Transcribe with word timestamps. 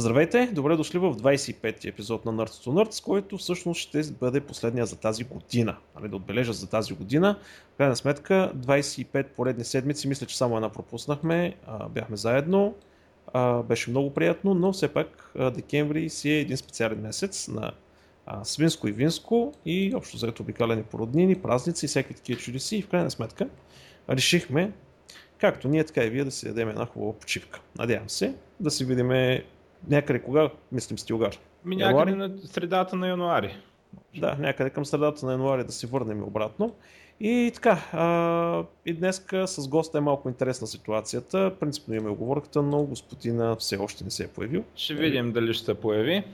Здравейте, 0.00 0.46
добре 0.52 0.76
дошли 0.76 0.98
в 0.98 1.14
25-ти 1.14 1.88
епизод 1.88 2.24
на 2.24 2.32
Nerds 2.32 2.66
to 2.66 2.68
Nerds, 2.68 3.04
който 3.04 3.38
всъщност 3.38 3.80
ще 3.80 4.02
бъде 4.02 4.40
последния 4.40 4.86
за 4.86 4.96
тази 4.96 5.24
година. 5.24 5.76
Али 5.94 6.08
да 6.08 6.16
отбележа 6.16 6.52
за 6.52 6.70
тази 6.70 6.94
година. 6.94 7.38
В 7.74 7.76
крайна 7.76 7.96
сметка 7.96 8.52
25 8.56 9.26
поредни 9.26 9.64
седмици, 9.64 10.08
мисля, 10.08 10.26
че 10.26 10.36
само 10.36 10.56
една 10.56 10.68
пропуснахме, 10.68 11.54
а, 11.66 11.88
бяхме 11.88 12.16
заедно, 12.16 12.74
а, 13.32 13.62
беше 13.62 13.90
много 13.90 14.14
приятно, 14.14 14.54
но 14.54 14.72
все 14.72 14.88
пак 14.88 15.32
а, 15.38 15.50
декември 15.50 16.10
си 16.10 16.30
е 16.30 16.40
един 16.40 16.56
специален 16.56 17.00
месец 17.00 17.48
на 17.48 17.72
а, 18.26 18.44
свинско 18.44 18.88
и 18.88 18.92
винско 18.92 19.54
и 19.66 19.92
общо 19.94 20.16
заето 20.16 20.42
обикаляни 20.42 20.82
породнини, 20.82 21.34
празници 21.34 21.84
и 21.84 21.88
всеки 21.88 22.14
такива 22.14 22.40
чудеси 22.40 22.76
и 22.76 22.82
в 22.82 22.88
крайна 22.88 23.10
сметка 23.10 23.48
решихме 24.10 24.72
както 25.38 25.68
ние, 25.68 25.84
така 25.84 26.04
и 26.04 26.10
вие 26.10 26.24
да 26.24 26.30
си 26.30 26.46
дадем 26.46 26.68
една 26.68 26.86
хубава 26.86 27.12
почивка. 27.12 27.60
Надявам 27.78 28.08
се 28.08 28.34
да 28.60 28.70
си 28.70 28.84
видиме 28.84 29.44
някъде 29.88 30.22
кога 30.22 30.50
мислим 30.72 30.98
Стилгар? 30.98 31.36
Ми 31.64 31.76
някъде 31.76 32.16
на 32.16 32.30
средата 32.44 32.96
на 32.96 33.08
януари. 33.08 33.56
Да, 34.18 34.36
някъде 34.38 34.70
към 34.70 34.84
средата 34.84 35.26
на 35.26 35.32
януари 35.32 35.64
да 35.64 35.72
се 35.72 35.86
върнем 35.86 36.22
обратно. 36.22 36.74
И 37.20 37.50
така, 37.54 37.88
а, 37.92 38.64
и 38.86 38.94
днес 38.94 39.26
с 39.46 39.68
госта 39.68 39.98
е 39.98 40.00
малко 40.00 40.28
интересна 40.28 40.66
ситуацията. 40.66 41.52
Принципно 41.60 41.94
имаме 41.94 42.10
оговорката, 42.10 42.62
но 42.62 42.82
господина 42.82 43.56
все 43.56 43.76
още 43.76 44.04
не 44.04 44.10
се 44.10 44.24
е 44.24 44.28
появил. 44.28 44.64
Ще 44.74 44.94
видим 44.94 45.32
дали 45.32 45.54
ще 45.54 45.64
се 45.64 45.74
появи. 45.74 46.24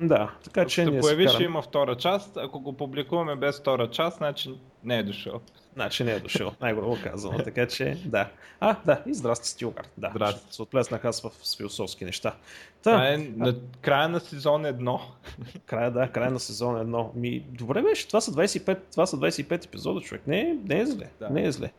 Да, 0.00 0.30
така 0.44 0.64
че 0.64 0.82
ще 0.82 1.00
появи, 1.00 1.28
ще 1.28 1.42
има 1.42 1.62
втора 1.62 1.96
част. 1.96 2.36
Ако 2.36 2.60
го 2.60 2.72
публикуваме 2.72 3.36
без 3.36 3.60
втора 3.60 3.90
част, 3.90 4.16
значи 4.16 4.54
не 4.84 4.98
е 4.98 5.02
дошъл. 5.02 5.40
Значи 5.78 6.04
не 6.04 6.12
е 6.12 6.20
дошъл, 6.20 6.52
най-грубо 6.60 6.96
казано. 7.04 7.38
Така 7.44 7.66
че, 7.66 7.98
да. 8.04 8.28
А, 8.60 8.76
да, 8.86 9.02
и 9.06 9.14
здрасти, 9.14 9.48
Стилгар. 9.48 9.86
Да, 9.98 10.10
здрасти. 10.10 10.54
се 10.54 10.62
отплеснах 10.62 11.04
аз 11.04 11.20
в, 11.20 11.30
философски 11.56 12.04
неща. 12.04 12.34
Та, 12.82 13.12
е 13.12 13.16
на 13.16 13.54
края 13.80 14.08
на 14.08 14.20
сезон 14.20 14.66
едно. 14.66 15.00
Края, 15.66 15.90
да, 15.90 16.08
края 16.08 16.30
на 16.30 16.40
сезон 16.40 16.80
едно. 16.80 17.12
Ми, 17.14 17.40
добре 17.40 17.82
беше, 17.82 18.06
това 18.06 18.20
са 18.20 18.32
25, 18.32 18.78
това 18.90 19.06
са 19.06 19.16
25 19.16 19.66
епизода, 19.66 20.00
човек. 20.00 20.26
Не, 20.26 20.58
не 20.64 20.80
е 20.80 20.86
зле. 20.86 21.10
Да. 21.18 21.30
Не 21.30 21.44
е 21.44 21.52
зле. 21.52 21.72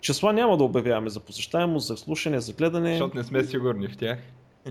Числа 0.00 0.32
няма 0.32 0.56
да 0.56 0.64
обявяваме 0.64 1.10
за 1.10 1.20
посещаемост, 1.20 1.86
за 1.86 1.96
слушане, 1.96 2.40
за 2.40 2.52
гледане. 2.52 2.90
Защото 2.90 3.16
не 3.16 3.24
сме 3.24 3.44
сигурни 3.44 3.88
в 3.88 3.96
тях. 3.96 4.18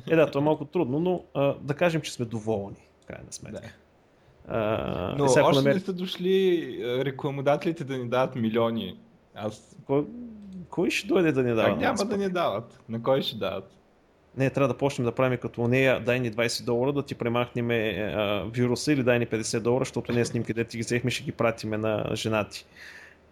Е, 0.08 0.16
да, 0.16 0.32
то 0.32 0.40
е 0.40 0.42
малко 0.42 0.66
трудно, 0.66 1.00
но 1.00 1.24
а, 1.34 1.56
да 1.62 1.74
кажем, 1.74 2.02
че 2.02 2.14
сме 2.14 2.26
доволни, 2.26 2.90
крайна 3.08 3.32
сметка. 3.32 3.62
Да. 3.62 3.68
А, 4.48 5.16
Но 5.18 5.26
още 5.26 5.42
намер... 5.42 5.74
не 5.74 5.80
са 5.80 5.94
дошли 5.94 6.78
рекламодателите 7.06 7.84
да 7.84 7.98
ни 7.98 8.10
дават 8.10 8.36
милиони. 8.36 8.98
Аз... 9.36 9.78
Кой, 9.86 10.06
кой 10.70 10.90
ще 10.90 11.08
дойде 11.08 11.32
да 11.32 11.44
ни 11.44 11.56
дава? 11.56 11.76
няма 11.76 12.06
да 12.06 12.18
ни 12.18 12.30
дават. 12.30 12.80
На 12.90 13.04
кой 13.04 13.22
ще 13.22 13.38
дават? 13.38 13.72
Не, 14.38 14.50
трябва 14.50 14.68
да 14.68 14.78
почнем 14.78 15.06
да 15.06 15.12
правим 15.12 15.40
като 15.42 15.68
нея, 15.68 16.04
дай 16.06 16.20
ни 16.20 16.32
20 16.32 16.66
долара 16.66 16.94
да 16.94 17.04
ти 17.04 17.16
премахнем 17.16 17.70
а, 17.72 18.46
вируса 18.54 18.94
или 18.94 19.04
дай 19.04 19.20
ни 19.20 19.28
50 19.28 19.60
долара, 19.60 19.86
защото 19.86 20.12
не 20.12 20.20
е 20.20 20.26
снимки, 20.26 20.54
де 20.54 20.64
ти 20.64 20.78
ги 20.78 20.84
взехме, 20.84 21.12
ще 21.12 21.24
ги 21.24 21.32
пратиме 21.32 21.78
на 21.78 22.06
жена 22.14 22.44
ти. 22.44 22.66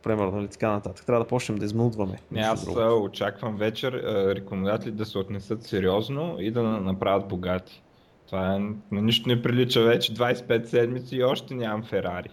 Примерно, 0.03 0.39
или 0.39 0.47
така 0.47 0.71
нататък. 0.71 1.05
Трябва 1.05 1.23
да 1.23 1.27
почнем 1.27 1.57
да 1.57 1.65
измълдваме. 1.65 2.19
Не, 2.31 2.41
аз 2.41 2.67
очаквам 3.01 3.57
вечер 3.57 4.03
рекламодатели 4.35 4.91
да 4.91 5.05
се 5.05 5.17
отнесат 5.17 5.63
сериозно 5.63 6.35
и 6.39 6.51
да 6.51 6.63
направят 6.63 7.27
богати. 7.27 7.83
Това 8.31 8.55
е, 8.55 8.59
на 8.95 9.01
нищо 9.01 9.29
не 9.29 9.41
прилича 9.41 9.81
вече 9.83 10.13
25 10.13 10.65
седмици 10.65 11.15
и 11.15 11.23
още 11.23 11.53
нямам 11.53 11.83
Ферари. 11.83 12.29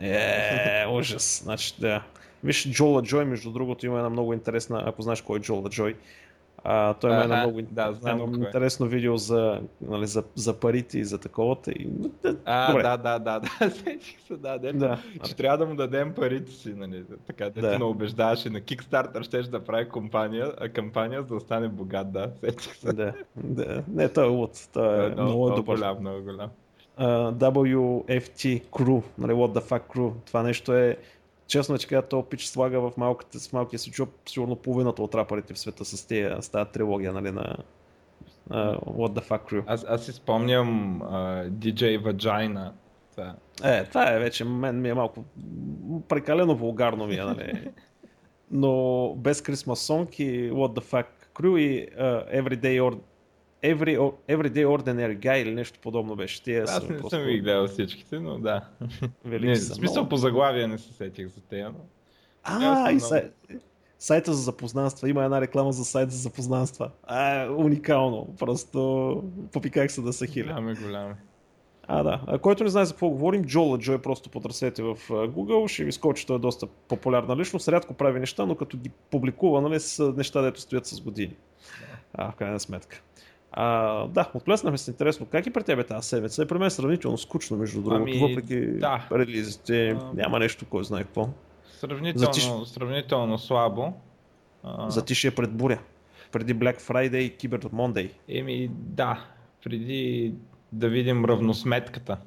Е, 0.00 0.86
ужас. 0.90 1.40
Значи, 1.44 1.74
да. 1.78 2.02
Виж, 2.44 2.70
Джола 2.70 3.02
Джой, 3.02 3.24
между 3.24 3.50
другото, 3.50 3.86
има 3.86 3.96
една 3.96 4.10
много 4.10 4.32
интересна, 4.32 4.82
ако 4.86 5.02
знаеш 5.02 5.22
кой 5.22 5.38
е 5.38 5.42
Джола 5.42 5.70
Джой, 5.70 5.96
а, 6.66 6.94
той 6.94 7.10
има 7.10 7.22
едно 7.22 7.36
много, 7.36 7.62
да, 7.62 7.92
знам 7.92 8.16
много 8.16 8.34
е. 8.34 8.38
интересно 8.38 8.86
видео 8.86 9.16
за, 9.16 9.60
нали, 9.80 10.06
за, 10.06 10.24
за 10.34 10.60
парите 10.60 10.98
и 10.98 11.04
за 11.04 11.18
таковата. 11.18 11.70
И... 11.70 11.88
А, 12.44 12.66
Добре. 12.72 12.82
да, 12.82 12.96
да, 12.96 13.18
да, 13.18 13.40
да, 13.40 13.70
се, 13.70 13.98
да, 14.30 14.58
да. 14.58 14.72
да. 14.72 14.98
Че 15.24 15.36
трябва 15.36 15.58
да 15.58 15.66
му 15.66 15.74
дадем 15.74 16.12
парите 16.14 16.52
си, 16.52 16.74
нали, 16.76 17.04
така, 17.26 17.50
да, 17.50 17.60
да. 17.60 17.76
ти 17.76 17.82
убеждаваш 17.82 18.46
и 18.46 18.50
на 18.50 18.60
Kickstarter 18.60 19.22
щеш 19.22 19.46
да 19.46 19.64
прави 19.64 19.88
компания, 19.88 20.52
а 20.60 20.68
кампания 20.68 21.22
за 21.22 21.34
да 21.34 21.40
стане 21.40 21.68
богат, 21.68 22.12
да, 22.12 22.30
сетих 22.40 22.76
се. 22.76 22.92
Да, 22.92 23.12
да. 23.36 23.82
Не, 23.88 24.08
той 24.08 24.24
е 24.24 24.28
луд, 24.28 24.68
той 24.72 25.02
е, 25.02 25.06
е 25.06 25.08
много, 25.08 25.22
много, 25.22 25.44
много 25.44 25.56
добър. 25.56 25.76
голям, 25.76 26.00
много 26.00 26.22
голям. 26.22 26.50
Uh, 27.00 27.34
WFT 27.34 28.62
Crew, 28.70 29.02
нали, 29.18 29.32
What 29.32 29.58
the 29.58 29.62
fuck 29.62 29.82
Crew, 29.94 30.12
това 30.26 30.42
нещо 30.42 30.72
е 30.72 30.96
честно 31.46 31.78
че 31.78 31.86
кажа, 31.86 32.02
този 32.02 32.26
пич 32.30 32.46
слага 32.46 32.80
в, 32.80 32.92
малката, 32.96 33.40
с 33.40 33.52
малкия 33.52 33.78
си 33.78 33.90
чуп 33.90 34.08
сигурно 34.26 34.56
половината 34.56 35.02
от 35.02 35.14
рапърите 35.14 35.54
в 35.54 35.58
света 35.58 35.84
с, 35.84 36.06
тия, 36.06 36.42
с 36.42 36.48
тази 36.48 36.70
трилогия 36.70 37.12
нали, 37.12 37.30
на 37.30 37.56
uh, 38.50 38.78
What 38.78 39.20
the 39.20 39.28
Fuck 39.28 39.52
Crew. 39.52 39.64
Аз, 39.66 39.84
аз 39.88 40.04
си 40.04 40.12
спомням 40.12 41.00
uh, 41.02 41.50
DJ 41.50 42.02
Vagina. 42.02 42.70
Това. 43.10 43.34
Е, 43.64 43.84
това 43.84 44.12
е 44.12 44.18
вече, 44.18 44.44
мен 44.44 44.80
ми 44.80 44.88
е 44.88 44.94
малко 44.94 45.24
прекалено 46.08 46.56
вулгарно 46.56 47.06
ми 47.06 47.14
е, 47.14 47.24
нали. 47.24 47.68
Но 48.50 49.14
без 49.14 49.42
Christmas 49.42 49.92
Song 49.92 50.20
и 50.20 50.52
What 50.52 50.80
the 50.80 50.82
Fuck 50.82 51.06
Crew 51.34 51.58
и 51.58 51.88
uh, 51.88 52.42
Everyday 52.42 52.80
Every, 53.64 53.98
Everyday 54.28 54.66
Ordinary 54.66 55.18
Guy 55.18 55.42
или 55.42 55.54
нещо 55.54 55.78
подобно 55.82 56.16
беше. 56.16 56.42
Тия 56.42 56.62
Аз 56.62 56.88
не 56.88 56.88
просто... 56.88 57.10
съм 57.10 57.22
ви 57.22 57.40
гледал 57.40 57.66
всичките, 57.66 58.20
но 58.20 58.38
да. 58.38 58.68
Велики 59.24 59.48
не, 59.48 59.56
са, 59.56 59.72
в 59.72 59.76
смисъл 59.76 60.02
но... 60.02 60.08
по 60.08 60.16
заглавия 60.16 60.68
не 60.68 60.78
се 60.78 60.92
сетих 60.92 61.28
за 61.28 61.40
тея, 61.40 61.70
но... 61.70 61.78
А, 62.44 62.92
и 62.92 63.00
сай... 63.00 63.30
сайта 63.98 64.34
за 64.34 64.42
запознанства. 64.42 65.08
Има 65.08 65.24
една 65.24 65.40
реклама 65.40 65.72
за 65.72 65.84
сайт 65.84 66.10
за 66.10 66.18
запознанства. 66.18 66.90
А, 67.02 67.48
уникално. 67.50 68.34
Просто 68.38 69.22
попиках 69.52 69.92
се 69.92 70.00
да 70.00 70.12
се 70.12 70.26
хиля. 70.26 70.46
Голяме, 70.46 70.74
голяме. 70.74 71.16
А, 71.86 72.02
да. 72.02 72.20
А, 72.26 72.38
който 72.38 72.64
не 72.64 72.70
знае 72.70 72.84
за 72.84 72.92
какво 72.92 73.08
говорим, 73.08 73.44
Джола 73.44 73.78
Джо 73.78 73.92
е 73.92 74.02
просто 74.02 74.30
потърсете 74.30 74.82
в 74.82 74.96
Google, 75.08 75.68
ще 75.68 75.84
ви 75.84 75.92
скочи, 75.92 76.26
той 76.26 76.36
е 76.36 76.38
доста 76.38 76.66
популярна 76.66 77.36
личност, 77.36 77.68
рядко 77.68 77.94
прави 77.94 78.20
неща, 78.20 78.46
но 78.46 78.54
като 78.54 78.76
ги 78.76 78.90
публикува, 79.10 79.60
нали, 79.60 79.80
са 79.80 80.12
неща, 80.16 80.42
дето 80.42 80.60
стоят 80.60 80.86
с 80.86 81.00
години. 81.00 81.36
А, 82.14 82.32
в 82.32 82.34
крайна 82.34 82.60
сметка. 82.60 83.02
А, 83.56 84.06
да, 84.06 84.30
отплеснахме 84.34 84.78
се 84.78 84.90
интересно. 84.90 85.26
Как 85.26 85.46
и 85.46 85.50
при 85.50 85.62
тебе 85.62 85.84
тази 85.84 86.08
седмица? 86.08 86.42
Е 86.42 86.46
при 86.46 86.58
мен 86.58 86.70
сравнително 86.70 87.18
скучно, 87.18 87.56
между 87.56 87.82
другото, 87.82 88.02
ами, 88.02 88.18
въпреки 88.18 88.66
да. 88.66 89.08
релизите. 89.12 89.90
А... 89.90 90.10
Няма 90.14 90.38
нещо, 90.38 90.66
кой 90.66 90.84
знае 90.84 91.04
какво. 91.04 91.28
Сравнително, 91.80 92.18
Затиш... 92.18 92.50
сравнително 92.64 93.38
слабо. 93.38 93.92
А... 94.62 94.90
Затишие 94.90 95.30
пред 95.30 95.52
буря. 95.52 95.78
Преди 96.32 96.54
Black 96.54 96.80
Friday 96.80 97.16
и 97.16 97.32
Cyber 97.36 97.64
Monday. 97.64 98.10
Еми, 98.28 98.70
да. 98.72 99.24
Преди 99.64 100.34
да 100.72 100.88
видим 100.88 101.24
равносметката. 101.24 102.18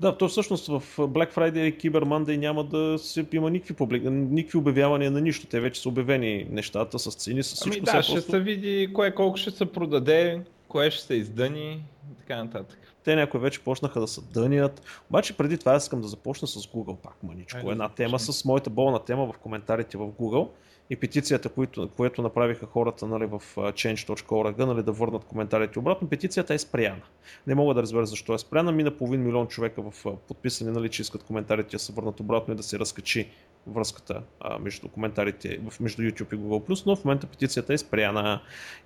Да, 0.00 0.18
то 0.18 0.28
всъщност 0.28 0.66
в 0.66 0.82
Black 0.96 1.34
Friday 1.34 1.58
и 1.58 1.78
Cyber 1.78 2.04
Monday 2.04 2.36
няма 2.36 2.64
да 2.64 2.98
се 2.98 3.26
има 3.32 3.50
никакви, 3.50 3.74
публик... 3.74 4.02
никакви 4.10 4.58
обявявания 4.58 5.10
на 5.10 5.20
нищо. 5.20 5.46
Те 5.46 5.60
вече 5.60 5.80
са 5.80 5.88
обявени 5.88 6.46
нещата 6.50 6.98
с 6.98 7.14
цени, 7.14 7.42
с 7.42 7.46
всичко. 7.46 7.68
Ами 7.76 7.80
да, 7.80 8.02
ще 8.02 8.12
просто... 8.12 8.30
се 8.30 8.40
види 8.40 8.90
кое 8.94 9.14
колко 9.14 9.36
ще 9.36 9.50
се 9.50 9.66
продаде, 9.66 10.40
кое 10.68 10.90
ще 10.90 11.04
се 11.04 11.14
издъни 11.14 11.84
и 12.12 12.14
така 12.18 12.44
нататък. 12.44 12.78
Те 13.04 13.16
някои 13.16 13.40
вече 13.40 13.60
почнаха 13.60 14.00
да 14.00 14.06
се 14.06 14.20
дънят. 14.20 14.82
Обаче 15.10 15.36
преди 15.36 15.58
това 15.58 15.76
искам 15.76 16.00
да 16.00 16.08
започна 16.08 16.48
с 16.48 16.58
Google 16.58 16.96
пак 16.96 17.22
маничко. 17.22 17.70
Една 17.70 17.88
тема 17.88 18.18
с 18.18 18.44
моята 18.44 18.70
болна 18.70 18.98
тема 18.98 19.32
в 19.32 19.38
коментарите 19.38 19.96
в 19.96 20.06
Google 20.06 20.48
и 20.92 20.96
петицията, 20.96 21.48
което, 21.48 21.88
което 21.88 22.22
направиха 22.22 22.66
хората 22.66 23.06
нали, 23.06 23.26
в 23.26 23.42
change.org, 23.56 24.58
нали, 24.58 24.82
да 24.82 24.92
върнат 24.92 25.24
коментарите 25.24 25.78
обратно, 25.78 26.08
петицията 26.08 26.54
е 26.54 26.58
спряна. 26.58 27.02
Не 27.46 27.54
мога 27.54 27.74
да 27.74 27.82
разбера 27.82 28.06
защо 28.06 28.34
е 28.34 28.38
спряна. 28.38 28.72
Мина 28.72 28.90
половин 28.90 29.22
милион 29.22 29.46
човека 29.46 29.82
в 29.82 30.16
подписани, 30.28 30.70
нали, 30.70 30.88
че 30.88 31.02
искат 31.02 31.22
коментарите 31.22 31.70
да 31.70 31.78
се 31.78 31.92
върнат 31.92 32.20
обратно 32.20 32.54
и 32.54 32.56
да 32.56 32.62
се 32.62 32.78
разкачи 32.78 33.28
връзката 33.66 34.22
а, 34.40 34.58
между 34.58 34.88
коментарите 34.88 35.60
между 35.80 36.02
YouTube 36.02 36.34
и 36.34 36.38
Google+, 36.38 36.86
но 36.86 36.96
в 36.96 37.04
момента 37.04 37.26
петицията 37.26 37.74
е 37.74 37.78
спряна. 37.78 38.40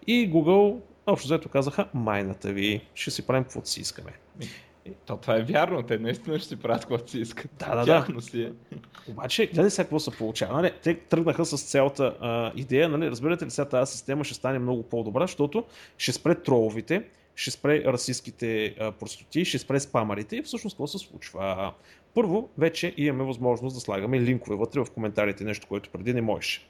И 0.06 0.33
Google 0.33 0.81
общо 1.06 1.28
взето 1.28 1.49
казаха, 1.49 1.89
майната 1.95 2.53
ви, 2.53 2.81
ще 2.95 3.11
си 3.11 3.27
правим 3.27 3.45
каквото 3.45 3.69
си 3.69 3.81
искаме. 3.81 4.13
То 5.06 5.16
това 5.16 5.36
е 5.36 5.42
вярно, 5.42 5.83
те 5.83 5.98
наистина 5.98 6.38
ще 6.38 6.48
си 6.48 6.56
правят 6.56 6.80
каквото 6.80 7.10
си 7.10 7.18
искат. 7.18 7.50
Да, 7.59 7.84
да, 7.84 8.06
да. 8.15 8.22
Си 8.22 8.42
е. 8.42 8.53
Обаче, 9.09 9.47
гледай 9.47 9.71
сега 9.71 9.84
какво 9.84 10.00
се 10.00 10.10
получава. 10.10 10.54
Нали? 10.54 10.72
Те 10.83 10.94
тръгнаха 10.94 11.44
с 11.44 11.62
цялата 11.62 12.16
а, 12.21 12.53
идея, 12.56 12.88
нали? 12.88 13.10
разбирате 13.10 13.47
ли 13.47 13.50
сега 13.50 13.68
тази 13.68 13.92
система 13.92 14.24
ще 14.24 14.34
стане 14.34 14.59
много 14.59 14.83
по-добра, 14.83 15.21
защото 15.21 15.65
ще 15.98 16.12
спре 16.12 16.34
троловите, 16.34 17.04
ще 17.34 17.50
спре 17.50 17.84
расистските 17.84 18.74
а, 18.80 18.92
простоти, 18.92 19.44
ще 19.44 19.59
спре 19.59 19.80
спамарите 19.80 20.36
и 20.36 20.42
всъщност 20.42 20.74
какво 20.74 20.86
се 20.86 20.98
случва? 20.98 21.72
Първо, 22.15 22.48
вече 22.59 22.94
имаме 22.97 23.24
възможност 23.24 23.77
да 23.77 23.80
слагаме 23.80 24.21
линкове 24.21 24.56
вътре 24.56 24.80
в 24.80 24.91
коментарите, 24.94 25.44
нещо, 25.44 25.66
което 25.66 25.91
преди 25.91 26.15
не 26.15 26.21
можеше. 26.21 26.66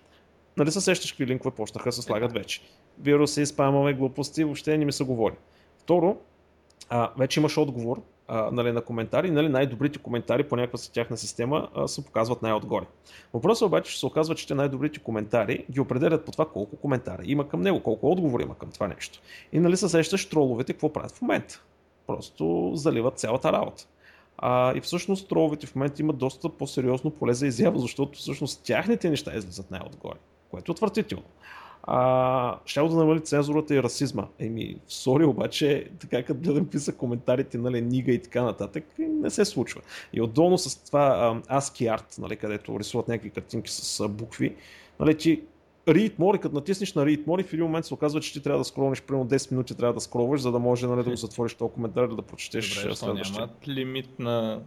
Нали 0.56 0.70
се 0.70 0.80
сещаш 0.80 1.12
какви 1.12 1.26
линкове 1.26 1.54
почнаха 1.54 1.88
да 1.88 1.92
се 1.92 2.02
слагат 2.02 2.32
вече. 2.32 2.60
Вируси, 2.98 3.46
спамове, 3.46 3.92
глупости, 3.92 4.44
въобще 4.44 4.78
не 4.78 4.84
ми 4.84 4.92
се 4.92 5.04
говори. 5.04 5.34
Второ, 5.78 6.16
а, 6.88 7.11
вече 7.19 7.41
имаш 7.41 7.59
отговор 7.59 8.03
а, 8.29 8.50
нали, 8.50 8.73
на 8.73 8.81
коментари, 8.81 9.31
нали, 9.31 9.49
най-добрите 9.49 9.99
коментари 9.99 10.49
по 10.49 10.56
някаква 10.56 10.79
си 10.79 10.93
тяхна 10.93 11.17
система 11.17 11.69
а, 11.75 11.88
се 11.88 12.05
показват 12.05 12.43
най-отгоре. 12.43 12.85
Въпросът 13.35 13.67
обаче 13.67 13.91
ще 13.91 14.00
се 14.00 14.06
оказва, 14.06 14.35
че 14.35 14.47
те 14.47 14.55
най-добрите 14.55 14.99
коментари 14.99 15.65
ги 15.71 15.81
определят 15.81 16.25
по 16.25 16.33
това 16.33 16.49
колко 16.49 16.77
коментари 16.77 17.23
има 17.27 17.49
към 17.49 17.62
него, 17.62 17.83
колко 17.83 18.11
отговори 18.11 18.43
има 18.43 18.55
към 18.55 18.71
това 18.71 18.88
нещо. 18.88 19.21
И 19.53 19.61
нали 19.61 19.77
се 19.77 19.88
сещаш 19.88 20.29
троловете 20.29 20.73
какво 20.73 20.93
правят 20.93 21.12
в 21.12 21.23
момента. 21.23 21.62
Просто 22.06 22.71
заливат 22.75 23.19
цялата 23.19 23.53
работа. 23.53 23.87
А, 24.38 24.77
и 24.77 24.81
всъщност 24.81 25.29
троловете 25.29 25.67
в 25.67 25.75
момента 25.75 26.03
имат 26.03 26.19
доста 26.19 26.49
по-сериозно 26.49 27.11
поле 27.11 27.35
за 27.35 27.47
изява, 27.47 27.79
защото 27.79 28.19
всъщност 28.19 28.65
тяхните 28.65 29.11
неща 29.11 29.37
излизат 29.37 29.71
най-отгоре, 29.71 30.19
което 30.50 30.71
е 30.71 30.73
отвратително 30.73 31.25
а, 31.87 32.59
ще 32.65 32.81
да 32.81 32.88
намали 32.88 33.21
цензурата 33.21 33.75
и 33.75 33.83
расизма. 33.83 34.27
Еми, 34.38 34.77
сори, 34.88 35.25
обаче, 35.25 35.91
така 36.00 36.23
като 36.23 36.41
гледам 36.41 36.67
писа 36.67 36.93
коментарите, 36.93 37.59
нали, 37.59 37.81
Нига 37.81 38.12
и 38.12 38.23
така 38.23 38.43
нататък, 38.43 38.85
не 38.99 39.31
се 39.31 39.44
случва. 39.44 39.81
И 40.12 40.21
отдолно 40.21 40.59
с 40.59 40.85
това 40.85 41.35
ASCII 41.50 41.99
Art, 41.99 42.19
нали, 42.19 42.37
където 42.37 42.79
рисуват 42.79 43.09
някакви 43.09 43.31
картинки 43.31 43.71
с 43.71 44.09
букви, 44.09 44.55
нали, 45.00 45.19
ти 45.19 45.43
Read 45.87 46.17
More, 46.19 46.38
като 46.38 46.55
натиснеш 46.55 46.94
на 46.94 47.05
Read 47.05 47.25
More, 47.25 47.44
в 47.44 47.53
един 47.53 47.65
момент 47.65 47.87
се 47.87 47.94
оказва, 47.94 48.21
че 48.21 48.33
ти 48.33 48.43
трябва 48.43 48.59
да 48.59 48.65
скролнеш 48.65 49.03
примерно 49.03 49.29
10 49.29 49.50
минути, 49.50 49.75
трябва 49.75 49.94
да 49.94 50.00
скролваш, 50.00 50.41
за 50.41 50.53
да 50.53 50.59
може 50.59 50.87
нали, 50.87 51.05
да 51.05 51.11
го 51.11 51.17
затвориш 51.17 51.55
този 51.55 51.73
коментар 51.73 52.09
да 52.09 52.23
прочетеш 52.23 52.83
Добре, 52.83 52.97
следващия. 52.97 53.41
Нямат 53.41 53.69
лимит 53.69 54.19
на... 54.19 54.61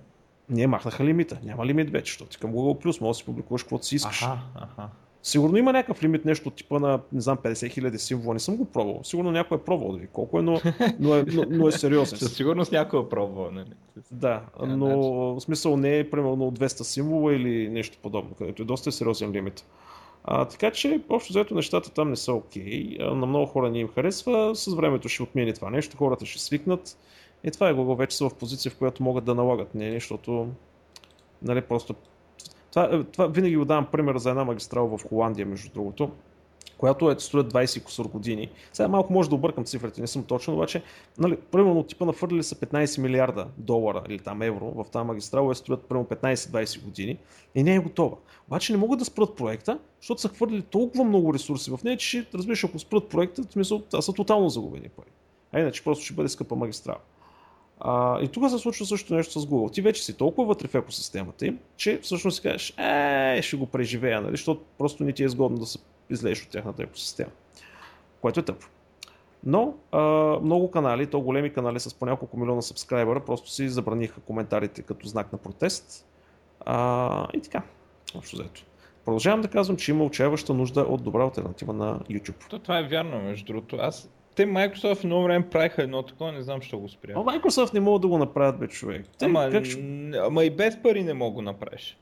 Не, 0.50 0.68
махнаха 0.68 1.06
лимита. 1.06 1.40
Няма 1.44 1.66
лимит 1.66 1.90
вече, 1.90 2.12
защото 2.12 2.32
ти 2.32 2.38
към 2.38 2.54
Google 2.54 2.86
Plus 2.86 3.02
може 3.02 3.10
да 3.10 3.14
си 3.14 3.26
публикуваш 3.26 3.64
каквото 3.64 3.86
си 3.86 3.96
искаш. 3.96 4.24
Аха, 4.24 4.40
аха. 4.56 4.90
Сигурно 5.24 5.58
има 5.58 5.74
някакъв 5.74 6.04
лимит, 6.04 6.26
нещо 6.26 6.50
типа 6.50 6.80
на, 6.80 7.00
не 7.12 7.22
знам, 7.22 7.38
50 7.38 7.70
хиляди 7.70 8.00
символа. 8.00 8.34
Не 8.34 8.40
съм 8.40 8.58
го 8.58 8.66
пробвал. 8.66 9.00
Сигурно 9.04 9.32
някой 9.32 9.58
е 9.58 9.62
пробвал 9.62 9.92
да 9.92 9.98
ви 9.98 10.08
колко 10.08 10.40
е, 10.40 10.42
но, 10.42 10.62
но, 11.00 11.16
е, 11.16 11.24
но, 11.34 11.46
но 11.50 11.68
е 11.68 11.72
сериозен. 11.72 12.20
Със 12.20 12.34
сигурност 12.34 12.72
някой 12.72 13.00
е 13.00 13.10
пробвал. 13.10 13.52
Нали? 13.52 13.74
Да, 14.12 14.42
но 14.68 14.98
в 15.36 15.42
смисъл 15.42 15.78
не 15.78 16.00
е 16.00 16.10
примерно 16.10 16.52
200 16.52 16.84
символа 16.84 17.34
или 17.34 17.70
нещо 17.70 17.98
подобно, 18.02 18.36
където 18.38 18.62
е 18.62 18.66
доста 18.66 18.92
сериозен 18.92 19.32
лимит. 19.32 19.66
А, 20.24 20.46
така 20.46 20.72
че, 20.72 21.02
общо 21.10 21.34
взето 21.34 21.56
нещата 21.56 21.92
там 21.92 22.10
не 22.10 22.16
са 22.16 22.34
окей. 22.34 22.64
Okay. 22.64 23.14
На 23.14 23.26
много 23.26 23.46
хора 23.46 23.70
не 23.70 23.80
им 23.80 23.88
харесва. 23.88 24.56
С 24.56 24.76
времето 24.76 25.10
ще 25.10 25.24
отмени 25.24 25.54
това 25.54 25.70
нещо, 25.70 25.98
хората 25.98 26.26
ще 26.26 26.40
свикнат. 26.40 26.98
И 27.44 27.52
това 27.52 27.70
е 27.70 27.74
Google 27.74 27.98
вече 27.98 28.18
са 28.18 28.30
в 28.30 28.36
позиция, 28.36 28.72
в 28.72 28.78
която 28.78 29.04
могат 29.04 29.24
да 29.24 29.36
налагат 29.36 29.76
не, 29.76 29.94
защото 29.94 30.48
нали, 31.42 31.62
просто 31.62 31.96
това, 32.70 32.90
е, 32.92 33.04
това 33.04 33.28
винаги 33.28 33.56
го 33.56 33.66
давам 33.66 33.88
пример 33.92 34.18
за 34.18 34.30
една 34.30 34.44
магистрала 34.44 34.98
в 34.98 35.04
Холандия, 35.10 35.46
между 35.46 35.70
другото, 35.74 36.12
която 36.78 37.12
е 37.12 37.16
строят 37.20 37.54
20 37.54 37.84
кусор 37.84 38.06
години. 38.06 38.50
Сега 38.74 38.88
малко 38.88 39.14
може 39.14 39.30
да 39.30 39.36
объркам 39.36 39.66
цифрите, 39.66 40.02
не 40.02 40.08
съм 40.08 40.24
точен, 40.24 40.54
обаче, 40.54 40.84
нали, 41.18 41.38
примерно 41.52 41.84
типа 41.84 42.06
нафърлили 42.06 42.44
са 42.44 42.56
15 42.56 43.02
милиарда 43.02 43.48
долара 43.58 44.04
или 44.10 44.20
там 44.20 44.42
евро 44.42 44.66
в 44.76 44.86
тази 44.92 45.06
магистрала, 45.06 45.52
е 45.52 45.56
строят 45.56 45.84
примерно 45.84 46.08
15-20 46.08 46.84
години 46.84 47.18
и 47.56 47.64
не 47.64 47.76
е 47.76 47.80
готова. 47.80 48.18
Обаче 48.48 48.74
не 48.74 48.78
могат 48.80 49.00
да 49.00 49.06
спрат 49.06 49.36
проекта, 49.36 49.80
защото 50.02 50.22
са 50.22 50.30
хвърлили 50.30 50.62
толкова 50.62 51.04
много 51.04 51.34
ресурси 51.34 51.72
в 51.72 51.80
нея, 51.84 51.98
че 51.98 52.26
разбираш, 52.34 52.64
ако 52.64 52.80
спрат 52.80 53.10
проекта, 53.10 53.44
в 53.44 53.52
смисъл, 53.54 53.84
са 54.00 54.14
тотално 54.14 54.50
загубени 54.50 54.90
пари. 54.90 55.10
А 55.52 55.60
иначе 55.60 55.84
просто 55.84 56.06
ще 56.06 56.14
бъде 56.14 56.30
скъпа 56.30 56.56
магистрала. 56.56 57.00
А, 57.80 58.22
и 58.22 58.28
тук 58.28 58.50
се 58.50 58.58
случва 58.58 58.86
също 58.86 59.14
нещо 59.14 59.40
с 59.40 59.46
Google. 59.46 59.74
Ти 59.74 59.82
вече 59.82 60.04
си 60.04 60.18
толкова 60.18 60.48
вътре 60.48 60.68
в 60.68 60.76
екосистемата 60.76 61.46
им, 61.46 61.60
че 61.78 62.00
всъщност 62.02 62.36
си 62.36 62.44
кажеш, 62.44 62.74
е, 62.78 63.42
ще 63.42 63.58
го 63.58 63.66
преживея, 63.66 64.22
нали? 64.22 64.32
защото 64.32 64.62
просто 64.78 65.04
не 65.04 65.14
ти 65.14 65.24
е 65.24 65.26
изгодно 65.26 65.58
да 65.58 65.66
се 65.66 65.80
излезеш 66.10 66.44
от 66.44 66.50
тяхната 66.50 66.84
екосистема. 66.84 67.32
Което 68.22 68.40
е 68.40 68.44
тъпо. 68.44 68.68
Но 69.44 69.74
а, 69.92 70.00
много 70.44 70.72
канали, 70.72 71.08
то 71.08 71.22
големи 71.22 71.54
канали 71.54 71.80
с 71.80 71.94
по 71.94 72.06
няколко 72.06 72.38
милиона 72.40 72.62
сабскрайбъра, 72.62 73.20
просто 73.20 73.50
си 73.50 73.70
забраниха 73.70 74.22
коментарите 74.22 74.82
като 74.82 75.08
знак 75.08 75.32
на 75.32 75.38
протест. 75.38 76.06
А, 76.66 77.28
и 77.34 77.42
така, 77.42 77.64
общо 78.16 78.36
взето. 78.36 78.64
Продължавам 79.06 79.42
да 79.42 79.48
казвам, 79.48 79.78
че 79.78 79.92
има 79.92 80.04
отчаяваща 80.04 80.54
нужда 80.54 80.82
от 80.82 81.04
добра 81.04 81.24
альтернатива 81.24 81.74
на 81.74 82.00
YouTube. 82.00 82.50
То, 82.50 82.60
това 82.60 82.80
е 82.80 82.88
вярно, 82.88 83.22
между 83.22 83.46
другото. 83.46 83.78
Аз 83.80 84.10
те 84.36 84.48
Microsoft 84.48 85.04
едно 85.04 85.24
време 85.24 85.50
правиха 85.50 85.84
едно 85.84 86.04
такова, 86.04 86.32
не 86.32 86.42
знам, 86.42 86.62
що 86.62 86.80
го 86.80 86.90
спря. 86.90 87.14
А 87.16 87.20
Microsoft 87.20 87.74
не 87.74 87.80
могат 87.80 88.02
да 88.02 88.08
го 88.08 88.18
направят, 88.18 88.60
бе, 88.60 88.68
човек. 88.68 89.06
Те, 89.18 89.26
ама, 89.26 89.50
как 89.52 89.66
ама 90.26 90.46
и 90.46 90.50
без 90.50 90.82
пари 90.82 91.04
не 91.04 91.14
мога 91.14 91.34
го 91.34 91.42
направиш. 91.42 91.98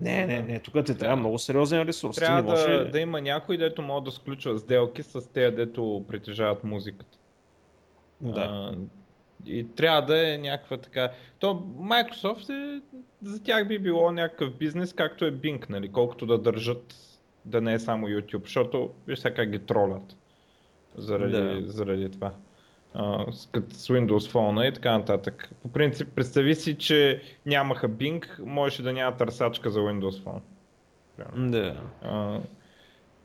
Не, 0.00 0.26
не, 0.26 0.42
не, 0.42 0.58
тук 0.58 0.84
ти 0.84 0.98
трябва 0.98 1.16
много 1.16 1.38
сериозен 1.38 1.82
ресурс. 1.82 2.16
Трябва 2.16 2.42
да, 2.42 2.50
може... 2.50 2.84
да 2.84 3.00
има 3.00 3.20
някой, 3.20 3.56
дето 3.56 3.82
могат 3.82 4.04
да 4.04 4.10
сключва 4.10 4.58
сделки 4.58 5.02
с 5.02 5.32
тези, 5.32 5.56
дето 5.56 6.04
притежават 6.08 6.64
музиката. 6.64 7.18
Да. 8.20 8.40
А, 8.40 8.74
и 9.46 9.66
трябва 9.76 10.02
да 10.02 10.34
е 10.34 10.38
някаква 10.38 10.76
така. 10.76 11.10
То 11.38 11.54
Microsoft 11.80 12.50
е, 12.50 12.82
за 13.22 13.42
тях 13.42 13.68
би 13.68 13.78
било 13.78 14.12
някакъв 14.12 14.54
бизнес, 14.54 14.92
както 14.92 15.24
е 15.24 15.32
Bing, 15.32 15.70
нали? 15.70 15.88
Колкото 15.88 16.26
да 16.26 16.38
държат 16.38 16.94
да 17.44 17.60
не 17.60 17.74
е 17.74 17.78
само 17.78 18.06
YouTube, 18.06 18.42
защото 18.42 18.90
виж 19.06 19.18
сега 19.18 19.34
как 19.34 19.50
ги 19.50 19.58
тролят 19.58 20.16
заради, 20.96 21.62
да. 21.62 21.72
заради 21.72 22.10
това. 22.10 22.32
С 23.32 23.88
Windows 23.88 24.32
Phone 24.32 24.68
и 24.68 24.74
така 24.74 24.98
нататък. 24.98 25.50
По 25.62 25.68
принцип, 25.68 26.08
представи 26.14 26.54
си, 26.54 26.78
че 26.78 27.22
нямаха 27.46 27.88
Bing, 27.88 28.44
можеше 28.44 28.82
да 28.82 28.92
няма 28.92 29.16
търсачка 29.16 29.70
за 29.70 29.80
Windows 29.80 30.24
Phone. 30.24 30.40
Да. 31.50 31.76
Uh, 32.04 32.40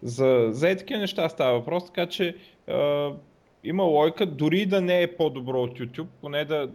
за, 0.02 0.48
за 0.52 0.76
такива 0.78 1.00
неща 1.00 1.30
става 1.30 1.60
въпрос, 1.60 1.86
така 1.86 2.06
че 2.06 2.36
uh, 2.68 3.16
има 3.64 3.84
лойка, 3.84 4.26
дори 4.26 4.66
да 4.66 4.82
не 4.82 5.02
е 5.02 5.16
по-добро 5.16 5.62
от 5.62 5.80
YouTube, 5.80 6.08
поне 6.22 6.46
да, 6.46 6.70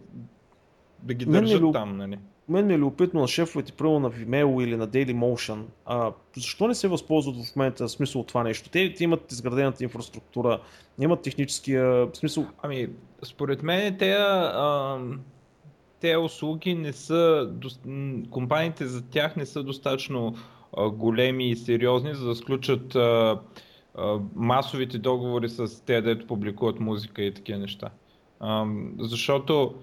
да 1.03 1.15
ги 1.15 1.27
държат 1.27 1.63
не, 1.63 1.73
там. 1.73 1.97
Нали? 1.97 2.19
Мен 2.49 2.67
ми 2.67 2.75
е 2.75 2.79
любопитно 2.79 3.21
на 3.21 3.29
шефовете, 3.29 3.73
първо 3.73 4.01
на 4.01 4.11
Vimeo 4.11 4.65
или 4.65 4.77
на 4.77 4.89
Dailymotion, 4.89 5.63
а, 5.87 6.13
защо 6.37 6.69
не 6.69 6.75
се 6.75 6.89
възползват 6.89 7.47
в 7.47 7.57
момента 7.57 7.89
смисъл 7.89 8.21
от 8.21 8.27
това 8.27 8.43
нещо? 8.43 8.71
Те, 8.71 8.95
те 8.95 9.05
имат 9.05 9.33
изградената 9.33 9.85
инфраструктура, 9.85 10.61
имат 11.01 11.23
техническия 11.23 12.09
смисъл. 12.13 12.47
Ами, 12.63 12.89
според 13.23 13.63
мен 13.63 13.99
те, 13.99 14.13
а, 14.13 14.99
те 16.01 16.17
услуги 16.17 16.75
не 16.75 16.93
са, 16.93 17.51
компаниите 18.31 18.87
за 18.87 19.03
тях 19.03 19.37
не 19.37 19.47
са 19.47 19.63
достатъчно 19.63 20.35
а, 20.77 20.91
големи 20.91 21.51
и 21.51 21.57
сериозни, 21.57 22.15
за 22.15 22.27
да 22.27 22.35
сключат 22.35 22.95
а, 22.95 23.41
а, 23.95 24.19
масовите 24.35 24.99
договори 24.99 25.49
с 25.49 25.85
те, 25.85 26.03
дето 26.03 26.27
публикуват 26.27 26.81
музика 26.81 27.23
и 27.23 27.35
такива 27.35 27.59
неща. 27.59 27.91
А, 28.41 28.67
защото 28.99 29.75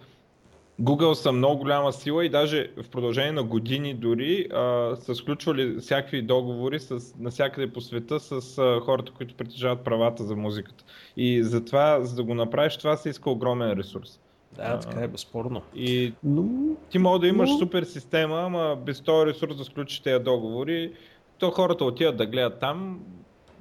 Google 0.82 1.14
са 1.14 1.32
много 1.32 1.58
голяма 1.58 1.94
сила 1.94 2.26
и 2.26 2.30
даже 2.30 2.72
в 2.84 2.90
продължение 2.90 3.32
на 3.32 3.44
години 3.44 3.94
дори 3.94 4.48
а, 4.54 4.96
са 4.96 5.16
сключвали 5.16 5.80
всякакви 5.80 6.22
договори 6.22 6.80
с, 6.80 7.16
навсякъде 7.20 7.74
по 7.74 7.82
света 7.82 8.20
с 8.20 8.58
а, 8.58 8.80
хората, 8.80 9.12
които 9.12 9.36
притежават 9.36 9.84
правата 9.84 10.24
за 10.24 10.36
музиката. 10.36 10.84
И 11.18 11.44
затова, 11.44 12.02
за 12.02 12.16
да 12.16 12.24
го 12.24 12.34
направиш, 12.34 12.78
това 12.78 12.98
се 12.98 13.10
иска 13.10 13.30
огромен 13.30 13.72
ресурс. 13.72 14.20
Да, 14.56 14.80
така 14.80 15.04
е, 15.04 15.08
безспорно. 15.08 15.62
И 15.76 16.14
но, 16.24 16.46
ти 16.90 16.98
мога 17.00 17.20
да 17.20 17.28
имаш 17.28 17.50
но... 17.50 17.58
супер 17.58 17.84
система, 17.84 18.42
ама 18.42 18.78
без 18.86 19.02
този 19.02 19.26
ресурс 19.26 19.58
да 19.58 19.64
сключиш 19.64 20.00
тези 20.00 20.24
договори, 20.24 20.94
то 21.38 21.52
хората 21.52 21.86
отиват 21.86 22.18
да 22.18 22.26
гледат 22.26 22.60
там 22.60 23.00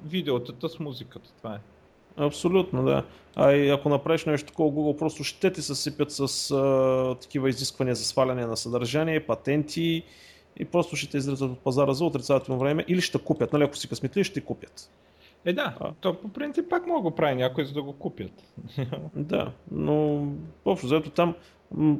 видеотата 0.05 0.69
с 0.69 0.79
музиката. 0.79 1.29
Това 1.37 1.55
е. 1.55 1.59
Абсолютно, 2.17 2.83
да. 2.83 3.03
А 3.35 3.51
и 3.51 3.69
ако 3.69 3.89
направиш 3.89 4.25
нещо 4.25 4.47
такова, 4.47 4.71
Google 4.71 4.97
просто 4.97 5.23
ще 5.23 5.53
ти 5.53 5.61
съсипят 5.61 6.11
с 6.11 6.51
а, 6.51 7.15
такива 7.21 7.49
изисквания 7.49 7.95
за 7.95 8.05
сваляне 8.05 8.45
на 8.45 8.57
съдържание, 8.57 9.25
патенти 9.25 10.03
и 10.57 10.65
просто 10.65 10.95
ще 10.95 11.09
те 11.09 11.17
изрезат 11.17 11.51
от 11.51 11.59
пазара 11.59 11.93
за 11.93 12.05
отрицателно 12.05 12.59
време 12.59 12.85
или 12.87 13.01
ще 13.01 13.17
купят. 13.17 13.53
Нали, 13.53 13.63
ако 13.63 13.77
си 13.77 13.89
късметли, 13.89 14.23
ще 14.23 14.41
купят. 14.41 14.89
Е, 15.45 15.53
да, 15.53 15.75
а. 15.79 15.91
то 16.01 16.21
по 16.21 16.27
принцип 16.29 16.69
пак 16.69 16.87
мога 16.87 17.01
го 17.01 17.11
прави 17.11 17.35
някой, 17.35 17.65
за 17.65 17.73
да 17.73 17.81
го 17.81 17.93
купят. 17.93 18.31
да, 19.15 19.51
но 19.71 20.27
общо 20.65 20.85
взето 20.85 21.09
там 21.09 21.35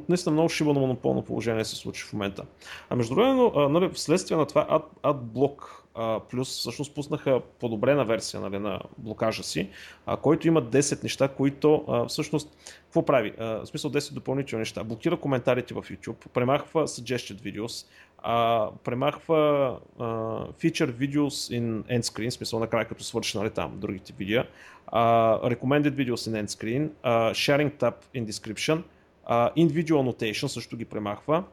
наистина 0.10 0.34
много 0.34 0.50
шибано 0.50 0.80
монополно 0.80 1.22
положение 1.22 1.66
се 1.66 1.76
случи 1.76 2.04
в 2.04 2.14
момента. 2.14 2.44
А 2.90 2.96
между 2.96 3.16
другото, 3.16 3.70
нали, 3.70 3.90
вследствие 3.90 4.38
на 4.38 4.46
това 4.46 4.68
Ad, 4.68 5.14
AdBlock 5.14 5.81
а, 5.96 6.20
плюс 6.20 6.50
всъщност 6.50 6.96
пуснаха 6.96 7.42
подобрена 7.60 8.06
версия 8.06 8.42
нали, 8.42 8.60
на 8.60 8.80
блокажа 8.98 9.44
си, 9.44 9.70
а, 10.06 10.18
който 10.18 10.48
има 10.48 10.64
10 10.64 11.04
неща, 11.04 11.28
които 11.28 11.86
а, 11.88 12.06
всъщност 12.06 12.58
какво 12.84 13.06
прави? 13.06 13.34
А, 13.40 13.46
в 13.46 13.66
смисъл 13.66 13.92
10 13.92 14.14
допълнителни 14.14 14.62
неща. 14.62 14.84
Блокира 14.84 15.18
коментарите 15.18 15.74
в 15.74 15.82
YouTube, 15.82 16.28
премахва 16.34 16.88
suggested 16.88 17.42
videos, 17.42 17.88
а, 18.18 18.70
премахва 18.84 19.80
а, 20.00 20.04
feature 20.48 20.92
videos 20.92 21.60
in 21.60 21.84
end 21.84 22.02
screen, 22.02 22.30
смисъл 22.30 22.60
накрая 22.60 22.88
като 22.88 23.04
свърши 23.04 23.38
нали, 23.38 23.50
там 23.50 23.80
другите 23.80 24.14
видеа, 24.18 24.48
а, 24.88 25.40
recommended 25.50 25.92
videos 25.92 26.32
in 26.32 26.46
end 26.46 26.48
screen, 26.48 26.90
а, 27.04 27.34
sharing 27.34 27.72
tab 27.72 27.94
in 28.16 28.26
description, 28.26 28.82
а, 29.26 29.54
individual 29.54 30.12
annotation 30.12 30.48
също 30.48 30.78
ги 30.78 30.86
премахва, 30.86 31.44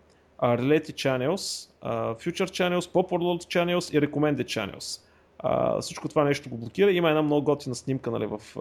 Related 0.43 0.95
Channels, 0.95 1.69
Future 2.15 2.51
Channels, 2.51 2.93
Popular 2.93 3.39
Channels 3.55 3.97
и 3.97 4.01
Recommended 4.01 4.45
Channels. 4.45 5.09
а, 5.39 5.81
всичко 5.81 6.09
това 6.09 6.25
нещо 6.25 6.49
го 6.49 6.57
блокира. 6.57 6.93
Има 6.93 7.09
една 7.09 7.23
много 7.23 7.45
готина 7.45 7.75
снимка 7.75 8.11
нали, 8.11 8.27
в, 8.27 8.41
а, 8.57 8.61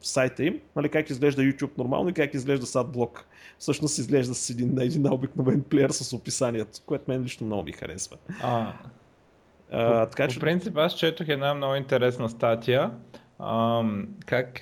в 0.00 0.06
сайта 0.06 0.44
им, 0.44 0.60
нали, 0.76 0.88
как 0.88 1.10
изглежда 1.10 1.42
YouTube 1.42 1.78
нормално 1.78 2.08
и 2.08 2.12
как 2.12 2.34
изглежда 2.34 2.66
SAD 2.66 3.08
Всъщност 3.58 3.98
изглежда 3.98 4.34
с 4.34 4.50
един, 4.50 4.80
един 4.80 5.12
обикновен 5.12 5.62
плеер 5.62 5.90
с 5.90 6.12
описанието, 6.12 6.80
което 6.86 7.04
мен 7.08 7.22
лично 7.22 7.46
много 7.46 7.62
ми 7.62 7.72
харесва. 7.72 8.16
А, 8.42 8.72
а, 9.70 10.04
по, 10.04 10.10
така, 10.10 10.26
по 10.26 10.32
че... 10.32 10.40
принцип 10.40 10.76
аз 10.76 10.94
четох 10.94 11.28
една 11.28 11.54
много 11.54 11.74
интересна 11.74 12.28
статия. 12.28 12.90
А, 13.38 13.82
как 14.26 14.60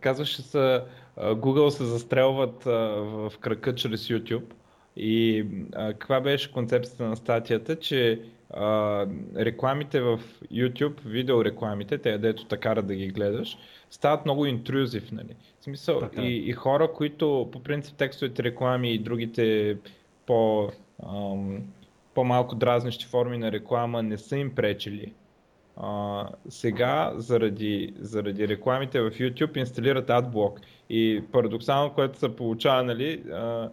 казваше 0.00 0.42
се 0.42 0.82
Google 1.18 1.68
се 1.68 1.84
застрелват 1.84 2.66
а, 2.66 2.70
в 2.70 3.32
крака 3.40 3.74
чрез 3.74 4.08
YouTube. 4.08 4.44
И 4.96 5.46
а, 5.74 5.92
каква 5.92 6.20
беше 6.20 6.52
концепцията 6.52 7.04
на 7.04 7.16
статията, 7.16 7.76
че 7.76 8.20
а, 8.50 9.06
рекламите 9.36 10.00
в 10.00 10.20
YouTube, 10.52 11.00
видеорекламите, 11.04 11.98
те 11.98 12.18
дето 12.18 12.44
така 12.44 12.74
да 12.74 12.94
ги 12.94 13.08
гледаш, 13.08 13.58
стават 13.90 14.24
много 14.24 14.46
интрузив, 14.46 15.12
нали? 15.12 15.36
В 15.60 15.64
смисъл, 15.64 16.02
и, 16.18 16.36
и 16.48 16.52
хора, 16.52 16.92
които 16.92 17.48
по 17.52 17.62
принцип 17.62 17.96
текстовите 17.96 18.42
реклами 18.42 18.94
и 18.94 18.98
другите 18.98 19.76
по, 20.26 20.70
ам, 21.06 21.62
по-малко 22.14 22.54
дразнещи 22.54 23.06
форми 23.06 23.38
на 23.38 23.52
реклама 23.52 24.02
не 24.02 24.18
са 24.18 24.36
им 24.36 24.54
пречили. 24.54 25.12
А, 25.76 26.28
сега, 26.48 27.12
заради, 27.16 27.94
заради 27.98 28.48
рекламите 28.48 29.00
в 29.00 29.10
YouTube, 29.10 29.56
инсталират 29.56 30.08
AdBlock. 30.08 30.60
И 30.90 31.22
парадоксално, 31.32 31.94
което 31.94 32.18
се 32.18 32.36
получава, 32.36 32.82
нали, 32.82 33.22
а, 33.32 33.70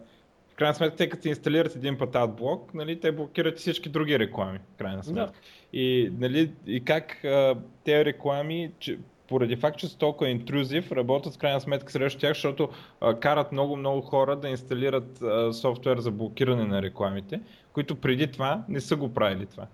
крайна 0.62 0.76
сметка, 0.76 0.96
те 0.96 1.10
като 1.10 1.28
инсталират 1.28 1.76
един 1.76 1.98
път 1.98 2.16
адблок, 2.16 2.74
нали, 2.74 3.00
те 3.00 3.12
блокират 3.12 3.60
всички 3.60 3.90
други 3.90 4.20
реклами, 4.20 4.60
в 4.74 4.78
крайна 4.78 5.04
сметка. 5.04 5.32
Да. 5.32 5.80
И, 5.80 6.12
нали, 6.20 6.52
и 6.68 6.84
как 6.84 7.26
а, 7.26 7.56
тези 7.84 8.06
реклами, 8.06 8.72
че, 8.80 8.98
поради 9.28 9.56
факт, 9.56 9.78
че 9.78 9.88
са 9.88 9.98
толкова 9.98 10.30
интрузив, 10.30 10.92
работят 10.92 11.36
в 11.36 11.38
крайна 11.38 11.62
сметка 11.62 11.92
срещу 11.92 12.20
тях, 12.20 12.34
защото 12.34 12.70
а, 13.02 13.20
карат 13.20 13.52
много-много 13.52 14.02
хора 14.02 14.36
да 14.36 14.50
инсталират 14.50 15.22
а, 15.22 15.54
софтуер 15.54 16.00
за 16.00 16.12
блокиране 16.12 16.66
на 16.66 16.82
рекламите, 16.82 17.42
които 17.74 17.96
преди 17.96 18.32
това 18.32 18.64
не 18.70 18.82
са 18.82 18.96
го 18.96 19.14
правили 19.14 19.46
това. 19.46 19.68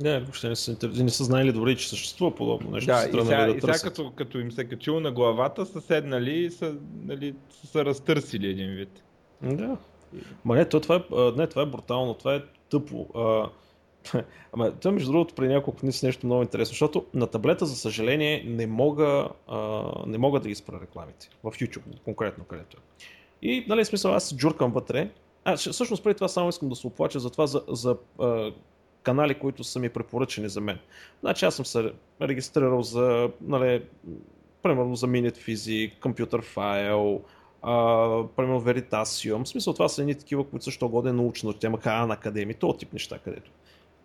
Не, 0.00 0.20
въобще 0.20 0.48
не 0.48 0.56
са, 0.56 0.76
не 0.94 1.10
са 1.10 1.24
знаели 1.24 1.52
добре, 1.52 1.76
че 1.76 1.88
съществува 1.88 2.34
подобно 2.34 2.70
нещо. 2.70 2.86
Да, 2.86 2.98
и 3.08 3.24
сега, 3.24 3.46
да 3.46 3.52
и 3.52 3.60
сега 3.60 3.78
като, 3.82 4.10
като 4.10 4.38
им 4.38 4.52
се 4.52 4.60
е 4.60 4.64
качило 4.64 5.00
на 5.00 5.12
главата, 5.12 5.66
са 5.66 5.80
седнали 5.80 6.38
и 6.38 6.50
са, 6.50 6.74
нали, 7.04 7.34
са 7.48 7.84
разтърсили 7.84 8.48
един 8.48 8.70
вид. 8.70 9.02
Да. 9.42 9.76
Ма 10.44 10.54
не, 10.54 10.64
то, 10.64 10.80
това, 10.80 10.94
е, 10.96 11.32
не, 11.36 11.46
това 11.46 11.62
е 11.62 11.66
брутално, 11.66 12.14
това 12.14 12.34
е 12.34 12.42
тъпо. 12.70 13.06
А, 13.14 13.50
ама 14.52 14.70
това 14.70 14.92
между 14.92 15.12
другото 15.12 15.34
при 15.34 15.48
няколко 15.48 15.80
дни 15.80 15.92
с 15.92 16.02
нещо 16.02 16.26
много 16.26 16.42
интересно, 16.42 16.72
защото 16.72 17.06
на 17.14 17.26
таблета, 17.26 17.66
за 17.66 17.76
съжаление, 17.76 18.44
не 18.46 18.66
мога, 18.66 19.28
а, 19.48 19.82
не 20.06 20.18
мога 20.18 20.40
да 20.40 20.48
ги 20.48 20.54
спра 20.54 20.80
рекламите. 20.82 21.28
В 21.44 21.50
YouTube 21.52 22.00
конкретно, 22.04 22.44
където 22.44 22.76
е. 22.76 22.80
И, 23.42 23.66
нали, 23.68 23.84
смисъл, 23.84 24.14
аз 24.14 24.36
джуркам 24.36 24.72
вътре. 24.72 25.10
А, 25.44 25.56
всъщност 25.56 26.04
преди 26.04 26.14
това 26.14 26.28
само 26.28 26.48
искам 26.48 26.68
да 26.68 26.76
се 26.76 26.86
оплача 26.86 27.20
за 27.20 27.30
това, 27.30 27.46
за, 27.46 27.62
за 27.68 27.96
а, 28.20 28.52
канали, 29.02 29.34
които 29.34 29.64
са 29.64 29.78
ми 29.78 29.88
препоръчени 29.88 30.48
за 30.48 30.60
мен. 30.60 30.78
Значи 31.20 31.44
аз 31.44 31.54
съм 31.54 31.66
се 31.66 31.92
регистрирал 32.22 32.82
за, 32.82 33.30
нали, 33.40 33.82
примерно 34.62 34.94
за 34.94 35.06
Minute 35.06 35.36
Physics, 35.36 35.98
Computer 36.00 36.54
File, 36.54 37.20
а, 37.66 38.24
примерно 38.36 38.60
Veritasium. 38.62 39.44
В 39.44 39.48
смисъл 39.48 39.72
това 39.72 39.88
са 39.88 40.02
едни 40.02 40.14
такива, 40.14 40.44
които 40.44 40.64
също 40.64 40.88
годе 40.88 41.12
научно 41.12 41.52
тема, 41.52 41.78
Хан 41.80 42.10
Академи, 42.10 42.54
този 42.54 42.78
тип 42.78 42.92
неща 42.92 43.18
където. 43.18 43.50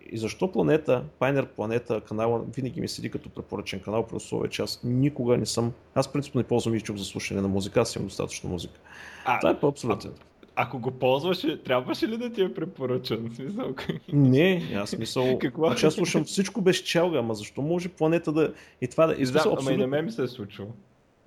И 0.10 0.18
защо 0.18 0.52
планета, 0.52 1.04
Pioneer 1.20 1.46
планета, 1.46 2.02
канала 2.02 2.42
винаги 2.56 2.82
ми 2.82 2.88
седи 2.88 3.12
като 3.12 3.30
препоръчен 3.30 3.80
канал, 3.80 4.08
при 4.08 4.16
условие, 4.16 4.50
че 4.50 4.62
аз 4.62 4.80
никога 4.84 5.38
не 5.38 5.46
съм, 5.46 5.74
аз 5.96 6.08
принципно 6.08 6.40
не 6.40 6.48
ползвам 6.48 6.76
YouTube 6.76 6.98
за 6.98 7.06
слушане 7.06 7.42
на 7.42 7.48
музика, 7.48 7.82
аз 7.82 7.96
имам 7.96 8.08
достатъчно 8.08 8.50
музика. 8.50 8.80
А, 9.26 9.40
това 9.40 9.52
е 9.52 9.60
по-абсолютен. 9.60 10.12
Ако 10.56 10.80
го 10.80 10.92
ползваше, 10.92 11.64
трябваше 11.64 12.08
ли 12.08 12.18
да 12.18 12.30
ти 12.30 12.42
е 12.42 12.54
препоръчан? 12.54 13.32
Смисъл? 13.36 13.76
Не, 14.14 14.72
аз 14.76 14.90
смисъл. 14.90 15.38
Какво? 15.42 15.68
Аз 15.68 15.94
слушам 15.94 16.24
всичко 16.24 16.62
без 16.62 16.78
челга, 16.78 17.20
ама 17.20 17.36
защо 17.36 17.62
може 17.62 17.90
планета 17.90 18.32
да. 18.32 18.54
И 18.82 18.88
това 18.88 19.08
да. 19.08 19.14
И 19.14 19.26
да, 19.26 19.40
абсолютно... 19.40 19.72
и 19.72 19.78
на 19.78 19.88
мен 19.88 20.06
ми 20.06 20.12
се 20.12 20.24
е 20.24 20.28
случило 20.28 20.68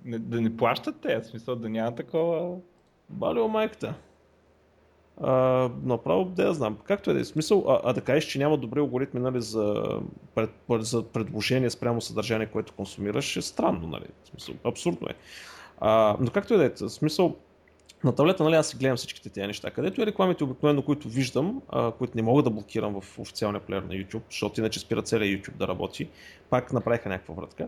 не, 0.05 0.19
да 0.19 0.41
не 0.41 0.57
плащат 0.57 0.95
те, 1.01 1.19
в 1.19 1.25
смисъл 1.25 1.55
да 1.55 1.69
няма 1.69 1.95
такова... 1.95 2.57
Балио 3.09 3.47
майката. 3.47 3.93
А, 5.21 5.31
направо 5.83 6.25
да 6.25 6.43
я 6.43 6.53
знам. 6.53 6.77
Както 6.83 7.11
е 7.11 7.13
да 7.13 7.19
е 7.19 7.25
смисъл, 7.25 7.65
а, 7.67 7.81
а 7.83 7.93
да 7.93 8.01
кажеш, 8.01 8.23
че 8.25 8.39
няма 8.39 8.57
добри 8.57 8.79
алгоритми 8.79 9.19
нали, 9.19 9.41
за, 9.41 9.83
пред, 10.35 10.49
за 10.69 11.03
предложение 11.03 11.69
спрямо 11.69 12.01
съдържание, 12.01 12.47
което 12.47 12.73
консумираш, 12.73 13.37
е 13.37 13.41
странно. 13.41 13.87
Нали? 13.87 14.05
В 14.23 14.27
смисъл, 14.27 14.55
абсурдно 14.63 15.07
е. 15.09 15.13
А, 15.79 16.17
но 16.19 16.31
както 16.31 16.53
е 16.53 16.57
да 16.57 16.65
е, 16.65 16.89
смисъл, 16.89 17.35
на 18.03 18.15
таблета 18.15 18.43
нали, 18.43 18.55
аз 18.55 18.67
си 18.67 18.77
гледам 18.77 18.97
всичките 18.97 19.29
тези 19.29 19.47
неща, 19.47 19.71
където 19.71 20.01
и 20.01 20.05
рекламите 20.05 20.43
обикновено, 20.43 20.81
които 20.81 21.09
виждам, 21.09 21.61
а, 21.69 21.91
които 21.91 22.13
не 22.15 22.21
мога 22.21 22.43
да 22.43 22.49
блокирам 22.49 23.01
в 23.01 23.19
официалния 23.19 23.61
плеер 23.61 23.81
на 23.81 23.93
YouTube, 23.93 24.21
защото 24.29 24.59
иначе 24.59 24.79
спира 24.79 25.01
целият 25.01 25.45
YouTube 25.45 25.55
да 25.55 25.67
работи, 25.67 26.09
пак 26.49 26.73
направиха 26.73 27.09
някаква 27.09 27.33
вратка. 27.33 27.67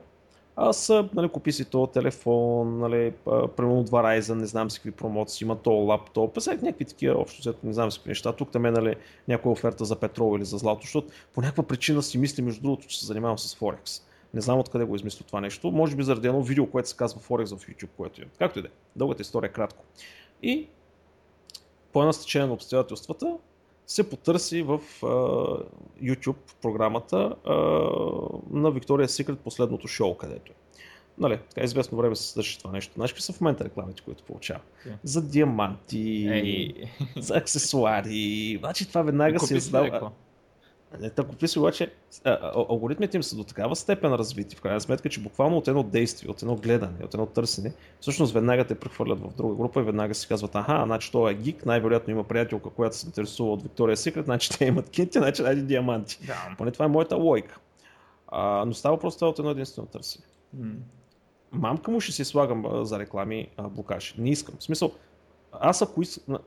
Аз 0.59 0.89
нали, 1.13 1.29
купи 1.29 1.51
си 1.51 1.65
то 1.65 1.87
телефон, 1.87 2.79
нали, 2.79 3.13
примерно 3.25 3.83
два 3.83 4.03
Ryzen, 4.03 4.33
не 4.33 4.45
знам 4.45 4.71
си 4.71 4.79
какви 4.79 4.91
промоции, 4.91 5.45
има 5.45 5.55
то 5.55 5.71
лаптоп, 5.71 6.39
всеки 6.39 6.65
някакви 6.65 6.85
такива 6.85 7.21
общо, 7.21 7.53
не 7.63 7.73
знам 7.73 7.91
си 7.91 7.97
какви 7.97 8.09
неща. 8.09 8.33
Тук 8.33 8.51
там 8.51 8.65
е 8.65 8.71
нали, 8.71 8.95
някоя 9.27 9.53
оферта 9.53 9.85
за 9.85 9.95
петрол 9.95 10.37
или 10.37 10.45
за 10.45 10.57
злато, 10.57 10.81
защото 10.81 11.07
по 11.33 11.41
някаква 11.41 11.63
причина 11.63 12.03
си 12.03 12.17
мисли, 12.17 12.41
между 12.41 12.61
другото, 12.61 12.87
че 12.87 12.99
се 12.99 13.05
занимавам 13.05 13.39
с 13.39 13.55
Форекс. 13.55 14.01
Не 14.33 14.41
знам 14.41 14.59
откъде 14.59 14.85
го 14.85 14.95
измисля 14.95 15.25
това 15.25 15.41
нещо. 15.41 15.71
Може 15.71 15.95
би 15.95 16.03
заради 16.03 16.27
едно 16.27 16.43
видео, 16.43 16.67
което 16.67 16.89
се 16.89 16.95
казва 16.95 17.19
Форекс 17.19 17.51
в 17.51 17.67
YouTube, 17.67 17.89
което 17.97 18.21
е. 18.21 18.25
Както 18.39 18.59
и 18.59 18.61
да 18.61 18.67
е. 18.67 18.71
Дългата 18.95 19.21
история 19.21 19.47
е 19.47 19.53
кратко. 19.53 19.85
И 20.43 20.67
по 21.93 21.99
едно 21.99 22.13
стечение 22.13 22.47
на 22.47 22.53
обстоятелствата, 22.53 23.37
се 23.87 24.09
потърси 24.09 24.61
в 24.61 24.79
uh, 25.01 25.63
YouTube 26.01 26.55
програмата 26.61 27.35
uh, 27.45 28.41
на 28.51 28.71
Victoria's 28.71 29.23
Secret 29.23 29.35
последното 29.35 29.87
шоу, 29.87 30.17
където 30.17 30.51
е. 30.51 30.55
Нали, 31.19 31.39
така 31.49 31.65
известно 31.65 31.97
време 31.97 32.15
се 32.15 32.23
съдържа 32.23 32.57
това 32.57 32.71
нещо. 32.71 32.93
Знаеш 32.95 33.11
какви 33.11 33.21
са 33.21 33.33
в 33.33 33.41
момента 33.41 33.65
рекламите, 33.65 34.01
които 34.05 34.23
получава? 34.23 34.59
Yeah. 34.87 34.91
За 35.03 35.21
диаманти, 35.21 36.27
hey. 36.27 36.89
за 37.17 37.37
аксесуари. 37.37 38.57
Значи 38.59 38.87
това 38.87 39.01
веднага 39.01 39.39
се 39.39 39.57
издава. 39.57 40.01
Не, 40.01 40.09
ако 41.17 41.35
пише 41.35 41.59
обаче, 41.59 41.93
алгоритмите 42.69 43.17
им 43.17 43.23
са 43.23 43.35
до 43.35 43.43
такава 43.43 43.75
степен 43.75 44.13
развити, 44.13 44.55
в 44.55 44.61
крайна 44.61 44.81
сметка, 44.81 45.09
че 45.09 45.21
буквално 45.21 45.57
от 45.57 45.67
едно 45.67 45.83
действие, 45.83 46.31
от 46.31 46.41
едно 46.41 46.55
гледане, 46.55 47.03
от 47.03 47.13
едно 47.13 47.25
търсене, 47.25 47.73
всъщност 47.99 48.33
веднага 48.33 48.65
те 48.65 48.75
прехвърлят 48.75 49.19
в 49.19 49.35
друга 49.37 49.55
група 49.55 49.79
и 49.79 49.83
веднага 49.83 50.15
си 50.15 50.27
казват, 50.27 50.55
аха, 50.55 50.83
значи 50.85 51.11
той 51.11 51.31
е 51.31 51.35
гик, 51.35 51.65
най-вероятно 51.65 52.11
има 52.11 52.23
приятелка, 52.23 52.69
която 52.69 52.95
се 52.95 53.07
интересува 53.07 53.51
от 53.51 53.63
Виктория 53.63 53.97
Секрет, 53.97 54.25
значи 54.25 54.49
те 54.49 54.65
имат 54.65 54.89
кинти, 54.89 55.17
значи 55.17 55.41
найде 55.41 55.61
диаманти. 55.61 56.19
Да. 56.27 56.55
Поне 56.57 56.71
това 56.71 56.85
е 56.85 56.87
моята 56.89 57.15
логика. 57.15 57.59
А, 58.27 58.65
но 58.65 58.73
става 58.73 58.99
просто 58.99 59.29
от 59.29 59.39
едно 59.39 59.51
единствено 59.51 59.87
търсене. 59.87 60.25
Мамка 61.51 61.91
му 61.91 61.99
ще 61.99 62.11
си 62.11 62.25
слагам 62.25 62.65
за 62.85 62.99
реклами 62.99 63.47
блокаж. 63.69 64.15
Не 64.17 64.29
искам. 64.29 64.55
В 64.59 64.63
смисъл, 64.63 64.91
аз 65.61 65.81
ако 65.81 66.01
искам... 66.01 66.37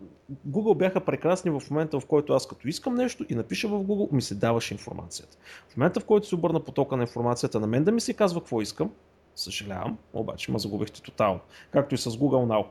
Google 0.48 0.76
бяха 0.76 1.04
прекрасни 1.04 1.50
в 1.50 1.62
момента, 1.70 2.00
в 2.00 2.06
който 2.06 2.32
аз 2.32 2.46
като 2.46 2.68
искам 2.68 2.94
нещо 2.94 3.24
и 3.28 3.34
напиша 3.34 3.68
в 3.68 3.84
Google, 3.84 4.12
ми 4.12 4.22
се 4.22 4.34
даваше 4.34 4.74
информацията. 4.74 5.36
В 5.68 5.76
момента, 5.76 6.00
в 6.00 6.04
който 6.04 6.26
се 6.26 6.34
обърна 6.34 6.60
потока 6.60 6.96
на 6.96 7.02
информацията 7.02 7.60
на 7.60 7.66
мен 7.66 7.84
да 7.84 7.92
ми 7.92 8.00
се 8.00 8.14
казва 8.14 8.40
какво 8.40 8.60
искам, 8.60 8.90
съжалявам, 9.36 9.98
обаче 10.12 10.52
ме 10.52 10.58
загубихте 10.58 11.02
тотално. 11.02 11.40
Както 11.70 11.94
и 11.94 11.98
с 11.98 12.10
Google 12.10 12.46
Now. 12.46 12.66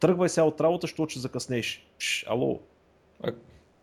Тръгвай 0.00 0.28
сега 0.28 0.44
от 0.44 0.60
работа, 0.60 0.84
защото 0.84 1.10
ще 1.10 1.20
закъснеш. 1.20 1.86
Пш, 1.98 2.26
ало. 2.28 2.60
А, 3.22 3.32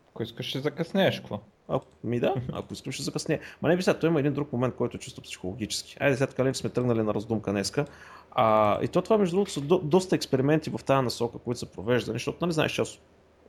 ако 0.10 0.24
искаш, 0.24 0.46
ще 0.46 0.60
закъснеш, 0.60 1.20
какво? 1.20 1.40
А, 1.72 1.80
ми 2.04 2.20
да, 2.20 2.34
ако 2.54 2.74
искам 2.74 2.92
ще 2.92 3.04
закъсне. 3.04 3.40
Ма 3.62 3.70
не 3.70 3.78
би 3.78 3.84
сега, 3.84 4.00
той 4.00 4.10
има 4.10 4.20
един 4.20 4.34
друг 4.34 4.54
момент, 4.54 4.76
който 4.76 4.98
е 4.98 5.00
чисто 5.00 5.22
психологически. 5.22 5.98
Айде 6.00 6.18
така 6.18 6.46
ли 6.46 6.56
сме 6.56 6.70
тръгнали 6.70 7.04
на 7.04 7.14
раздумка 7.14 7.52
днеска. 7.52 7.86
А, 8.32 8.80
и 8.84 8.88
то 8.88 9.02
това, 9.02 9.18
между 9.18 9.36
другото, 9.36 9.52
са 9.52 9.62
до, 9.62 9.80
доста 9.80 10.16
експерименти 10.16 10.70
в 10.70 10.80
тази 10.86 11.04
насока, 11.04 11.38
които 11.38 11.60
са 11.60 11.66
провеждани, 11.66 12.16
защото, 12.16 12.38
нали 12.42 12.54
знаеш, 12.54 12.80
аз 12.80 13.00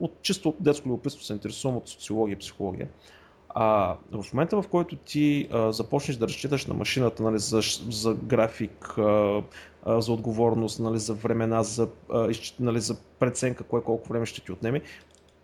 от 0.01 0.23
чисто 0.23 0.55
детско 0.61 0.89
любопитство 0.89 1.25
се 1.25 1.33
интересувам 1.33 1.77
от 1.77 1.89
социология 1.89 2.35
и 2.35 2.39
психология. 2.39 2.89
А, 3.49 3.97
в 4.13 4.33
момента, 4.33 4.63
в 4.63 4.69
който 4.69 4.97
ти 4.97 5.49
а, 5.53 5.73
започнеш 5.73 6.17
да 6.17 6.27
разчиташ 6.27 6.67
на 6.67 6.75
машината 6.75 7.23
нали, 7.23 7.39
за, 7.39 7.61
за 7.91 8.15
график, 8.15 8.99
а, 8.99 9.43
а, 9.85 10.01
за 10.01 10.13
отговорност, 10.13 10.81
нали, 10.81 10.99
за 10.99 11.15
времена, 11.15 11.63
за, 11.63 11.89
а, 12.11 12.33
нали, 12.61 12.81
за 12.81 12.97
преценка 13.19 13.65
кое 13.65 13.83
колко 13.83 14.09
време 14.09 14.27
ще 14.27 14.41
ти 14.41 14.53
отнеме, 14.53 14.81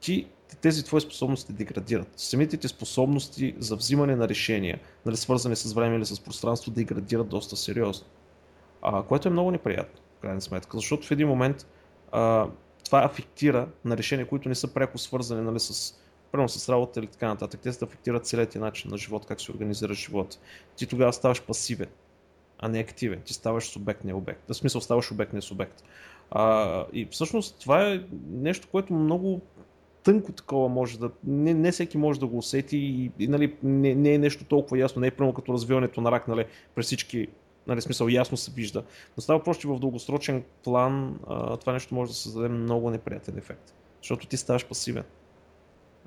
ти 0.00 0.26
тези 0.56 0.84
твои 0.84 1.00
способности 1.00 1.52
деградират. 1.52 2.08
Самите 2.16 2.56
ти 2.56 2.68
способности 2.68 3.54
за 3.58 3.76
взимане 3.76 4.16
на 4.16 4.28
решения, 4.28 4.80
нали, 5.06 5.16
свързани 5.16 5.56
с 5.56 5.72
време 5.72 5.96
или 5.96 6.04
с 6.04 6.20
пространство, 6.20 6.70
деградират 6.70 7.28
доста 7.28 7.56
сериозно 7.56 8.06
а, 8.82 9.02
което 9.02 9.28
е 9.28 9.30
много 9.30 9.50
неприятно, 9.50 10.00
в 10.18 10.20
крайна 10.20 10.40
сметка, 10.40 10.76
защото 10.76 11.06
в 11.06 11.10
един 11.10 11.28
момент 11.28 11.66
а, 12.12 12.46
това 12.84 13.04
афектира 13.04 13.68
на 13.84 13.96
решения, 13.96 14.26
които 14.26 14.48
не 14.48 14.54
са 14.54 14.74
пряко 14.74 14.98
свързани 14.98 15.42
нали, 15.42 15.60
с 15.60 15.94
Първо 16.32 16.48
с 16.48 16.68
работа 16.68 17.00
или 17.00 17.06
така 17.06 17.28
нататък. 17.28 17.60
Те 17.60 17.72
се 17.72 17.84
афектират 17.84 18.26
целият 18.26 18.50
ти 18.50 18.58
начин 18.58 18.90
на 18.90 18.98
живот, 18.98 19.26
как 19.26 19.40
се 19.40 19.52
организира 19.52 19.94
живот. 19.94 20.38
Ти 20.76 20.86
тогава 20.86 21.12
ставаш 21.12 21.42
пасивен, 21.42 21.88
а 22.58 22.68
не 22.68 22.78
активен. 22.78 23.20
Ти 23.24 23.32
ставаш 23.32 23.68
субект, 23.68 24.04
не 24.04 24.14
обект. 24.14 24.40
В 24.48 24.54
смисъл 24.54 24.80
ставаш 24.80 25.12
обект, 25.12 25.32
не 25.32 25.40
субект. 25.40 25.82
А, 26.30 26.84
и 26.92 27.08
всъщност 27.10 27.56
това 27.60 27.88
е 27.92 28.00
нещо, 28.30 28.68
което 28.70 28.92
много 28.92 29.40
тънко 30.02 30.32
такова 30.32 30.68
може 30.68 30.98
да... 30.98 31.10
Не, 31.24 31.54
не 31.54 31.72
всеки 31.72 31.98
може 31.98 32.20
да 32.20 32.26
го 32.26 32.38
усети 32.38 32.76
и, 32.76 33.10
и 33.18 33.28
нали, 33.28 33.56
не, 33.62 33.94
не, 33.94 34.14
е 34.14 34.18
нещо 34.18 34.44
толкова 34.44 34.78
ясно, 34.78 35.00
не 35.00 35.06
е 35.06 35.10
прямо 35.10 35.32
като 35.32 35.52
развиването 35.52 36.00
на 36.00 36.12
рак, 36.12 36.28
нали, 36.28 36.44
през 36.74 36.86
всички 36.86 37.28
нали, 37.66 37.80
смисъл 37.80 38.08
ясно 38.08 38.36
се 38.36 38.50
вижда. 38.50 38.84
Но 39.16 39.20
става 39.20 39.42
просто, 39.42 39.74
в 39.74 39.80
дългосрочен 39.80 40.44
план 40.64 41.18
а, 41.26 41.56
това 41.56 41.72
нещо 41.72 41.94
може 41.94 42.10
да 42.10 42.16
създаде 42.16 42.48
много 42.48 42.90
неприятен 42.90 43.38
ефект. 43.38 43.74
Защото 44.02 44.26
ти 44.26 44.36
ставаш 44.36 44.66
пасивен. 44.66 45.04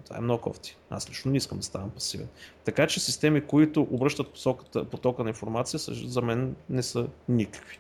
Това 0.06 0.18
е 0.18 0.22
много 0.22 0.42
кофти. 0.42 0.78
Аз 0.90 1.10
лично 1.10 1.32
не 1.32 1.38
искам 1.38 1.58
да 1.58 1.64
ставам 1.64 1.90
пасивен. 1.90 2.28
Така 2.64 2.88
че 2.88 3.00
системи, 3.00 3.42
които 3.42 3.88
обръщат 3.92 4.32
посоката, 4.32 4.86
потока 4.86 5.24
на 5.24 5.30
информация, 5.30 5.80
за 5.94 6.22
мен 6.22 6.56
не 6.70 6.84
са 6.84 7.08
никакви. 7.30 7.78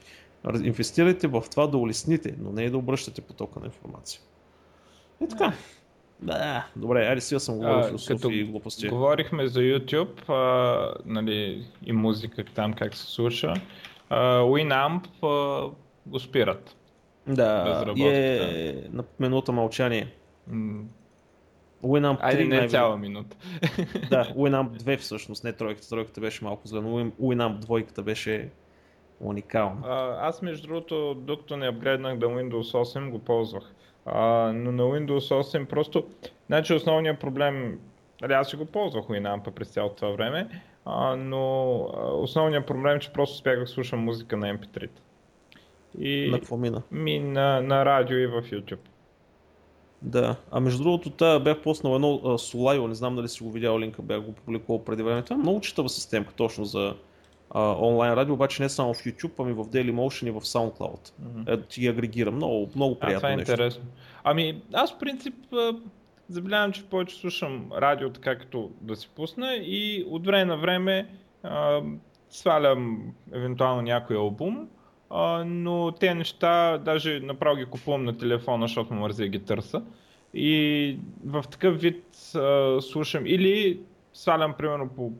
Инвестирайте 0.63 1.27
в 1.27 1.43
това 1.51 1.67
да 1.67 1.77
улесните, 1.77 2.35
но 2.39 2.51
не 2.51 2.63
и 2.63 2.69
да 2.69 2.77
обръщате 2.77 3.21
потока 3.21 3.59
на 3.59 3.65
информация. 3.65 4.21
И 5.23 5.27
така. 5.27 5.53
Да, 6.21 6.67
добре, 6.75 7.05
айде 7.07 7.21
сега 7.21 7.39
съм 7.39 7.57
говорил 7.57 7.83
философия 7.87 8.39
и 8.39 8.43
глупости. 8.43 8.87
Говорихме 8.89 9.47
за 9.47 9.59
YouTube 9.59 10.29
а, 10.29 10.93
нали, 11.05 11.65
и 11.85 11.93
музика 11.93 12.43
там 12.55 12.73
как 12.73 12.95
се 12.95 13.11
слуша. 13.11 13.53
А, 14.09 14.39
Winamp 14.39 15.07
а, 15.23 15.69
го 16.05 16.19
спират. 16.19 16.75
Да, 17.27 17.83
е 17.99 18.75
на 18.91 19.03
минута 19.19 19.51
мълчание. 19.51 20.07
Winamp 21.83 22.17
3 22.17 22.23
Айде 22.23 22.43
не 22.43 22.57
най- 22.57 22.67
цяла 22.69 22.97
минута. 22.97 23.37
да, 24.09 24.25
Winamp 24.35 24.69
2 24.69 24.97
всъщност, 24.97 25.43
не 25.43 25.53
тройката. 25.53 25.89
Тройката 25.89 26.21
беше 26.21 26.43
малко 26.43 26.67
зле, 26.67 26.81
но 26.81 26.89
Winamp 27.21 27.59
2 27.59 28.01
беше 28.01 28.49
уникално. 29.19 29.81
А, 29.85 30.27
аз 30.27 30.41
между 30.41 30.67
другото, 30.67 31.13
докато 31.13 31.57
не 31.57 31.67
апгрейднах 31.67 32.17
до 32.17 32.25
Windows 32.25 32.77
8, 32.77 33.09
го 33.09 33.19
ползвах. 33.19 33.73
А, 34.05 34.51
но 34.55 34.71
на 34.71 34.83
Windows 34.83 35.41
8 35.41 35.65
просто, 35.65 36.07
значи 36.47 36.73
основният 36.73 37.19
проблем, 37.19 37.79
нали 38.21 38.33
аз 38.33 38.49
си 38.49 38.55
го 38.55 38.65
ползвах 38.65 39.05
Winamp 39.05 39.51
през 39.51 39.67
цялото 39.67 39.95
това 39.95 40.09
време, 40.09 40.63
а, 40.85 41.15
но 41.15 41.79
основният 42.23 42.67
проблем 42.67 42.95
е, 42.95 42.99
че 42.99 43.13
просто 43.13 43.33
успях 43.33 43.59
да 43.59 43.67
слушам 43.67 43.99
музика 43.99 44.37
на 44.37 44.57
MP3. 44.57 44.89
И, 45.99 46.29
на 46.31 46.39
какво 46.39 46.57
мина? 46.57 46.81
Ми 46.91 47.19
на, 47.19 47.61
на 47.61 47.85
радио 47.85 48.17
и 48.17 48.27
в 48.27 48.41
YouTube. 48.41 48.79
Да, 50.01 50.35
а 50.51 50.59
между 50.59 50.83
другото, 50.83 51.09
тая 51.09 51.39
бях 51.39 51.61
поснал 51.61 51.95
едно 51.95 52.07
Solio, 52.17 52.87
не 52.87 52.95
знам 52.95 53.15
дали 53.15 53.29
си 53.29 53.43
го 53.43 53.51
видял 53.51 53.79
линка, 53.79 54.01
бях 54.01 54.21
го 54.21 54.31
публикувал 54.31 54.83
преди 54.83 55.03
време. 55.03 55.23
Това 55.23 55.35
е 55.35 55.39
много 55.39 55.61
читава 55.61 55.89
системка 55.89 56.33
точно 56.33 56.65
за 56.65 56.95
а, 57.53 57.75
онлайн 57.79 58.13
радио, 58.13 58.33
обаче 58.33 58.63
не 58.63 58.69
само 58.69 58.93
в 58.93 58.97
YouTube, 58.97 59.31
ами 59.39 59.53
в 59.53 59.65
Dailymotion 59.65 60.27
и 60.27 60.31
в 60.31 60.41
SoundCloud. 60.41 61.11
Mm-hmm. 61.23 61.53
Е, 61.53 61.61
ти 61.61 61.87
агрегира. 61.87 62.31
Много, 62.31 62.69
много 62.75 62.99
приятно 62.99 63.17
а, 63.17 63.19
това 63.19 63.31
е 63.31 63.35
нещо. 63.35 63.51
интересно. 63.51 63.83
Ами 64.23 64.61
аз 64.73 64.93
в 64.93 64.99
принцип 64.99 65.35
забелявам, 66.29 66.71
че 66.71 66.83
повече 66.83 67.15
слушам 67.15 67.71
радио 67.77 68.09
така 68.09 68.37
като 68.37 68.71
да 68.81 68.95
си 68.95 69.09
пусна 69.15 69.55
и 69.55 70.05
от 70.09 70.25
време 70.25 70.45
на 70.45 70.57
време 70.57 71.07
а, 71.43 71.81
свалям 72.29 73.13
евентуално 73.33 73.81
някой 73.81 74.15
албум, 74.15 74.67
а, 75.09 75.43
но 75.45 75.91
те 75.91 76.13
неща 76.13 76.77
даже 76.77 77.19
направо 77.19 77.55
ги 77.55 77.65
купувам 77.65 78.03
на 78.03 78.17
телефона, 78.17 78.67
защото 78.67 78.93
му 78.93 78.99
мързи 78.99 79.29
ги 79.29 79.39
търса. 79.39 79.83
И 80.33 80.97
в 81.25 81.43
такъв 81.51 81.81
вид 81.81 82.03
а, 82.35 82.77
слушам 82.81 83.25
или 83.25 83.79
свалям 84.13 84.53
примерно 84.57 84.89
по 84.89 85.11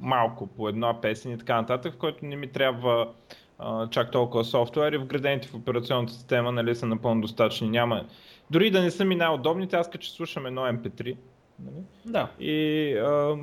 малко 0.00 0.46
по 0.46 0.68
една 0.68 1.00
песен 1.00 1.32
и 1.32 1.38
така 1.38 1.60
нататък, 1.60 1.94
в 1.94 1.98
който 1.98 2.26
не 2.26 2.36
ми 2.36 2.52
трябва 2.52 3.12
а, 3.58 3.88
чак 3.88 4.10
толкова 4.10 4.44
софтуер 4.44 4.92
и 4.92 4.98
вградените 4.98 5.48
в 5.48 5.54
операционната 5.54 6.12
система 6.12 6.52
нали, 6.52 6.74
са 6.74 6.86
напълно 6.86 7.20
достатъчни. 7.20 7.68
Няма... 7.68 8.04
Дори 8.50 8.70
да 8.70 8.82
не 8.82 8.90
са 8.90 9.04
ми 9.04 9.16
най-удобните, 9.16 9.76
аз 9.76 9.90
като 9.90 10.06
слушам 10.06 10.46
едно 10.46 10.60
MP3. 10.60 11.16
Нали? 11.58 11.84
Да. 12.06 12.30
И, 12.40 12.92
а, 12.96 13.36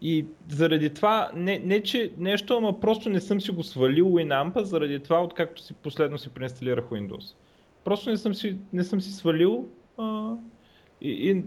и 0.00 0.26
заради 0.48 0.94
това, 0.94 1.30
не, 1.34 1.58
не 1.58 1.82
че 1.82 2.12
нещо, 2.18 2.56
ама 2.56 2.80
просто 2.80 3.10
не 3.10 3.20
съм 3.20 3.40
си 3.40 3.50
го 3.50 3.62
свалил 3.62 4.06
Winamp, 4.06 4.62
заради 4.62 5.00
това, 5.00 5.22
откакто 5.24 5.62
си 5.62 5.74
последно 5.74 6.18
си 6.18 6.28
преинсталирах 6.28 6.84
Windows. 6.84 7.34
Просто 7.84 8.10
не 8.10 8.16
съм 8.16 8.34
си, 8.34 8.56
не 8.72 8.84
съм 8.84 9.00
си 9.00 9.12
свалил 9.12 9.68
а, 9.98 10.32
и, 11.00 11.30
и 11.30 11.44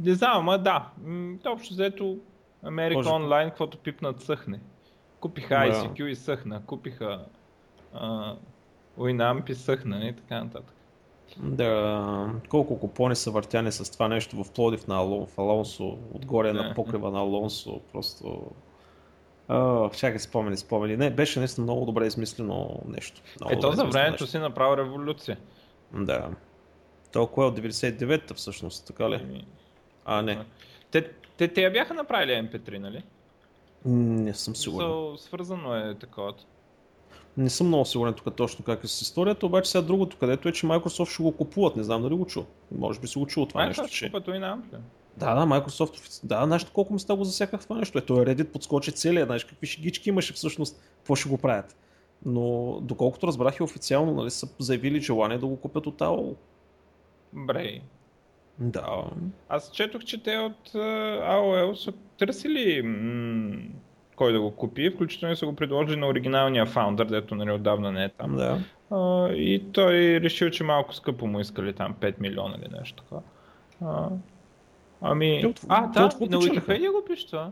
не 0.00 0.14
знам, 0.14 0.32
ама 0.34 0.58
да, 0.58 0.90
общо 1.46 1.74
взето 1.74 2.18
Америка 2.66 2.96
Може... 2.96 3.08
онлайн, 3.08 3.48
каквото 3.48 3.78
пипнат 3.78 4.20
съхне. 4.20 4.60
Купиха 5.20 5.54
ICQ 5.54 6.04
да. 6.04 6.10
и 6.10 6.16
съхна, 6.16 6.62
купиха 6.66 7.24
uh, 7.94 8.36
Winamp 8.98 9.50
и 9.50 9.54
съхна 9.54 10.06
и 10.06 10.16
така 10.16 10.44
нататък. 10.44 10.72
Да, 11.36 12.30
колко 12.48 12.80
купони 12.80 13.16
са 13.16 13.30
въртяни 13.30 13.72
с 13.72 13.92
това 13.92 14.08
нещо 14.08 14.44
в 14.44 14.52
Плодив 14.52 14.86
на 14.86 14.96
Алон, 14.96 15.26
в 15.26 15.38
Алонсо, 15.38 15.98
отгоре 16.12 16.52
не. 16.52 16.62
на 16.62 16.74
покрива 16.74 17.10
на 17.10 17.18
Алонсо, 17.18 17.80
просто... 17.92 18.50
Uh, 19.48 19.96
чакай, 19.96 20.18
спомени, 20.18 20.56
спомени. 20.56 20.96
Не, 20.96 21.10
беше 21.10 21.38
наистина 21.38 21.64
много 21.64 21.86
добре 21.86 22.06
измислено 22.06 22.82
нещо. 22.88 23.20
Много 23.40 23.54
Ето 23.54 23.72
за 23.72 23.84
времето 23.84 24.26
си 24.26 24.38
направи 24.38 24.76
революция. 24.76 25.38
Да. 25.94 26.30
Толкова 27.12 27.46
е 27.46 27.48
от 27.48 27.58
99-та 27.58 28.34
всъщност, 28.34 28.86
така 28.86 29.10
ли? 29.10 29.44
А, 30.04 30.22
не. 30.22 30.44
Те, 30.90 31.10
те, 31.36 31.48
те 31.48 31.62
я 31.62 31.72
бяха 31.72 31.94
направили 31.94 32.30
MP3, 32.30 32.78
нали? 32.78 33.02
Не 33.84 34.34
съм 34.34 34.56
сигурен. 34.56 34.88
So, 34.88 35.16
свързано 35.16 35.76
е 35.76 35.94
такова. 35.94 36.34
Не 37.36 37.50
съм 37.50 37.66
много 37.66 37.84
сигурен 37.84 38.14
тук 38.14 38.36
точно 38.36 38.64
как 38.64 38.84
е 38.84 38.88
с 38.88 39.02
историята, 39.02 39.46
обаче 39.46 39.70
сега 39.70 39.82
другото, 39.82 40.16
където 40.18 40.48
е, 40.48 40.52
че 40.52 40.66
Microsoft 40.66 41.12
ще 41.12 41.22
го 41.22 41.36
купуват. 41.36 41.76
Не 41.76 41.82
знам 41.82 42.02
дали 42.02 42.14
го 42.14 42.26
чу. 42.26 42.44
Може 42.78 43.00
би 43.00 43.06
си 43.06 43.18
го 43.18 43.26
чул 43.26 43.46
това 43.46 43.60
Microsoft 43.60 43.82
нещо. 43.82 43.96
Че... 43.96 44.06
и 44.06 44.38
на 44.38 44.58
Ampli. 44.58 44.78
Да, 45.16 45.34
да, 45.34 45.40
Microsoft. 45.40 46.26
Да, 46.26 46.44
знаеш 46.46 46.64
колко 46.64 46.92
места 46.92 47.14
го 47.14 47.24
засяках 47.24 47.62
това 47.62 47.76
нещо. 47.76 47.98
Ето 47.98 48.12
Reddit 48.12 48.52
подскочи 48.52 48.92
целия, 48.92 49.26
знаеш 49.26 49.44
какви 49.44 49.66
шигички 49.66 50.08
имаше 50.08 50.32
всъщност, 50.32 50.82
какво 50.96 51.14
ще 51.14 51.28
го 51.28 51.38
правят. 51.38 51.76
Но 52.24 52.78
доколкото 52.82 53.26
разбрах 53.26 53.56
и 53.56 53.62
официално, 53.62 54.14
нали, 54.14 54.30
са 54.30 54.48
заявили 54.58 55.00
желание 55.00 55.38
да 55.38 55.46
го 55.46 55.56
купят 55.56 55.86
от 55.86 55.98
AOL. 55.98 56.34
Брей. 57.32 57.82
Да. 58.58 59.04
Аз 59.48 59.70
четох, 59.70 60.04
че 60.04 60.22
те 60.22 60.38
от 60.38 60.72
AOL 60.72 61.74
са 61.74 61.92
търсили 62.18 62.82
м- 62.82 63.56
кой 64.16 64.32
да 64.32 64.40
го 64.40 64.50
купи, 64.50 64.90
включително 64.90 65.36
са 65.36 65.46
го 65.46 65.56
предложили 65.56 66.00
на 66.00 66.08
оригиналния 66.08 66.66
фаундър, 66.66 67.06
дето 67.06 67.34
нали 67.34 67.50
отдавна 67.50 67.92
не 67.92 68.04
е 68.04 68.08
там. 68.08 68.36
Да. 68.36 68.58
А, 68.90 69.28
и 69.32 69.64
той 69.72 69.94
решил, 70.20 70.50
че 70.50 70.64
малко 70.64 70.94
скъпо 70.94 71.26
му 71.26 71.40
искали 71.40 71.72
там 71.72 71.94
5 72.00 72.20
милиона 72.20 72.56
или 72.62 72.78
нещо 72.78 73.02
такова. 73.02 73.22
А, 73.84 74.08
ами... 75.00 75.46
От, 75.46 75.60
а, 75.68 75.86
да, 75.86 76.00
на 76.00 76.08
Wikipedia 76.08 76.92
го 76.92 77.04
пише 77.08 77.26
това. 77.26 77.50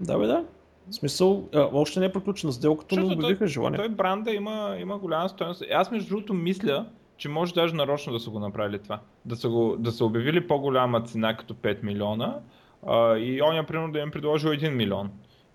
Да, 0.00 0.18
бе, 0.18 0.26
да. 0.26 0.44
В 0.88 0.94
смисъл, 0.94 1.48
а, 1.54 1.68
още 1.72 2.00
не 2.00 2.06
е 2.06 2.12
приключена 2.12 2.52
сделката, 2.52 2.96
но 2.96 3.12
обявиха 3.12 3.46
желание. 3.46 3.78
Той 3.78 3.88
бранда 3.88 4.30
има, 4.30 4.76
има 4.80 4.98
голяма 4.98 5.28
стоеност. 5.28 5.62
Аз 5.72 5.90
между 5.90 6.08
другото 6.08 6.34
мисля, 6.34 6.86
че 7.16 7.28
може 7.28 7.54
даже 7.54 7.74
нарочно 7.74 8.12
да 8.12 8.20
са 8.20 8.30
го 8.30 8.40
направили 8.40 8.78
това. 8.78 9.00
Да 9.24 9.36
са, 9.36 9.48
го, 9.48 9.76
да 9.78 9.92
са 9.92 10.04
обявили 10.04 10.46
по-голяма 10.46 11.02
цена 11.02 11.36
като 11.36 11.54
5 11.54 11.82
милиона 11.82 12.38
а, 12.86 13.16
и 13.16 13.42
оня 13.42 13.64
примерно 13.64 13.92
да 13.92 13.98
им 13.98 14.10
предложил 14.10 14.50
1 14.50 14.68
милион. 14.68 15.10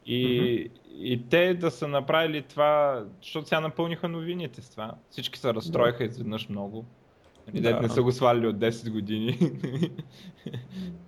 И, 0.06 0.28
mm-hmm. 0.28 0.70
и 0.94 1.30
те 1.30 1.54
да 1.54 1.72
са 1.72 1.88
направили 1.88 2.42
това, 2.42 3.04
защото 3.22 3.48
сега 3.48 3.62
напълниха 3.62 4.08
новините 4.08 4.62
с 4.62 4.70
това. 4.70 4.92
Всички 5.10 5.40
се 5.40 5.54
разстроиха 5.54 6.04
изведнъж 6.04 6.50
много. 6.50 6.86
И 7.54 7.62
да. 7.62 7.82
не 7.82 7.90
са 7.90 8.04
го 8.04 8.12
свалили 8.12 8.48
от 8.48 8.56
10 8.56 8.92
години. 8.92 9.38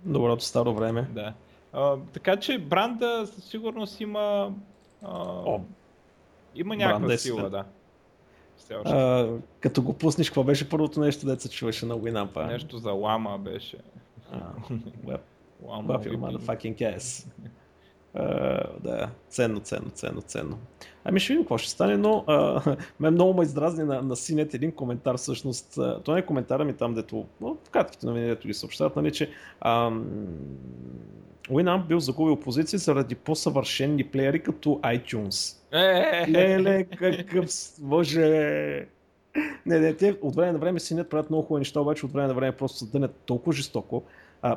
Доброто 0.04 0.44
старо 0.44 0.74
време. 0.74 1.08
Да. 1.12 1.34
А, 1.72 1.96
така 2.12 2.36
че 2.36 2.58
бранда 2.58 3.26
със 3.26 3.44
сигурност 3.44 4.00
има 4.00 4.52
а, 5.02 5.18
О, 5.46 5.60
има 6.54 6.76
някаква 6.76 7.12
е 7.12 7.18
сила, 7.18 7.50
да. 7.50 7.64
А, 8.84 9.28
като 9.60 9.82
го 9.82 9.92
пуснеш, 9.92 10.28
какво 10.28 10.44
беше 10.44 10.68
първото 10.68 11.00
нещо, 11.00 11.26
да 11.26 11.40
се 11.40 11.48
чуваше 11.48 11.86
на 11.86 11.94
Winamp? 11.94 12.46
Нещо 12.46 12.78
за 12.78 12.90
лама 12.90 13.38
беше. 13.38 13.76
Lama 15.64 15.98
your 16.04 16.18
motherfucking 16.18 16.76
ass. 16.76 17.26
Uh, 18.18 18.80
да, 18.80 19.10
ценно, 19.28 19.60
ценно, 19.60 19.90
ценно, 19.90 20.22
ценно. 20.22 20.58
Ами 21.04 21.20
ще 21.20 21.32
видим 21.32 21.44
какво 21.44 21.58
ще 21.58 21.70
стане, 21.70 21.96
но 21.96 22.24
uh, 22.28 22.76
мен 23.00 23.14
много 23.14 23.34
ме 23.34 23.42
издразни 23.42 23.84
на, 23.84 24.02
на 24.02 24.16
синет 24.16 24.54
един 24.54 24.72
коментар 24.72 25.16
всъщност. 25.16 25.74
Uh, 25.74 26.02
това 26.02 26.14
не 26.14 26.20
е 26.20 26.26
коментара 26.26 26.64
ми 26.64 26.72
там, 26.72 26.94
дето, 26.94 27.26
в 27.40 27.56
кратките 27.70 28.06
новини, 28.06 28.26
дето 28.26 28.48
ги 28.48 28.54
съобщават, 28.54 28.96
нали, 28.96 29.12
че 29.12 29.30
uh, 29.64 30.02
Winamp 31.50 31.86
бил 31.86 32.00
загубил 32.00 32.36
позиции 32.36 32.78
заради 32.78 33.14
по-съвършенни 33.14 34.04
плеери 34.04 34.42
като 34.42 34.68
iTunes. 34.68 35.56
Е, 35.72 36.30
Леле, 36.30 36.84
какъв... 36.84 37.46
Боже... 37.78 38.86
Не, 39.66 39.78
не, 39.78 39.94
те 39.94 40.16
от 40.22 40.36
време 40.36 40.52
на 40.52 40.58
време 40.58 40.80
си 40.80 40.94
не 40.94 41.08
правят 41.08 41.30
много 41.30 41.42
хубави 41.42 41.60
неща, 41.60 41.80
обаче 41.80 42.06
от 42.06 42.12
време 42.12 42.28
на 42.28 42.34
време 42.34 42.52
просто 42.52 42.78
се 42.78 42.86
дънят 42.86 43.16
толкова 43.26 43.52
жестоко. 43.52 44.02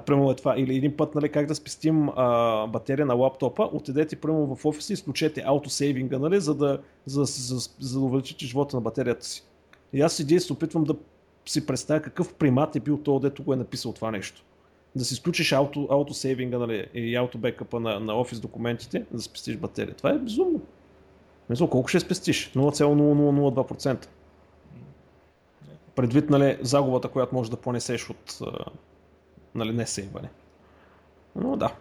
Примерно 0.05 0.31
е 0.31 0.35
това. 0.35 0.55
Или 0.57 0.75
един 0.75 0.97
път, 0.97 1.15
нали, 1.15 1.29
как 1.29 1.45
да 1.45 1.55
спестим 1.55 2.09
а, 2.09 2.67
батерия 2.67 3.05
на 3.05 3.13
лаптопа, 3.13 3.69
отидете 3.73 4.15
примерно 4.15 4.55
в 4.55 4.65
офиса 4.65 4.93
и 4.93 4.95
изключете 4.95 5.43
аутосейвинга, 5.45 6.19
нали, 6.19 6.39
за 6.39 6.55
да, 6.55 6.79
за, 7.05 7.23
за, 7.23 7.69
за, 7.79 7.99
да 7.99 8.05
увеличите 8.05 8.45
живота 8.45 8.75
на 8.77 8.81
батерията 8.81 9.25
си. 9.25 9.43
И 9.93 10.01
аз 10.01 10.13
седя 10.13 10.35
и 10.35 10.39
се 10.39 10.53
опитвам 10.53 10.83
да 10.83 10.95
си 11.45 11.65
представя 11.65 12.01
какъв 12.01 12.33
примат 12.33 12.75
е 12.75 12.79
бил 12.79 12.97
този, 12.97 13.21
дето 13.21 13.43
го 13.43 13.53
е 13.53 13.55
написал 13.55 13.93
това 13.93 14.11
нещо. 14.11 14.43
Да 14.95 15.05
си 15.05 15.13
изключиш 15.13 15.51
ауто, 15.51 15.87
аутосейвинга 15.91 16.57
нали, 16.57 16.87
и 16.93 17.15
аутобекъпа 17.15 17.79
на, 17.79 17.99
на 17.99 18.19
офис 18.19 18.39
документите, 18.39 19.05
да 19.11 19.21
спестиш 19.21 19.57
батерия. 19.57 19.95
Това 19.95 20.09
е 20.09 20.17
безумно. 20.17 20.61
Мисля, 21.49 21.69
колко 21.69 21.87
ще 21.87 21.99
спестиш? 21.99 22.51
0,0002%. 22.55 24.07
Предвид 25.95 26.29
нали, 26.29 26.57
загубата, 26.61 27.07
която 27.07 27.35
можеш 27.35 27.49
да 27.49 27.57
понесеш 27.57 28.09
от 28.09 28.39
нали, 29.55 29.73
не 29.73 29.85
сейване. 29.85 30.29
Но 31.35 31.57
да. 31.57 31.71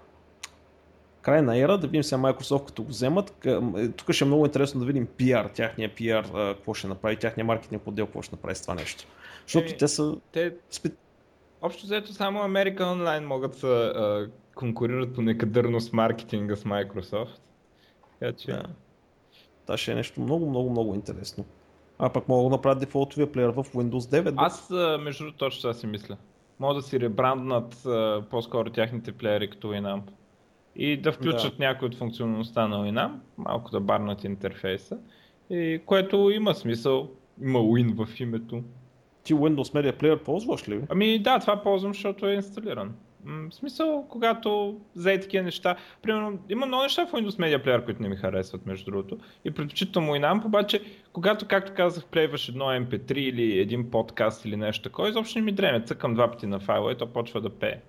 Край 1.23 1.43
на 1.43 1.59
ера, 1.59 1.79
да 1.79 1.87
видим 1.87 2.03
сега 2.03 2.23
Microsoft 2.23 2.67
като 2.67 2.83
го 2.83 2.89
вземат. 2.89 3.47
Е, 3.47 3.89
тук 3.89 4.13
ще 4.13 4.25
е 4.25 4.27
много 4.27 4.47
интересно 4.47 4.81
да 4.81 4.87
видим 4.87 5.07
PR, 5.07 5.53
тяхния 5.53 5.91
PR, 5.95 6.55
какво 6.57 6.75
ще 6.75 6.89
направи, 6.89 7.17
тяхния 7.17 7.45
маркетинг 7.45 7.83
отдел, 7.87 8.07
какво 8.07 8.23
ще 8.23 8.35
направи 8.35 8.55
с 8.55 8.63
това 8.63 8.75
нещо. 8.75 9.05
Защото 9.47 9.73
е, 9.73 9.77
те 9.77 9.89
са... 9.89 10.17
Те... 10.33 10.55
Общо 11.63 11.87
взето 11.87 12.13
само 12.13 12.39
American 12.41 12.79
Online 12.79 13.25
могат 13.25 13.61
да 13.61 13.67
а, 13.67 14.31
конкурират 14.55 15.15
по 15.15 15.23
с 15.81 15.93
маркетинга 15.93 16.57
с 16.57 16.65
Microsoft. 16.65 17.39
Така 18.21 18.33
че... 18.33 18.53
Да. 18.53 18.63
Това 19.63 19.77
ще 19.77 19.93
е 19.93 19.95
нещо 19.95 20.21
много, 20.21 20.51
много, 20.51 20.71
много 20.71 20.95
интересно. 20.95 21.45
А 21.99 22.09
пък 22.13 22.29
мога 22.29 22.43
да 22.43 22.57
направят 22.57 22.79
дефолтовия 22.79 23.33
плеер 23.33 23.49
в 23.49 23.65
Windows 23.65 24.23
9. 24.23 24.35
Аз, 24.37 24.71
между 25.01 25.25
другото, 25.25 25.39
точно 25.39 25.61
това 25.61 25.75
си 25.75 25.87
мисля. 25.87 26.17
Мога 26.61 26.75
да 26.75 26.83
си 26.83 27.01
ребранднат 27.01 27.87
по-скоро 28.31 28.71
тяхните 28.71 29.12
плеери 29.12 29.51
като 29.51 29.69
Winamp. 29.69 30.03
И 30.77 30.97
да 30.97 31.12
включат 31.12 31.59
да. 31.59 31.64
някой 31.64 31.88
от 31.88 31.95
функционалността 31.95 32.69
на 32.69 32.77
Winamp, 32.77 33.14
малко 33.38 33.71
да 33.71 33.81
барнат 33.81 34.25
интерфейса. 34.25 34.99
И 35.51 35.81
което 35.87 36.31
има 36.31 36.55
смисъл. 36.55 37.11
Има 37.42 37.59
Win 37.59 38.07
в 38.07 38.21
името. 38.21 38.62
Ти 39.23 39.35
Windows 39.35 39.75
Media 39.75 40.03
Player 40.03 40.23
ползваш 40.23 40.69
ли? 40.69 40.83
Ами 40.88 41.19
да, 41.19 41.38
това 41.38 41.62
ползвам, 41.62 41.95
защото 41.95 42.27
е 42.27 42.35
инсталиран. 42.35 42.95
В 43.27 43.55
смисъл, 43.55 44.07
когато 44.09 44.81
взе 44.97 45.21
такива 45.21 45.45
неща, 45.45 45.77
примерно, 46.03 46.39
има 46.49 46.67
много 46.67 46.83
неща 46.83 47.07
в 47.07 47.12
Windows 47.12 47.39
Media 47.39 47.67
Player, 47.67 47.85
които 47.85 48.03
не 48.03 48.09
ми 48.09 48.17
харесват, 48.17 48.67
между 48.67 48.91
другото. 48.91 49.19
И 49.45 49.51
предпочитам 49.51 50.21
нам, 50.21 50.43
обаче, 50.45 50.81
когато, 51.12 51.47
както 51.47 51.73
казах, 51.77 52.05
плейваш 52.05 52.49
едно 52.49 52.65
MP3 52.65 53.12
или 53.12 53.59
един 53.59 53.91
подкаст 53.91 54.45
или 54.45 54.57
нещо 54.57 54.83
такова, 54.83 55.09
изобщо 55.09 55.39
не 55.39 55.45
ми 55.45 55.53
дреме, 55.53 55.85
цъкам 55.85 56.15
два 56.15 56.31
пъти 56.31 56.47
на 56.47 56.61
файла 56.61 56.93
и 56.93 56.97
то 56.97 57.07
почва 57.07 57.41
да 57.41 57.51
пее. 57.51 57.81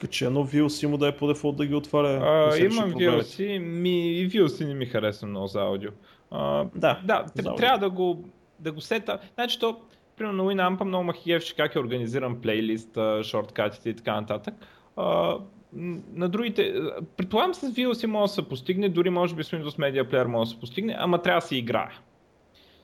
Качи 0.00 0.24
едно 0.24 0.46
VLC 0.46 0.86
му 0.86 0.96
да 0.96 1.08
е 1.08 1.16
по 1.16 1.26
дефолт 1.26 1.56
да 1.56 1.66
ги 1.66 1.74
отваря. 1.74 2.20
А, 2.22 2.58
имам 2.58 2.92
VLC, 2.92 3.58
ми, 3.58 4.20
и 4.20 4.30
VLC 4.30 4.66
не 4.66 4.74
ми 4.74 4.86
харесва 4.86 5.28
много 5.28 5.46
за 5.46 5.60
аудио. 5.60 5.90
А, 6.30 6.66
да, 6.74 7.00
да 7.36 7.54
трябва 7.56 7.78
да 7.78 7.90
го, 7.90 8.24
да 8.58 8.72
го 8.72 8.80
сета. 8.80 9.18
Значи 9.34 9.60
то, 9.60 9.80
примерно 10.16 10.44
Winamp 10.44 10.84
много 10.84 11.04
махиевше 11.04 11.56
как 11.56 11.74
е 11.74 11.78
организиран 11.78 12.40
плейлист, 12.40 12.98
шорткатите 13.22 13.90
и 13.90 13.96
така 13.96 14.20
нататък. 14.20 14.54
А, 14.96 15.38
на 16.14 16.28
другите, 16.28 16.74
предполагам 17.16 17.54
с 17.54 17.70
VLC 17.70 18.06
може 18.06 18.30
да 18.30 18.34
се 18.34 18.48
постигне, 18.48 18.88
дори 18.88 19.10
може 19.10 19.34
би 19.34 19.44
с 19.44 19.50
Windows 19.50 19.78
Media 19.78 20.04
Player 20.10 20.26
може 20.26 20.48
да 20.48 20.54
се 20.54 20.60
постигне, 20.60 20.96
ама 20.98 21.22
трябва 21.22 21.40
да 21.40 21.46
се 21.46 21.56
играе. 21.56 21.90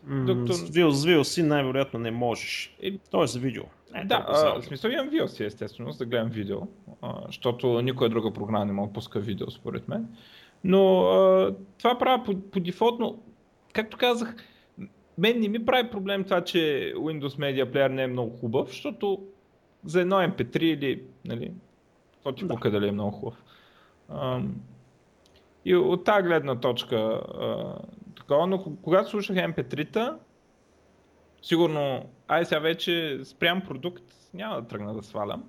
Докато... 0.06 0.52
С 0.52 0.70
VLC 0.70 1.42
най-вероятно 1.42 2.00
не 2.00 2.10
можеш. 2.10 2.76
Е 2.82 2.92
за 3.26 3.38
видео. 3.38 3.62
Е, 3.94 4.04
да, 4.04 4.24
а, 4.28 4.60
в 4.60 4.64
смисъл 4.64 4.90
имам 4.90 5.10
VLC 5.10 5.46
естествено, 5.46 5.92
за 5.92 5.98
да 5.98 6.04
гледам 6.04 6.28
видео, 6.28 6.58
а, 7.02 7.14
защото 7.26 7.82
никоя 7.82 8.10
друга 8.10 8.32
програма 8.32 8.64
не 8.64 8.86
да 8.86 8.92
пуска 8.92 9.20
видео 9.20 9.50
според 9.50 9.88
мен. 9.88 10.06
Но 10.64 11.00
а, 11.00 11.54
това 11.78 11.98
правя 11.98 12.24
по, 12.24 12.40
по 12.40 12.60
дефолт, 12.60 13.00
но 13.00 13.18
както 13.72 13.96
казах, 13.96 14.34
мен 15.18 15.40
не 15.40 15.48
ми 15.48 15.64
прави 15.64 15.90
проблем 15.90 16.24
това, 16.24 16.44
че 16.44 16.58
Windows 16.96 17.38
Media 17.38 17.64
Player 17.64 17.88
не 17.88 18.02
е 18.02 18.06
много 18.06 18.36
хубав, 18.36 18.68
защото 18.68 19.22
за 19.84 20.00
едно 20.00 20.16
MP3 20.16 20.58
или 20.58 21.02
нали, 21.24 21.52
то 22.22 22.32
ти 22.32 22.44
да. 22.44 22.70
дали 22.70 22.88
е 22.88 22.92
много 22.92 23.10
хубав. 23.10 23.44
И 25.64 25.76
от 25.76 26.04
тази 26.04 26.22
гледна 26.22 26.60
точка 26.60 27.20
такова, 28.16 28.46
но 28.46 28.64
когато 28.82 29.10
слушах 29.10 29.36
MP3-та, 29.36 30.18
сигурно, 31.42 32.04
ай 32.28 32.44
сега 32.44 32.60
вече 32.60 33.20
спрям 33.24 33.60
продукт, 33.60 34.04
няма 34.34 34.60
да 34.60 34.68
тръгна 34.68 34.94
да 34.94 35.02
свалям. 35.02 35.44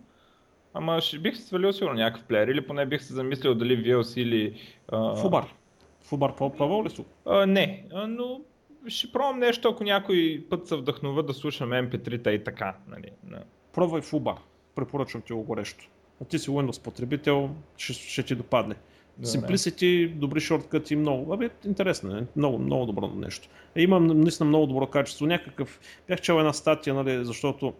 Ама 0.74 1.02
ще 1.02 1.20
бих 1.20 1.36
се 1.38 1.42
свалил 1.42 1.74
сигурно 1.74 1.96
някакъв 1.96 2.28
плеер 2.28 2.48
или 2.48 2.68
поне 2.68 2.86
бих 2.86 3.02
се 3.02 3.14
замислил 3.14 3.56
дали 3.56 3.86
VLC 3.86 4.22
или... 4.22 4.62
А... 4.88 5.16
Фубар. 5.16 5.54
Фубар 6.02 6.36
пробвал 6.36 6.84
ли 6.84 6.90
си? 6.90 7.06
не, 7.48 7.86
а, 7.94 8.08
но 8.08 8.42
ще 8.88 9.12
пробвам 9.12 9.40
нещо, 9.40 9.70
ако 9.70 9.84
някой 9.84 10.46
път 10.50 10.68
се 10.68 10.76
вдъхнува 10.76 11.24
да 11.24 11.34
слушам 11.34 11.70
MP3-та 11.70 12.32
и 12.32 12.44
така. 12.44 12.76
Нали, 12.88 13.12
да. 13.24 13.44
Пробвай 13.74 14.02
Фубар. 14.02 14.38
Препоръчвам 14.76 15.22
ти 15.22 15.34
го 15.34 15.44
горещо 15.44 15.90
а 16.22 16.26
ти 16.26 16.40
си 16.40 16.50
Windows 16.50 16.82
потребител, 16.84 17.50
ще, 17.78 17.94
ще 17.94 18.24
ти 18.24 18.36
допадне. 18.36 18.76
Да, 19.18 19.28
Simplicity, 19.28 20.10
да. 20.10 20.20
добри 20.20 20.40
шорткати, 20.40 20.96
много. 20.96 21.34
Абе, 21.34 21.50
интересно 21.66 22.18
е. 22.18 22.28
Много, 22.36 22.58
много 22.58 22.86
добро 22.86 23.08
нещо. 23.08 23.50
Е, 23.76 23.82
имам 23.82 24.08
наистина 24.08 24.50
много 24.50 24.68
добро 24.68 24.88
качество. 24.88 25.26
Някакъв. 25.26 25.80
Бях 26.08 26.22
чел 26.22 26.34
една 26.34 26.54
статия, 26.54 26.94
нали, 26.94 27.26
защото 27.26 27.74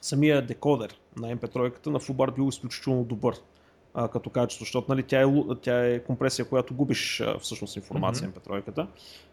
самия 0.00 0.46
декодер 0.46 0.98
на 1.16 1.36
MP3 1.36 1.86
на 1.86 2.00
Fubar 2.00 2.34
бил 2.34 2.48
изключително 2.48 3.04
добър 3.04 3.34
а, 3.98 4.08
като 4.08 4.30
качество, 4.30 4.64
защото 4.64 4.86
нали, 4.88 5.02
тя, 5.02 5.22
е, 5.22 5.26
тя 5.62 5.86
е 5.86 5.98
компресия, 5.98 6.48
която 6.48 6.74
губиш 6.74 7.20
а, 7.20 7.38
всъщност 7.38 7.76
информация 7.76 8.28
mm-hmm. 8.28 8.62
MP3. 8.68 8.86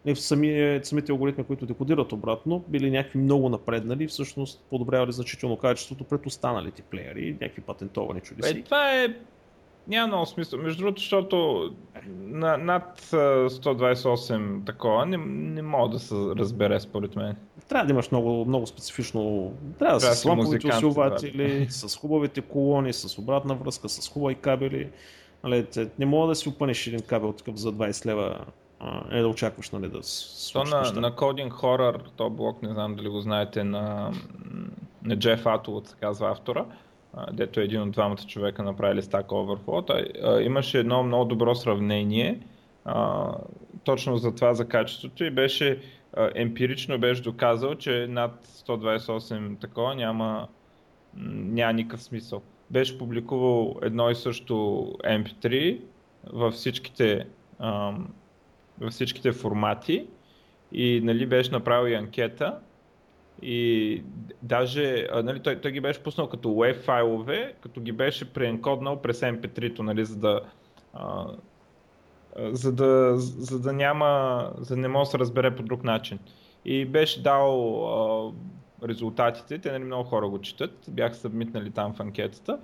И 0.06 0.16
в 0.16 0.22
сами, 0.22 0.80
самите 0.84 1.12
алгоритми, 1.12 1.44
които 1.44 1.66
декодират 1.66 2.12
обратно, 2.12 2.64
били 2.68 2.92
някакви 2.92 3.20
много 3.20 3.50
напреднали 3.50 4.04
и 4.04 4.08
всъщност 4.08 4.64
подобрявали 4.70 5.12
значително 5.12 5.58
качеството 5.58 6.04
пред 6.04 6.26
останалите 6.26 6.82
плеери 6.82 7.28
и 7.28 7.32
някакви 7.32 7.62
патентовани 7.62 8.22
чудеси. 8.22 8.58
Е, 8.58 8.64
това 8.64 9.04
е 9.04 9.08
няма 9.88 10.08
много 10.08 10.26
смисъл. 10.26 10.60
Между 10.60 10.84
другото, 10.84 11.02
защото 11.02 11.70
на, 12.08 12.58
над 12.58 13.02
128 13.02 14.66
такова 14.66 15.06
не, 15.06 15.18
не 15.28 15.62
мога 15.62 15.90
да 15.90 16.00
се 16.00 16.16
разбере 16.16 16.80
според 16.80 17.16
мен. 17.16 17.36
Трябва 17.70 17.86
да 17.86 17.94
имаш 17.94 18.12
много, 18.12 18.46
много 18.46 18.68
специфично. 18.68 19.52
Трябва, 19.80 20.00
да 20.00 20.16
с 20.16 20.26
ламповите 20.26 20.68
усилватели, 20.68 21.68
с 21.70 21.98
хубавите 21.98 22.42
колони, 22.42 22.94
с 22.94 23.18
обратна 23.18 23.56
връзка, 23.56 23.90
с 23.90 24.10
хубави 24.10 24.36
кабели. 24.36 24.90
Нали, 25.44 25.66
не 26.00 26.06
мога 26.06 26.28
да 26.28 26.36
си 26.36 26.50
опънеш 26.50 26.88
един 26.88 27.02
кабел 27.02 27.34
такъв 27.34 27.56
за 27.56 27.74
20 27.74 28.06
лева 28.06 28.46
е 29.12 29.22
да 29.22 29.28
очакваш 29.28 29.70
нали, 29.70 29.90
да 29.90 30.04
се 30.04 30.54
То 30.54 30.64
на, 30.64 30.82
на 30.82 31.12
Coding 31.12 31.52
Horror, 31.52 32.02
то 32.16 32.30
блок, 32.30 32.64
не 32.64 32.74
знам 32.74 32.96
дали 32.96 33.10
го 33.10 33.20
знаете, 33.20 33.64
на, 33.64 34.12
на 35.04 35.16
Джеф 35.16 35.46
Атолът 35.46 35.88
се 35.88 35.96
казва 35.96 36.32
автора 36.32 36.66
дето 37.32 37.60
един 37.60 37.82
от 37.82 37.92
двамата 37.92 38.18
човека 38.28 38.64
направили 38.64 39.02
Stack 39.02 39.26
Overflow, 39.26 40.40
имаше 40.42 40.80
едно 40.80 41.04
много 41.04 41.26
добро 41.26 41.56
сравнение 41.56 42.40
а, 42.86 43.32
точно 43.84 44.18
за 44.18 44.36
това 44.36 44.54
за 44.54 44.68
качеството 44.68 45.24
и 45.24 45.32
беше 45.32 45.80
а, 46.14 46.30
емпирично 46.36 47.00
беше 47.00 47.22
доказал, 47.22 47.76
че 47.76 48.08
над 48.10 48.46
128 48.46 49.62
такова 49.62 49.96
няма, 49.96 50.48
няма 51.16 51.74
никакъв 51.74 52.04
смисъл. 52.04 52.42
Беше 52.70 52.98
публикувал 52.98 53.76
едно 53.82 54.10
и 54.10 54.16
също 54.16 54.54
MP3 55.04 55.80
във 56.34 56.54
всичките, 56.54 57.26
а, 57.60 57.94
във 58.80 58.92
всичките 58.92 59.32
формати 59.32 60.06
и 60.72 61.02
нали, 61.04 61.26
беше 61.26 61.52
направил 61.52 61.92
и 61.92 61.96
анкета 61.96 62.60
и 63.42 64.04
даже 64.42 65.08
нали, 65.24 65.40
той, 65.40 65.62
той 65.62 65.72
ги 65.72 65.82
беше 65.82 66.04
пуснал 66.04 66.30
като 66.30 66.50
WAV 66.50 66.76
файлове, 66.76 67.54
като 67.62 67.82
ги 67.82 67.92
беше 67.92 68.34
преенкоднал 68.34 69.02
през 69.02 69.22
MP3-то, 69.22 69.84
нали, 69.84 70.06
за 70.06 70.20
да 70.20 70.42
а, 70.94 71.26
за 72.38 72.74
да, 72.74 73.14
за 73.18 73.60
да 73.60 73.74
няма, 73.74 74.52
за 74.58 74.76
да 74.76 74.82
не 74.82 74.88
може 74.88 75.08
да 75.08 75.12
се 75.12 75.20
разбере 75.20 75.56
по 75.56 75.64
друг 75.64 75.84
начин. 75.84 76.20
И 76.66 76.86
беше 76.86 77.24
дал 77.24 77.84
а, 77.86 78.34
резултатите, 78.88 79.60
те 79.60 79.72
нали, 79.72 79.84
много 79.84 80.04
хора 80.04 80.30
го 80.30 80.42
четат, 80.42 80.86
бяха 80.90 81.16
събмитнали 81.16 81.72
там 81.72 81.94
в 81.94 82.00
анкетата 82.00 82.60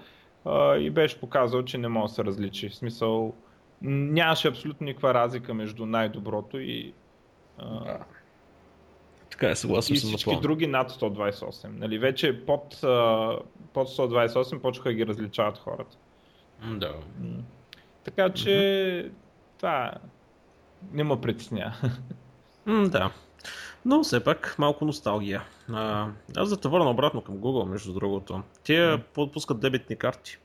а, 0.46 0.76
и 0.76 0.90
беше 0.90 1.20
показал, 1.20 1.64
че 1.64 1.78
не 1.78 1.88
може 1.88 2.12
да 2.12 2.16
се 2.16 2.24
различи. 2.24 2.70
В 2.70 2.76
смисъл, 2.76 3.34
нямаше 3.82 4.48
абсолютно 4.48 4.86
никаква 4.86 5.14
разлика 5.14 5.54
между 5.54 5.86
най-доброто 5.86 6.60
и 6.60 6.94
а, 7.58 7.98
така 9.40 9.52
е, 9.52 9.56
съгласен 9.56 9.96
и 9.96 10.00
всички 10.00 10.36
с 10.36 10.40
други 10.40 10.68
над 10.68 10.92
128. 10.92 11.68
Нали, 11.68 12.00
вече 12.00 12.46
под, 12.46 12.64
под 13.74 13.88
128 13.88 14.60
почнаха 14.60 14.90
да 14.90 14.94
ги 14.94 15.06
различават 15.06 15.58
хората. 15.58 15.98
Да. 16.66 16.94
Така 18.04 18.30
че 18.30 18.50
mm-hmm. 18.50 19.12
това 19.58 19.94
не 20.92 21.04
ме 21.04 21.22
притесня. 21.22 21.74
да. 22.68 23.12
Но 23.86 24.04
все 24.04 24.24
пак 24.24 24.56
малко 24.60 24.86
носталгия. 24.86 25.44
А, 25.74 26.08
аз 26.38 26.50
да 26.50 26.58
те 26.58 26.68
върна 26.68 26.90
обратно 26.90 27.22
към 27.22 27.36
Google, 27.36 27.70
между 27.70 27.94
другото. 27.94 28.42
Те 28.64 28.74
mm. 28.74 29.32
пускат 29.34 29.60
дебитни 29.60 29.96
карти. 29.96 30.38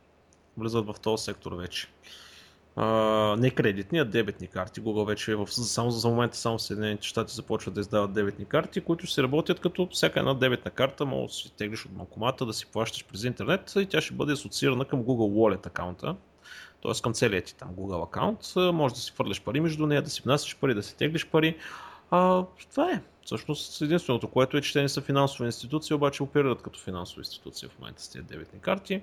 влизат 0.56 0.86
в 0.86 0.94
този 1.02 1.24
сектор 1.24 1.52
вече. 1.52 1.88
Uh, 2.76 3.36
не 3.36 3.50
кредитни, 3.50 3.98
а 3.98 4.04
дебетни 4.04 4.46
карти. 4.46 4.80
Google 4.82 5.06
вече 5.06 5.32
е 5.32 5.34
в, 5.34 5.46
само 5.46 5.90
за 5.90 6.08
момента 6.08 6.36
само 6.36 6.58
Съединените 6.58 7.06
щати 7.06 7.34
започват 7.34 7.74
да 7.74 7.80
издават 7.80 8.12
дебетни 8.12 8.44
карти, 8.44 8.80
които 8.80 9.06
ще 9.06 9.22
работят 9.22 9.60
като 9.60 9.88
всяка 9.92 10.20
една 10.20 10.34
дебетна 10.34 10.70
карта, 10.70 11.04
може 11.04 11.26
да 11.26 11.32
си 11.32 11.52
теглиш 11.56 11.86
от 11.86 11.92
банкомата, 11.92 12.46
да 12.46 12.52
си 12.52 12.66
плащаш 12.66 13.04
през 13.04 13.24
интернет 13.24 13.72
и 13.76 13.86
тя 13.86 14.00
ще 14.00 14.14
бъде 14.14 14.32
асоциирана 14.32 14.84
към 14.84 15.04
Google 15.04 15.56
Wallet 15.56 15.66
акаунта, 15.66 16.16
т.е. 16.82 17.02
към 17.02 17.14
целият 17.14 17.44
ти 17.44 17.56
там 17.56 17.68
Google 17.68 18.04
акаунт. 18.04 18.74
Може 18.74 18.94
да 18.94 19.00
си 19.00 19.12
хвърляш 19.12 19.42
пари 19.42 19.60
между 19.60 19.86
нея, 19.86 20.02
да 20.02 20.10
си 20.10 20.22
внасяш 20.22 20.56
пари, 20.56 20.74
да 20.74 20.82
си 20.82 20.96
теглиш 20.96 21.26
пари. 21.26 21.56
А, 22.10 22.44
това 22.70 22.90
е. 22.92 23.00
Всъщност 23.24 23.82
единственото, 23.82 24.28
което 24.28 24.56
е, 24.56 24.60
че 24.60 24.72
те 24.72 24.82
не 24.82 24.88
са 24.88 25.00
финансови 25.00 25.46
институции, 25.46 25.94
обаче 25.94 26.22
оперират 26.22 26.62
като 26.62 26.80
финансови 26.80 27.20
институции 27.20 27.68
в 27.68 27.78
момента 27.78 28.02
с 28.02 28.08
тези 28.08 28.24
дебетни 28.24 28.60
карти. 28.60 29.02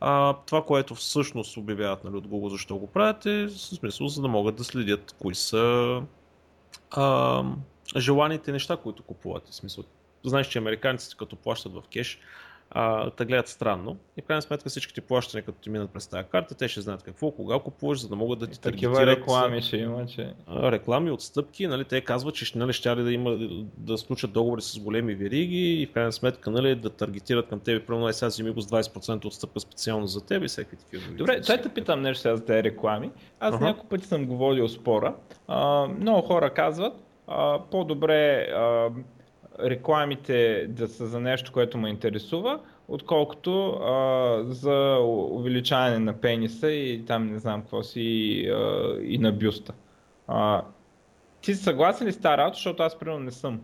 А, 0.00 0.34
това, 0.46 0.64
което 0.64 0.94
всъщност 0.94 1.56
обявяват 1.56 2.04
нали, 2.04 2.16
от 2.16 2.26
Google 2.26 2.48
защо 2.48 2.76
го 2.76 2.86
правят 2.86 3.26
е 3.26 3.46
в 3.46 3.58
смисъл, 3.58 4.08
за 4.08 4.22
да 4.22 4.28
могат 4.28 4.56
да 4.56 4.64
следят 4.64 5.14
кои 5.18 5.34
са 5.34 6.02
а, 6.90 7.42
желаните 7.96 8.52
неща, 8.52 8.76
които 8.76 9.02
купуват. 9.02 9.48
В 9.48 9.54
смисъл, 9.54 9.84
знаеш, 10.24 10.46
че 10.46 10.58
американците 10.58 11.16
като 11.18 11.36
плащат 11.36 11.72
в 11.72 11.82
кеш, 11.92 12.18
а, 12.70 13.10
те 13.10 13.24
гледат 13.24 13.48
странно. 13.48 13.96
И 14.16 14.22
в 14.22 14.24
крайна 14.24 14.42
сметка 14.42 14.68
всичките 14.68 15.00
плащания, 15.00 15.44
като 15.44 15.58
ти 15.58 15.70
минат 15.70 15.90
през 15.90 16.06
тази 16.06 16.28
карта, 16.28 16.54
те 16.54 16.68
ще 16.68 16.80
знаят 16.80 17.02
какво, 17.02 17.30
кога 17.30 17.58
купуваш, 17.58 18.00
за 18.00 18.08
да 18.08 18.16
могат 18.16 18.38
да 18.38 18.46
ти 18.46 18.60
Такива 18.60 19.06
реклами 19.06 19.62
ще 19.62 19.76
има, 19.76 20.06
че... 20.06 20.34
Реклами, 20.50 21.10
отстъпки, 21.10 21.66
нали, 21.66 21.84
те 21.84 22.00
казват, 22.00 22.34
че 22.34 22.58
нали, 22.58 22.72
ще 22.72 22.94
да, 22.94 23.12
има, 23.12 23.38
да 23.76 23.98
сключат 23.98 24.32
договори 24.32 24.62
с 24.62 24.78
големи 24.78 25.14
вериги 25.14 25.82
и 25.82 25.86
в 25.86 25.92
крайна 25.92 26.12
сметка 26.12 26.50
нали, 26.50 26.74
да 26.74 26.90
таргетират 26.90 27.48
към 27.48 27.60
тебе, 27.60 27.86
примерно 27.86 28.12
сега 28.12 28.30
си 28.30 28.42
го 28.42 28.60
с 28.60 28.66
20% 28.66 29.24
отстъпка 29.24 29.60
специално 29.60 30.06
за 30.06 30.26
теб 30.26 30.44
и 30.44 30.48
всеки 30.48 30.76
такива. 30.76 31.02
Добре, 31.12 31.40
дай 31.40 31.62
те 31.62 31.68
питам 31.68 32.02
нещо 32.02 32.22
сега 32.22 32.36
за 32.36 32.44
тези 32.44 32.62
реклами. 32.62 33.10
Аз 33.40 33.54
uh-huh. 33.54 33.60
няколко 33.60 33.88
пъти 33.88 34.06
съм 34.06 34.26
го 34.26 34.36
водил 34.36 34.68
спора. 34.68 35.14
А, 35.48 35.86
много 35.86 36.20
хора 36.20 36.54
казват, 36.54 36.92
а, 37.26 37.60
по-добре 37.70 38.40
а, 38.40 38.90
рекламите 39.64 40.66
да 40.68 40.88
са 40.88 41.06
за 41.06 41.20
нещо, 41.20 41.52
което 41.52 41.78
ме 41.78 41.88
интересува, 41.88 42.60
отколкото 42.88 43.68
а, 43.68 44.42
за 44.44 44.98
увеличаване 45.30 45.98
на 45.98 46.12
пениса 46.12 46.70
и 46.70 47.04
там 47.04 47.26
не 47.26 47.38
знам 47.38 47.60
какво 47.60 47.82
си 47.82 48.40
а, 48.48 48.94
и 49.02 49.18
на 49.18 49.32
бюста. 49.32 49.72
А, 50.28 50.62
ти 51.40 51.54
си 51.54 51.62
съгласен 51.62 52.06
ли 52.06 52.12
с 52.12 52.20
тази 52.20 52.36
работа, 52.36 52.54
защото 52.54 52.82
аз 52.82 52.98
примерно 52.98 53.20
не 53.20 53.30
съм? 53.30 53.60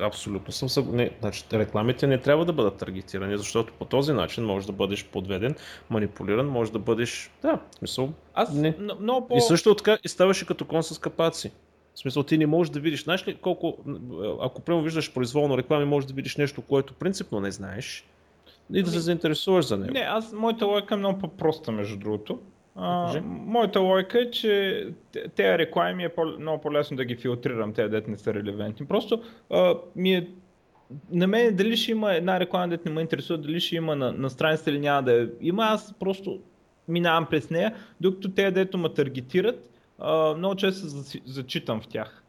Абсолютно 0.00 0.52
съм 0.52 0.68
съгласен. 0.68 1.10
Значи, 1.20 1.44
рекламите 1.52 2.06
не 2.06 2.18
трябва 2.18 2.44
да 2.44 2.52
бъдат 2.52 2.76
таргетирани, 2.76 3.38
защото 3.38 3.72
по 3.78 3.84
този 3.84 4.12
начин 4.12 4.44
можеш 4.44 4.66
да 4.66 4.72
бъдеш 4.72 5.06
подведен, 5.06 5.54
манипулиран, 5.90 6.46
можеш 6.46 6.72
да 6.72 6.78
бъдеш. 6.78 7.30
Да, 7.42 7.60
в 7.70 7.74
смисъл. 7.74 8.12
Аз 8.34 8.54
не. 8.54 8.74
много 9.00 9.28
по... 9.28 9.36
И 9.36 9.40
също 9.40 9.74
така 9.74 9.98
и 10.04 10.08
ставаше 10.08 10.46
като 10.46 10.64
кон 10.64 10.82
с 10.82 10.98
капаци. 10.98 11.52
В 11.98 12.00
смисъл, 12.00 12.22
ти 12.22 12.38
не 12.38 12.46
можеш 12.46 12.70
да 12.70 12.80
видиш, 12.80 13.04
знаеш 13.04 13.28
ли 13.28 13.34
колко, 13.34 13.78
ако 14.40 14.60
прямо 14.60 14.82
виждаш 14.82 15.12
произволно 15.14 15.58
реклами, 15.58 15.84
можеш 15.84 16.08
да 16.08 16.14
видиш 16.14 16.36
нещо, 16.36 16.62
което 16.62 16.94
принципно 16.94 17.40
не 17.40 17.50
знаеш 17.50 18.04
и 18.74 18.82
да 18.82 18.90
се 18.90 18.96
ами, 18.96 19.02
заинтересуваш 19.02 19.66
за 19.66 19.76
него. 19.76 19.92
Не, 19.92 20.00
аз, 20.00 20.32
моята 20.32 20.66
логика 20.66 20.94
е 20.94 20.98
много 20.98 21.18
по-проста, 21.18 21.72
между 21.72 21.96
другото. 21.96 22.38
А, 22.76 23.20
моята 23.24 23.80
логика 23.80 24.20
е, 24.20 24.30
че 24.30 24.86
тези 25.12 25.58
реклами 25.58 26.04
е 26.04 26.08
по- 26.08 26.38
много 26.40 26.60
по-лесно 26.60 26.96
да 26.96 27.04
ги 27.04 27.16
филтрирам, 27.16 27.72
те 27.72 27.88
дете 27.88 28.10
не 28.10 28.18
са 28.18 28.34
релевантни. 28.34 28.86
Просто 28.86 29.22
а, 29.50 29.74
ми 29.96 30.14
е 30.14 30.28
на 31.10 31.26
мен 31.26 31.56
дали 31.56 31.76
ще 31.76 31.90
има 31.90 32.14
една 32.14 32.40
реклама, 32.40 32.68
дете 32.68 32.88
не 32.88 32.94
ме 32.94 33.00
интересува, 33.00 33.38
дали 33.38 33.60
ще 33.60 33.76
има 33.76 33.96
на, 33.96 34.12
на 34.12 34.30
страницата 34.30 34.70
или 34.70 34.78
няма 34.78 35.02
да 35.02 35.28
има, 35.40 35.64
аз 35.64 35.94
просто 36.00 36.38
минавам 36.88 37.26
през 37.30 37.50
нея, 37.50 37.74
докато 38.00 38.30
те, 38.30 38.50
дето 38.50 38.78
ме 38.78 38.94
таргетират, 38.94 39.70
а, 39.98 40.34
много 40.34 40.54
често 40.56 40.88
се 40.88 41.20
зачитам 41.24 41.80
в 41.80 41.86
тях. 41.86 42.24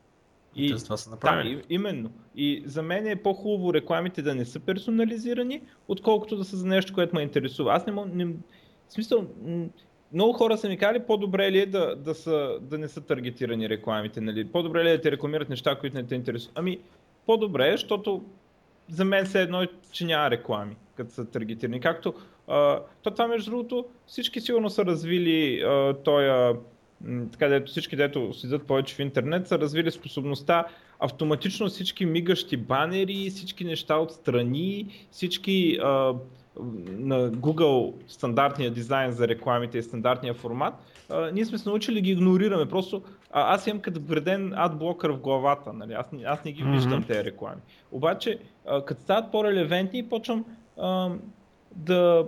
И, 0.55 0.75
това 0.84 0.97
са 0.97 1.10
направили. 1.10 1.55
Да, 1.55 1.62
именно. 1.69 2.12
И 2.36 2.63
за 2.65 2.82
мен 2.82 3.08
е 3.08 3.15
по-хубаво 3.15 3.73
рекламите 3.73 4.21
да 4.21 4.36
не 4.36 4.45
са 4.45 4.60
персонализирани, 4.60 5.62
отколкото 5.88 6.36
да 6.36 6.45
са 6.45 6.58
за 6.58 6.67
нещо, 6.67 6.93
което 6.93 7.15
ме 7.15 7.21
интересува. 7.21 7.73
Аз 7.73 7.86
не 7.86 7.91
мога. 7.91 8.10
Не, 8.13 8.25
в 8.25 8.34
смисъл, 8.89 9.27
много 10.13 10.34
хора 10.34 10.58
са 10.58 10.69
ми 10.69 10.77
казали, 10.77 11.03
по-добре 11.08 11.51
ли 11.51 11.60
е 11.60 11.65
да, 11.65 11.95
да, 11.95 12.15
са, 12.15 12.58
да 12.62 12.77
не 12.77 12.88
са 12.88 13.01
таргетирани 13.01 13.69
рекламите, 13.69 14.21
нали? 14.21 14.45
По-добре 14.47 14.84
ли 14.84 14.89
е 14.89 14.97
да 14.97 15.01
те 15.01 15.12
рекламират 15.12 15.49
неща, 15.49 15.79
които 15.79 15.97
не 15.97 16.03
те 16.03 16.15
интересуват? 16.15 16.60
Ами, 16.60 16.79
по-добре 17.25 17.67
е, 17.67 17.71
защото 17.71 18.23
за 18.88 19.05
мен 19.05 19.25
се 19.25 19.41
едно, 19.41 19.67
че 19.91 20.05
няма 20.05 20.32
реклами, 20.32 20.75
като 20.95 21.12
са 21.12 21.25
таргетирани. 21.25 21.79
Както, 21.79 22.13
а, 22.47 22.82
то 23.01 23.12
това 23.12 23.27
между 23.27 23.51
другото, 23.51 23.86
всички 24.08 24.41
сигурно 24.41 24.69
са 24.69 24.86
развили 24.86 25.62
а, 25.62 25.93
тоя 26.03 26.55
така 27.32 27.48
дето 27.48 27.72
всички, 27.72 27.96
дето 27.96 28.34
седят 28.34 28.68
повече 28.68 28.96
в 28.96 29.00
интернет, 29.00 29.48
са 29.48 29.60
развили 29.60 29.92
способността 29.92 30.66
автоматично 31.00 31.68
всички 31.68 32.06
мигащи 32.06 32.58
банери, 32.58 33.30
всички 33.30 33.64
неща 33.64 33.98
отстрани, 33.98 34.88
всички 35.12 35.80
а, 35.84 36.14
на 36.90 37.32
Google 37.32 37.94
стандартния 38.08 38.72
дизайн 38.72 39.12
за 39.12 39.28
рекламите 39.28 39.78
и 39.78 39.84
стандартния 39.84 40.34
формат, 40.34 40.74
а, 41.10 41.32
ние 41.32 41.46
сме 41.46 41.58
се 41.58 41.70
научили 41.70 42.02
ги 42.02 42.12
игнорираме. 42.12 42.70
Просто 42.70 43.02
а, 43.32 43.54
аз 43.54 43.68
имам 43.68 43.82
като 43.82 44.02
вреден 44.02 44.54
адблокър 44.56 45.10
в 45.10 45.20
главата, 45.20 45.74
нали? 45.74 45.94
аз, 45.94 46.06
аз 46.26 46.44
не 46.46 46.52
ги 46.52 46.64
mm-hmm. 46.64 46.72
виждам 46.72 47.04
тези 47.04 47.24
реклами. 47.24 47.62
Обаче, 47.92 48.40
а, 48.68 48.86
като 48.86 49.02
стават 49.02 49.32
по-релевентни, 49.32 50.10
почвам 50.10 50.46
а, 50.78 51.10
да 51.76 52.26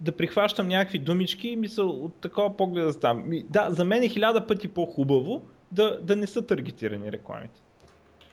да 0.00 0.12
прихващам 0.12 0.68
някакви 0.68 0.98
думички 0.98 1.48
и 1.48 1.56
мисъл 1.56 1.90
от 1.90 2.14
такова 2.14 2.56
поглед 2.56 2.84
да 2.84 2.92
ставам. 2.92 3.24
Да, 3.44 3.68
за 3.70 3.84
мен 3.84 4.02
е 4.02 4.08
хиляда 4.08 4.46
пъти 4.46 4.68
по-хубаво 4.68 5.42
да, 5.72 6.00
да 6.02 6.16
не 6.16 6.26
са 6.26 6.46
таргетирани 6.46 7.12
рекламите. 7.12 7.60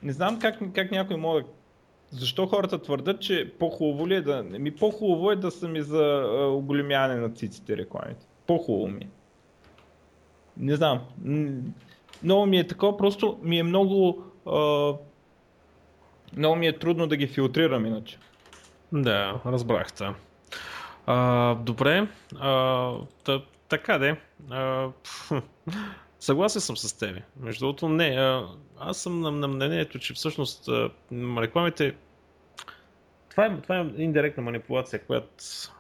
Не 0.03 0.13
знам 0.13 0.39
как, 0.39 0.60
как 0.73 0.91
някой 0.91 1.17
може. 1.17 1.45
Защо 2.12 2.47
хората 2.47 2.82
твърдат, 2.82 3.21
че 3.21 3.53
по-хубаво 3.60 4.08
ли 4.08 4.15
е 4.15 4.21
да... 4.21 4.43
Ми 4.43 4.75
по-хубаво 4.75 5.32
е 5.32 5.36
да 5.36 5.51
са 5.51 5.67
ми 5.67 5.82
за 5.82 6.25
оголемяване 6.51 7.15
на 7.15 7.30
циците 7.30 7.77
рекламите. 7.77 8.25
По-хубаво 8.47 8.88
ми 8.88 9.03
е. 9.03 9.10
Не 10.58 10.75
знам. 10.75 11.01
Много 12.23 12.45
ми 12.45 12.60
е 12.60 12.67
такова, 12.67 12.97
просто 12.97 13.39
ми 13.43 13.60
е 13.60 13.63
много... 13.63 14.23
А... 14.45 14.93
Много 16.38 16.56
ми 16.56 16.67
е 16.67 16.80
трудно 16.80 17.08
да 17.08 17.17
ги 17.17 17.27
филтрирам 17.27 17.86
иначе. 17.86 18.17
Да, 18.93 19.41
разбрахте. 19.45 20.06
А, 21.09 21.55
добре, 21.55 22.07
а, 22.39 22.93
та, 23.23 23.41
така 23.69 23.97
де. 23.97 24.17
А, 24.49 24.89
съгласен 26.19 26.61
съм 26.61 26.77
с 26.77 26.93
тебе. 26.99 27.21
Между 27.39 27.65
другото, 27.65 27.89
не. 27.89 28.05
А, 28.05 28.47
аз 28.79 28.97
съм 28.97 29.21
на, 29.21 29.31
на 29.31 29.47
мнението, 29.47 29.99
че 29.99 30.13
всъщност 30.13 30.67
а, 30.67 30.89
рекламите. 31.13 31.95
Това 33.29 33.45
е, 33.45 33.61
това 33.61 33.79
е 33.79 33.85
индиректна 33.97 34.43
манипулация, 34.43 35.05
която 35.05 35.33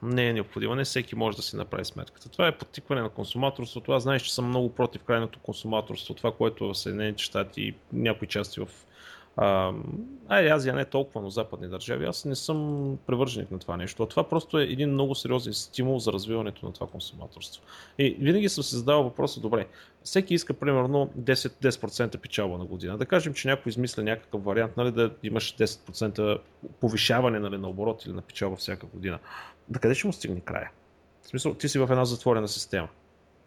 не 0.03 0.27
е 0.27 0.33
необходима. 0.33 0.75
Не 0.75 0.83
всеки 0.83 1.15
може 1.15 1.37
да 1.37 1.43
си 1.43 1.55
направи 1.55 1.85
сметката. 1.85 2.29
Това 2.29 2.47
е 2.47 2.57
подтикване 2.57 3.01
на 3.01 3.09
консуматорството. 3.09 3.91
Аз 3.91 4.03
знаеш, 4.03 4.21
че 4.21 4.35
съм 4.35 4.45
много 4.45 4.75
против 4.75 5.03
крайното 5.03 5.39
консуматорство. 5.39 6.13
Това, 6.13 6.31
което 6.31 6.67
в 6.67 6.75
Съединените 6.75 7.23
щати 7.23 7.61
и 7.61 7.75
някои 7.93 8.27
части 8.27 8.59
в 8.59 8.67
ай, 10.29 10.51
Азия 10.51 10.75
не 10.75 10.81
е 10.81 10.85
толкова, 10.85 11.21
но 11.21 11.29
западни 11.29 11.67
държави. 11.67 12.05
Аз 12.05 12.25
не 12.25 12.35
съм 12.35 12.97
привърженик 13.07 13.51
на 13.51 13.59
това 13.59 13.77
нещо. 13.77 14.05
Това 14.05 14.29
просто 14.29 14.59
е 14.59 14.63
един 14.63 14.89
много 14.89 15.15
сериозен 15.15 15.53
стимул 15.53 15.99
за 15.99 16.13
развиването 16.13 16.65
на 16.65 16.73
това 16.73 16.87
консуматорство. 16.87 17.63
И 17.97 18.17
винаги 18.19 18.49
съм 18.49 18.63
се 18.63 18.77
задавал 18.77 19.03
въпроса, 19.03 19.39
добре, 19.39 19.67
всеки 20.03 20.33
иска 20.33 20.53
примерно 20.53 21.09
10%, 21.19 21.69
10% 21.69 22.17
печалба 22.17 22.57
на 22.57 22.65
година. 22.65 22.97
Да 22.97 23.05
кажем, 23.05 23.33
че 23.33 23.47
някой 23.47 23.69
измисля 23.69 24.03
някакъв 24.03 24.43
вариант, 24.43 24.77
нали, 24.77 24.91
да 24.91 25.11
имаш 25.23 25.55
10% 25.55 26.39
повишаване 26.79 27.39
нали, 27.39 27.57
на 27.57 27.69
оборот 27.69 28.05
или 28.05 28.13
на 28.13 28.21
печалба 28.21 28.55
всяка 28.55 28.85
година. 28.85 29.19
Да 29.69 29.79
къде 29.79 29.95
ще 29.95 30.07
му 30.07 30.13
стигне 30.13 30.39
края? 30.39 30.71
В 31.21 31.27
смисъл, 31.27 31.53
ти 31.53 31.69
си 31.69 31.79
в 31.79 31.87
една 31.91 32.05
затворена 32.05 32.47
система. 32.47 32.87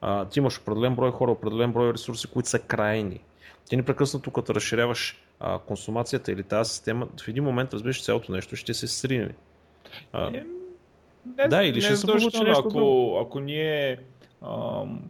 А, 0.00 0.24
ти 0.24 0.38
имаш 0.38 0.58
определен 0.58 0.94
брой 0.94 1.10
хора, 1.10 1.30
определен 1.30 1.72
брой 1.72 1.92
ресурси, 1.92 2.26
които 2.26 2.48
са 2.48 2.58
крайни. 2.58 3.20
Ти 3.68 3.76
непрекъснато, 3.76 4.30
като 4.30 4.54
разширяваш 4.54 5.22
а, 5.40 5.58
консумацията 5.58 6.32
или 6.32 6.42
тази 6.42 6.70
система, 6.70 7.08
в 7.24 7.28
един 7.28 7.44
момент 7.44 7.74
разбираш 7.74 8.04
цялото 8.04 8.32
нещо 8.32 8.56
ще 8.56 8.74
се 8.74 8.88
срине. 8.88 9.34
А, 10.12 10.30
не, 10.30 10.46
не, 11.38 11.48
да, 11.48 11.64
или 11.64 11.74
не 11.74 11.80
ще 11.80 11.96
се 11.96 12.06
получи 12.06 12.42
нещо 12.42 12.62
ако, 12.66 13.18
ако 13.26 13.40
ние 13.40 13.98
ам, 14.42 15.02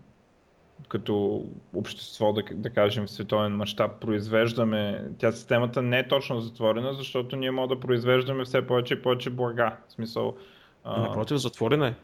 като 0.89 1.45
общество, 1.75 2.33
да, 2.33 2.43
да 2.55 2.71
кажем 2.71 3.07
в 3.07 3.11
световен 3.11 3.57
мащаб, 3.57 4.01
произвеждаме, 4.01 5.05
тя 5.19 5.33
системата 5.33 5.83
не 5.83 5.99
е 5.99 6.09
точно 6.09 6.41
затворена, 6.41 6.95
защото 6.95 7.37
ние 7.37 7.51
можем 7.51 7.69
да 7.69 7.81
произвеждаме 7.81 8.45
все 8.45 8.67
повече 8.67 8.95
и 8.95 9.03
повече 9.03 9.31
блага. 9.31 9.77
В 9.89 9.93
смисъл, 9.93 10.37
а... 10.85 11.01
Напротив, 11.01 11.37
затворена 11.37 11.89
е. 11.89 11.95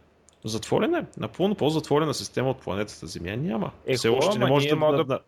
Затворена 0.44 0.99
е. 0.99 1.05
Напълно 1.20 1.55
по-затворена 1.55 2.14
система 2.14 2.51
от 2.51 2.61
планетата 2.61 3.07
Земя 3.07 3.37
няма. 3.37 3.70
Е, 3.87 3.94
Все 3.94 4.09
още 4.09 4.38
не 4.38 4.46
може 4.46 4.68
да, 4.68 4.77
да, 4.77 5.05
да... 5.05 5.20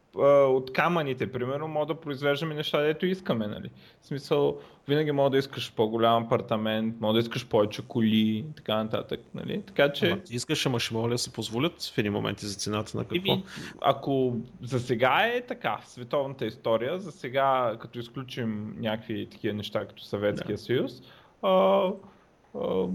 От 0.46 0.72
камъните, 0.72 1.32
примерно, 1.32 1.68
може 1.68 1.88
да 1.88 1.94
произвеждаме 1.94 2.54
неща, 2.54 2.82
дето 2.82 3.06
искаме, 3.06 3.46
нали? 3.46 3.70
В 4.02 4.06
смисъл, 4.06 4.58
винаги 4.88 5.12
може 5.12 5.30
да 5.30 5.38
искаш 5.38 5.72
по-голям 5.72 6.24
апартамент, 6.24 7.00
може 7.00 7.12
да 7.12 7.20
искаш 7.20 7.46
повече 7.46 7.82
коли 7.88 8.16
и 8.16 8.44
така 8.56 8.76
нататък, 8.76 9.20
нали? 9.34 9.62
Така 9.62 9.92
че... 9.92 10.10
Ама 10.10 10.22
ти 10.22 10.34
искаш, 10.34 10.66
ама 10.66 10.80
ще 10.80 10.94
могат 10.94 11.10
да 11.10 11.18
се 11.18 11.32
позволят 11.32 11.92
в 11.94 11.98
един 11.98 12.12
момент 12.12 12.38
за 12.38 12.54
цената 12.54 12.98
на 12.98 13.04
какво? 13.04 13.32
И, 13.32 13.42
ако 13.80 14.36
за 14.62 14.80
сега 14.80 15.26
е 15.34 15.40
така, 15.40 15.80
световната 15.86 16.46
история, 16.46 16.98
за 16.98 17.12
сега, 17.12 17.76
като 17.80 17.98
изключим 17.98 18.76
някакви 18.78 19.28
такива 19.30 19.54
неща, 19.54 19.86
като 19.86 20.04
Съветския 20.04 20.56
да. 20.56 20.62
съюз, 20.62 20.92
а, 21.42 21.48
а, 22.54 22.86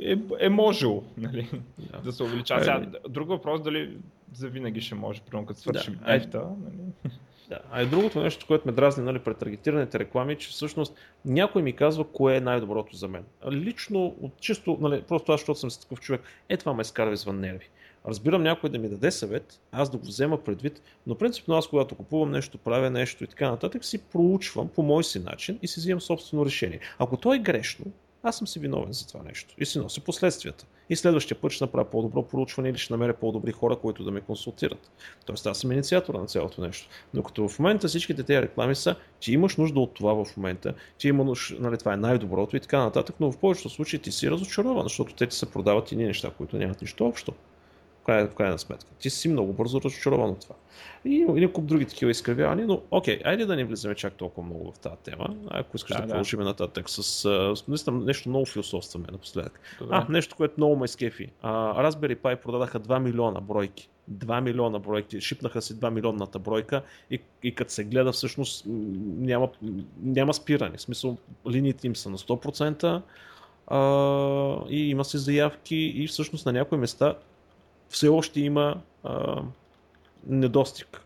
е, 0.00 0.18
е 0.38 0.48
можело 0.48 1.04
нали, 1.16 1.48
да. 1.78 2.00
да 2.00 2.12
се 2.12 2.22
увеличава. 2.22 2.60
Сега, 2.60 2.86
друг 3.08 3.28
въпрос 3.28 3.62
дали 3.62 3.96
за 4.32 4.48
винаги 4.48 4.80
ще 4.80 4.94
може, 4.94 5.20
примерно 5.20 5.46
като 5.46 5.60
свършим 5.60 5.98
да. 6.06 6.14
ефта. 6.14 6.38
Нали. 6.38 7.16
Да. 7.48 7.58
А 7.70 7.82
и 7.82 7.86
другото 7.86 8.22
нещо, 8.22 8.46
което 8.46 8.68
ме 8.68 8.72
дразни 8.72 9.04
нали, 9.04 9.18
пред 9.18 9.38
таргетираните 9.38 9.98
реклами, 9.98 10.36
че 10.36 10.48
всъщност 10.48 10.94
някой 11.24 11.62
ми 11.62 11.72
казва 11.72 12.04
кое 12.04 12.36
е 12.36 12.40
най-доброто 12.40 12.96
за 12.96 13.08
мен. 13.08 13.24
Лично, 13.50 14.16
чисто, 14.40 14.78
нали, 14.80 15.02
просто 15.02 15.32
аз, 15.32 15.40
защото 15.40 15.60
съм 15.60 15.70
такъв 15.82 16.00
човек, 16.00 16.22
е 16.48 16.56
това 16.56 16.74
ме 16.74 16.84
скарва 16.84 17.12
извън 17.12 17.40
нерви. 17.40 17.68
Разбирам 18.08 18.42
някой 18.42 18.70
да 18.70 18.78
ми 18.78 18.88
даде 18.88 19.10
съвет, 19.10 19.60
аз 19.72 19.90
да 19.90 19.98
го 19.98 20.06
взема 20.06 20.44
предвид, 20.44 20.82
но 21.06 21.14
принципно 21.14 21.54
аз 21.54 21.68
когато 21.68 21.94
купувам 21.94 22.30
нещо, 22.30 22.58
правя 22.58 22.90
нещо 22.90 23.24
и 23.24 23.26
така 23.26 23.50
нататък, 23.50 23.84
си 23.84 23.98
проучвам 23.98 24.68
по 24.68 24.82
мой 24.82 25.04
си 25.04 25.18
начин 25.18 25.58
и 25.62 25.68
си 25.68 25.80
взимам 25.80 26.00
собствено 26.00 26.46
решение. 26.46 26.80
Ако 26.98 27.16
то 27.16 27.34
е 27.34 27.38
грешно, 27.38 27.86
аз 28.22 28.38
съм 28.38 28.46
си 28.46 28.58
виновен 28.58 28.92
за 28.92 29.06
това 29.08 29.22
нещо 29.22 29.54
и 29.58 29.66
си 29.66 29.78
нося 29.78 30.00
последствията. 30.00 30.66
И 30.90 30.96
следващия 30.96 31.40
път 31.40 31.52
ще 31.52 31.64
направя 31.64 31.90
по-добро 31.90 32.22
проучване 32.22 32.68
или 32.68 32.78
ще 32.78 32.92
намеря 32.92 33.14
по-добри 33.14 33.52
хора, 33.52 33.76
които 33.76 34.04
да 34.04 34.10
ме 34.10 34.20
консултират. 34.20 34.90
Тоест 35.26 35.46
аз 35.46 35.58
съм 35.58 35.72
инициатора 35.72 36.18
на 36.18 36.26
цялото 36.26 36.60
нещо. 36.60 36.88
Докато 37.14 37.48
в 37.48 37.58
момента 37.58 37.88
всичките 37.88 38.22
тези 38.22 38.42
реклами 38.42 38.74
са, 38.74 38.96
че 39.20 39.32
имаш 39.32 39.56
нужда 39.56 39.80
от 39.80 39.94
това 39.94 40.24
в 40.24 40.36
момента, 40.36 40.74
че 40.98 41.08
има 41.08 41.24
нужда, 41.24 41.56
нали, 41.60 41.78
това 41.78 41.92
е 41.94 41.96
най-доброто 41.96 42.56
и 42.56 42.60
така 42.60 42.78
нататък, 42.78 43.16
но 43.20 43.32
в 43.32 43.38
повечето 43.38 43.68
случаи 43.68 43.98
ти 43.98 44.12
си 44.12 44.30
разочарован, 44.30 44.82
защото 44.82 45.14
те 45.14 45.26
ти 45.26 45.36
се 45.36 45.50
продават 45.50 45.92
и 45.92 45.96
ни 45.96 46.04
неща, 46.04 46.30
които 46.30 46.56
нямат 46.56 46.80
нищо 46.80 47.06
общо 47.06 47.32
крайна, 48.04 48.28
в 48.28 48.34
крайна 48.34 48.58
сметка. 48.58 48.90
Ти 48.98 49.10
си 49.10 49.28
много 49.28 49.52
бързо 49.52 49.80
разочарован 49.80 50.30
от 50.30 50.40
това. 50.40 50.54
И 51.04 51.14
има 51.14 51.52
куп 51.52 51.66
други 51.66 51.86
такива 51.86 52.10
изкривявания, 52.10 52.66
но 52.66 52.82
окей, 52.90 53.20
айде 53.24 53.46
да 53.46 53.56
не 53.56 53.64
влизаме 53.64 53.94
чак 53.94 54.14
толкова 54.14 54.46
много 54.46 54.72
в 54.72 54.78
тази 54.78 54.96
тема. 54.96 55.26
Ако 55.50 55.76
искаш 55.76 55.96
да, 55.96 56.00
да, 56.00 56.06
да. 56.06 56.08
продължим 56.08 56.40
нататък 56.40 56.90
с, 56.90 57.02
с 57.56 57.64
наистина 57.68 58.00
нещо 58.00 58.28
много 58.28 58.46
философстваме 58.46 59.06
напоследък. 59.12 59.60
Добре. 59.78 59.94
А, 59.96 60.06
нещо, 60.08 60.36
което 60.36 60.54
много 60.56 60.76
ме 60.76 60.88
скефи. 60.88 61.30
А, 61.42 61.82
Raspberry 61.84 62.16
Pi 62.16 62.36
продадаха 62.36 62.80
2 62.80 62.98
милиона 62.98 63.40
бройки. 63.40 63.88
2 64.12 64.40
милиона 64.40 64.78
бройки, 64.78 65.20
шипнаха 65.20 65.62
си 65.62 65.74
2 65.74 65.90
милионната 65.90 66.38
бройка 66.38 66.82
и, 67.10 67.20
и 67.42 67.54
като 67.54 67.72
се 67.72 67.84
гледа 67.84 68.12
всъщност 68.12 68.64
няма, 68.66 69.48
няма 70.02 70.34
спиране. 70.34 70.76
В 70.76 70.80
смисъл 70.80 71.16
линиите 71.50 71.86
им 71.86 71.96
са 71.96 72.10
на 72.10 72.18
100%, 72.18 73.02
а, 73.66 73.78
и 74.68 74.90
има 74.90 75.04
си 75.04 75.18
заявки 75.18 75.76
и 75.76 76.06
всъщност 76.06 76.46
на 76.46 76.52
някои 76.52 76.78
места 76.78 77.14
все 77.90 78.08
още 78.08 78.40
има 78.40 78.76
а, 79.04 79.42
недостиг 80.26 81.02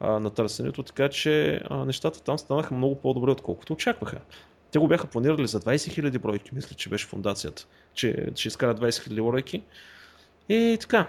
а, 0.00 0.20
на 0.20 0.30
търсенето, 0.30 0.82
така 0.82 1.08
че 1.08 1.60
а, 1.70 1.84
нещата 1.84 2.22
там 2.22 2.38
станаха 2.38 2.74
много 2.74 2.94
по-добре, 2.94 3.30
отколкото 3.30 3.72
очакваха. 3.72 4.20
Те 4.70 4.78
го 4.78 4.88
бяха 4.88 5.06
планирали 5.06 5.46
за 5.46 5.60
20 5.60 5.74
000 6.10 6.18
бройки, 6.18 6.50
мисля, 6.54 6.76
че 6.76 6.88
беше 6.88 7.06
фундацията, 7.06 7.66
че 7.94 8.26
ще 8.34 8.48
изкарат 8.48 8.80
20 8.80 8.88
000 8.88 9.30
бройки. 9.30 9.62
И 10.48 10.78
така, 10.80 11.08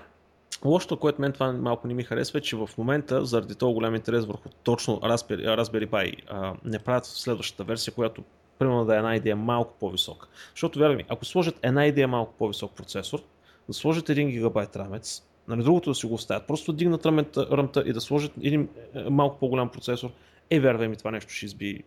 Лошото, 0.66 0.98
което 0.98 1.22
мен 1.22 1.32
това 1.32 1.52
малко 1.52 1.88
не 1.88 1.94
ми 1.94 2.04
харесва 2.04 2.40
е, 2.40 2.42
че 2.42 2.56
в 2.56 2.70
момента, 2.78 3.26
заради 3.26 3.56
този 3.56 3.74
голям 3.74 3.96
интерес 3.96 4.26
върху 4.26 4.50
точно 4.64 5.00
Raspberry, 5.00 5.62
Raspberry 5.62 5.88
Pi, 5.88 6.16
а, 6.28 6.54
не 6.66 6.80
правят 6.80 7.06
следващата 7.06 7.64
версия, 7.64 7.94
която 7.94 8.24
примерно 8.60 8.86
да 8.86 8.96
е 8.96 8.98
една 8.98 9.16
идея 9.16 9.36
малко 9.36 9.74
по-висока. 9.80 10.28
Защото, 10.52 10.80
вярвай 10.80 10.96
ми, 10.96 11.06
ако 11.10 11.26
сложат 11.26 11.60
една 11.62 11.86
идея 11.86 12.08
малко 12.08 12.34
по-висок 12.38 12.72
процесор, 12.72 13.20
да 13.72 13.76
сложат 13.76 14.08
1 14.08 14.30
гигабайт 14.30 14.76
рамец, 14.76 15.24
нали, 15.48 15.64
другото 15.64 15.90
да 15.90 15.96
си 15.96 16.06
го 16.06 16.14
оставят, 16.14 16.48
просто 16.48 16.74
дигнат 16.74 17.06
рамета, 17.06 17.48
ръмта 17.52 17.84
и 17.86 17.94
да 17.94 18.02
сложат 18.02 18.32
един 18.42 18.70
е, 18.96 19.10
малко 19.10 19.40
по-голям 19.40 19.70
процесор, 19.70 20.10
е 20.50 20.60
вярвай 20.60 20.88
ми 20.88 20.96
това 20.96 21.12
нещо 21.12 21.34
ще 21.34 21.46
изби 21.46 21.84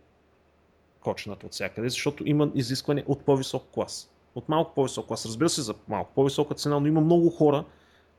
кочената 0.99 1.45
от 1.45 1.51
всякъде, 1.51 1.89
защото 1.89 2.23
има 2.25 2.51
изискване 2.55 3.03
от 3.07 3.21
по-висок 3.25 3.63
клас. 3.71 4.11
От 4.35 4.49
малко 4.49 4.73
по-висок 4.75 5.07
клас. 5.07 5.25
Разбира 5.25 5.49
се, 5.49 5.61
за 5.61 5.73
малко 5.87 6.11
по-висока 6.15 6.55
цена, 6.55 6.79
но 6.79 6.87
има 6.87 7.01
много 7.01 7.29
хора, 7.29 7.65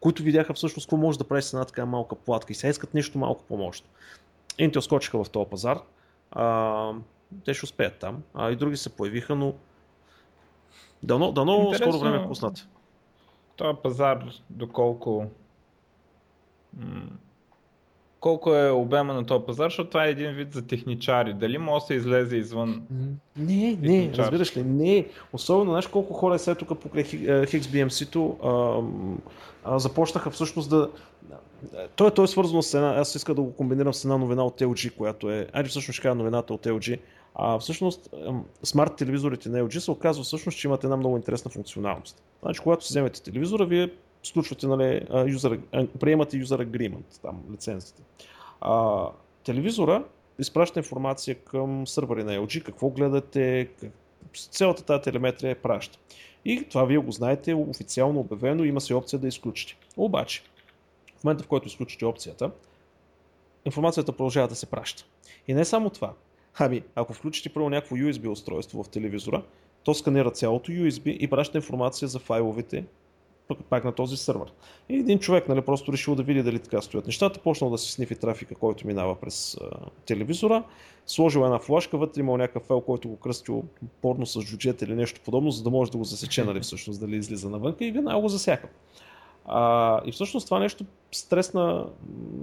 които 0.00 0.22
видяха 0.22 0.54
всъщност 0.54 0.86
какво 0.86 0.96
може 0.96 1.18
да 1.18 1.24
прави 1.24 1.42
с 1.42 1.52
една 1.52 1.64
така 1.64 1.86
малка 1.86 2.14
платка 2.14 2.52
и 2.52 2.56
сега 2.56 2.70
искат 2.70 2.94
нещо 2.94 3.18
малко 3.18 3.44
по-мощно. 3.48 3.86
Intel 4.58 4.80
скочиха 4.80 5.24
в 5.24 5.30
този 5.30 5.50
пазар. 5.50 5.78
А, 6.30 6.92
те 7.44 7.54
ще 7.54 7.64
успеят 7.64 7.98
там. 7.98 8.22
А 8.34 8.50
и 8.50 8.56
други 8.56 8.76
се 8.76 8.90
появиха, 8.90 9.34
но 9.34 9.54
дано, 11.02 11.32
дано 11.32 11.74
скоро 11.74 11.98
време 11.98 12.26
пуснат 12.28 12.68
този 13.56 13.78
пазар, 13.82 14.24
доколко 14.50 15.26
колко 18.20 18.54
е 18.54 18.70
обема 18.70 19.14
на 19.14 19.26
този 19.26 19.44
пазар, 19.46 19.66
защото 19.66 19.90
това 19.90 20.06
е 20.06 20.10
един 20.10 20.32
вид 20.32 20.52
за 20.52 20.66
техничари. 20.66 21.34
Дали 21.34 21.58
може 21.58 21.82
да 21.82 21.86
се 21.86 21.94
излезе 21.94 22.36
извън 22.36 22.82
Не, 23.36 23.78
не, 23.80 24.12
разбираш 24.14 24.56
ли, 24.56 24.62
не. 24.62 25.06
Особено, 25.32 25.70
знаеш 25.70 25.86
колко 25.86 26.14
хора 26.14 26.34
е 26.34 26.38
след 26.38 26.58
тук 26.58 26.80
покрай 26.80 27.04
HXBMC-то 27.04 28.36
започнаха 29.76 30.30
всъщност 30.30 30.70
да... 30.70 30.90
Той, 31.96 32.10
той 32.10 32.24
е 32.24 32.28
свързано 32.28 32.62
с 32.62 32.74
една, 32.74 32.94
аз 32.94 33.14
иска 33.14 33.34
да 33.34 33.42
го 33.42 33.54
комбинирам 33.54 33.94
с 33.94 34.04
една 34.04 34.16
новина 34.16 34.44
от 34.44 34.60
LG, 34.60 34.96
която 34.96 35.30
е... 35.30 35.46
Айде 35.52 35.68
всъщност 35.68 35.96
ще 35.96 36.02
кажа 36.02 36.14
новината 36.14 36.54
от 36.54 36.66
LG. 36.66 36.98
А 37.38 37.58
всъщност, 37.58 38.14
смарт 38.62 38.96
телевизорите 38.96 39.48
на 39.48 39.58
LG 39.58 39.78
се 39.78 39.90
оказва 39.90 40.24
всъщност, 40.24 40.58
че 40.58 40.68
имат 40.68 40.84
една 40.84 40.96
много 40.96 41.16
интересна 41.16 41.50
функционалност. 41.50 42.22
Значи, 42.42 42.60
когато 42.60 42.84
си 42.84 42.92
вземете 42.92 43.22
телевизора, 43.22 43.66
вие 43.66 43.90
сключвате, 44.22 44.66
нали, 44.66 45.06
user, 45.10 45.88
приемате 45.98 46.36
user 46.36 46.66
agreement, 46.66 47.22
там, 47.22 47.42
лицензите. 47.52 48.02
А, 48.60 49.04
телевизора 49.44 50.04
изпраща 50.38 50.80
информация 50.80 51.34
към 51.34 51.86
сървъри 51.86 52.24
на 52.24 52.32
LG, 52.32 52.62
какво 52.62 52.88
гледате, 52.90 53.70
цялата 54.50 54.84
тази 54.84 55.02
телеметрия 55.02 55.50
е 55.50 55.54
праща. 55.54 55.98
И 56.44 56.64
това 56.68 56.84
вие 56.84 56.98
го 56.98 57.12
знаете, 57.12 57.54
официално 57.54 58.20
обявено, 58.20 58.64
има 58.64 58.80
си 58.80 58.94
опция 58.94 59.18
да 59.18 59.28
изключите. 59.28 59.76
Обаче, 59.96 60.42
в 61.20 61.24
момента 61.24 61.44
в 61.44 61.46
който 61.46 61.68
изключите 61.68 62.04
опцията, 62.04 62.50
информацията 63.64 64.12
продължава 64.12 64.48
да 64.48 64.54
се 64.54 64.66
праща. 64.66 65.04
И 65.48 65.54
не 65.54 65.64
само 65.64 65.90
това, 65.90 66.12
Ами, 66.58 66.82
ако 66.94 67.12
включите 67.12 67.48
първо 67.48 67.70
някакво 67.70 67.96
USB 67.96 68.28
устройство 68.28 68.82
в 68.82 68.88
телевизора, 68.88 69.42
то 69.84 69.94
сканира 69.94 70.30
цялото 70.30 70.72
USB 70.72 71.06
и 71.06 71.30
праща 71.30 71.58
информация 71.58 72.08
за 72.08 72.18
файловете 72.18 72.84
пак 73.70 73.84
на 73.84 73.92
този 73.92 74.16
сървър. 74.16 74.52
И 74.88 74.96
един 74.96 75.18
човек 75.18 75.48
нали, 75.48 75.60
просто 75.60 75.92
решил 75.92 76.14
да 76.14 76.22
види 76.22 76.42
дали 76.42 76.58
така 76.58 76.82
стоят 76.82 77.06
нещата, 77.06 77.40
почнал 77.40 77.70
да 77.70 77.78
си 77.78 77.92
снифи 77.92 78.14
трафика, 78.14 78.54
който 78.54 78.86
минава 78.86 79.20
през 79.20 79.56
а, 79.60 79.70
телевизора, 80.06 80.62
сложил 81.06 81.40
една 81.40 81.58
флашка, 81.58 81.98
вътре 81.98 82.20
имал 82.20 82.36
някакъв 82.36 82.62
файл, 82.62 82.80
който 82.80 83.08
го 83.08 83.16
кръстил 83.16 83.64
порно 84.02 84.26
с 84.26 84.40
джуджет 84.40 84.82
или 84.82 84.94
нещо 84.94 85.20
подобно, 85.24 85.50
за 85.50 85.62
да 85.62 85.70
може 85.70 85.90
да 85.90 85.98
го 85.98 86.04
засече, 86.04 86.44
нали, 86.44 86.60
всъщност, 86.60 87.00
дали 87.00 87.16
излиза 87.16 87.50
навънка 87.50 87.84
и 87.84 87.92
веднага 87.92 88.20
го 88.20 88.28
засяка. 88.28 88.68
А, 89.44 90.00
и 90.04 90.12
всъщност 90.12 90.46
това 90.46 90.58
нещо 90.58 90.84
стресна, 91.12 91.86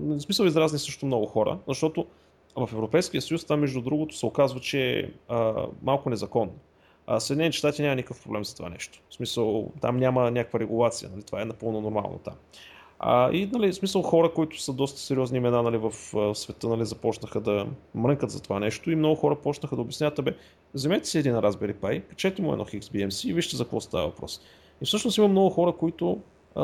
в 0.01 0.19
смисъл 0.19 0.45
изразни 0.45 0.79
също 0.79 1.05
много 1.05 1.25
хора, 1.25 1.57
защото 1.67 2.05
в 2.55 2.69
Европейския 2.73 3.21
съюз 3.21 3.43
това, 3.43 3.57
между 3.57 3.81
другото, 3.81 4.17
се 4.17 4.25
оказва, 4.25 4.59
че 4.59 4.99
е 4.99 5.09
малко 5.83 6.09
незаконно. 6.09 6.53
А 7.07 7.19
Съединените 7.19 7.57
щати 7.57 7.81
няма 7.81 7.95
никакъв 7.95 8.23
проблем 8.23 8.45
за 8.45 8.55
това 8.55 8.69
нещо. 8.69 9.01
В 9.09 9.13
смисъл, 9.13 9.71
там 9.81 9.97
няма 9.97 10.31
някаква 10.31 10.59
регулация, 10.59 11.09
нали? 11.09 11.23
това 11.23 11.41
е 11.41 11.45
напълно 11.45 11.81
нормално 11.81 12.19
там. 12.23 12.33
А, 12.99 13.31
и 13.31 13.45
нали, 13.53 13.71
в 13.71 13.75
смисъл 13.75 14.01
хора, 14.01 14.33
които 14.33 14.61
са 14.61 14.73
доста 14.73 14.99
сериозни 14.99 15.37
имена 15.37 15.63
нали, 15.63 15.77
в, 15.77 15.93
в 16.13 16.35
света, 16.35 16.67
нали, 16.67 16.85
започнаха 16.85 17.41
да 17.41 17.67
мрънкат 17.95 18.31
за 18.31 18.41
това 18.41 18.59
нещо 18.59 18.91
и 18.91 18.95
много 18.95 19.15
хора 19.15 19.35
почнаха 19.35 19.75
да 19.75 19.81
обясняват, 19.81 20.23
бе, 20.23 20.35
вземете 20.73 21.07
си 21.07 21.19
един 21.19 21.33
Raspberry 21.33 21.75
Pi, 21.75 22.01
качете 22.03 22.41
му 22.41 22.51
едно 22.51 22.65
XBMC 22.65 23.29
и 23.29 23.33
вижте 23.33 23.55
за 23.55 23.63
какво 23.63 23.81
става 23.81 24.07
въпрос. 24.07 24.41
И 24.81 24.85
всъщност 24.85 25.17
има 25.17 25.27
много 25.27 25.49
хора, 25.49 25.71
които 25.71 26.21
а, 26.55 26.63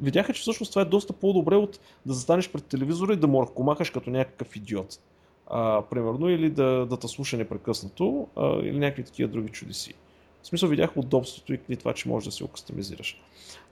видяха, 0.00 0.32
че 0.32 0.40
всъщност 0.40 0.72
това 0.72 0.82
е 0.82 0.84
доста 0.84 1.12
по-добре 1.12 1.56
от 1.56 1.80
да 2.06 2.14
застанеш 2.14 2.50
пред 2.50 2.64
телевизора 2.64 3.12
и 3.12 3.16
да 3.16 3.26
му 3.26 3.42
ръкомахаш 3.42 3.90
като 3.90 4.10
някакъв 4.10 4.56
идиот. 4.56 4.98
А, 5.50 5.82
примерно, 5.82 6.28
или 6.28 6.50
да, 6.50 6.86
да 6.86 6.96
те 6.96 7.08
слуша 7.08 7.36
непрекъснато, 7.36 8.28
а, 8.36 8.58
или 8.62 8.78
някакви 8.78 9.04
такива 9.04 9.28
други 9.28 9.48
чудеси. 9.48 9.94
В 10.42 10.46
смисъл 10.46 10.68
видях 10.68 10.96
удобството 10.96 11.54
и, 11.54 11.60
и 11.68 11.76
това, 11.76 11.92
че 11.92 12.08
можеш 12.08 12.24
да 12.26 12.32
си 12.32 12.42
го 12.42 12.48
кастомизираш. 12.48 13.20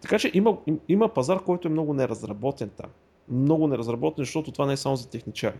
Така 0.01 0.19
че 0.19 0.31
има, 0.35 0.57
им, 0.67 0.81
има 0.89 1.09
пазар, 1.09 1.43
който 1.43 1.69
е 1.69 1.71
много 1.71 1.95
неразработен 1.95 2.71
там. 2.77 2.91
Много 3.29 3.67
неразработен, 3.67 4.23
защото 4.23 4.53
това 4.53 4.67
не 4.67 4.73
е 4.73 4.77
само 4.77 4.97
за 4.97 5.09
техничари. 5.09 5.57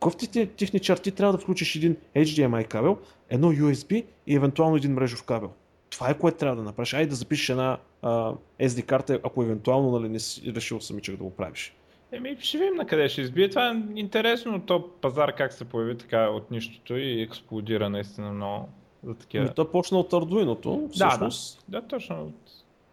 Кой 0.00 0.12
ти 0.12 0.46
техничар 0.46 0.96
ти 0.96 1.10
трябва 1.10 1.32
да 1.32 1.38
включиш 1.38 1.76
един 1.76 1.96
HDMI 2.16 2.68
кабел, 2.68 2.98
едно 3.28 3.52
USB 3.52 4.04
и 4.26 4.36
евентуално 4.36 4.76
един 4.76 4.92
мрежов 4.92 5.22
кабел. 5.22 5.50
Това 5.98 6.10
е 6.10 6.18
което 6.18 6.38
трябва 6.38 6.56
да 6.56 6.62
направиш. 6.62 6.94
Айде 6.94 7.10
да 7.10 7.14
запишеш 7.14 7.48
една 7.48 7.78
а, 8.02 8.32
SD 8.60 8.84
карта, 8.84 9.20
ако 9.24 9.42
евентуално 9.42 9.98
нали, 9.98 10.08
не 10.08 10.18
си 10.18 10.54
решил 10.54 10.80
самичък 10.80 11.16
да 11.16 11.24
го 11.24 11.30
правиш. 11.30 11.74
Еми, 12.12 12.36
ще 12.40 12.58
видим 12.58 12.74
на 12.74 12.86
къде 12.86 13.08
ще 13.08 13.20
избие. 13.20 13.48
Това 13.48 13.70
е 13.70 13.82
интересно, 13.94 14.60
то 14.66 14.90
пазар 15.00 15.34
как 15.34 15.52
се 15.52 15.64
появи 15.64 15.98
така 15.98 16.28
от 16.28 16.50
нищото 16.50 16.96
и 16.96 17.22
експлодира 17.22 17.90
наистина 17.90 18.32
много 18.32 18.68
за 19.02 19.14
такива. 19.14 19.44
Ами, 19.44 19.54
то 19.54 19.70
почна 19.70 19.98
от 19.98 20.12
Arduino, 20.12 20.90
всъщност. 20.90 21.64
Да, 21.68 21.80
да, 21.80 21.80
да, 21.80 21.88
точно 21.88 22.22
от 22.22 22.50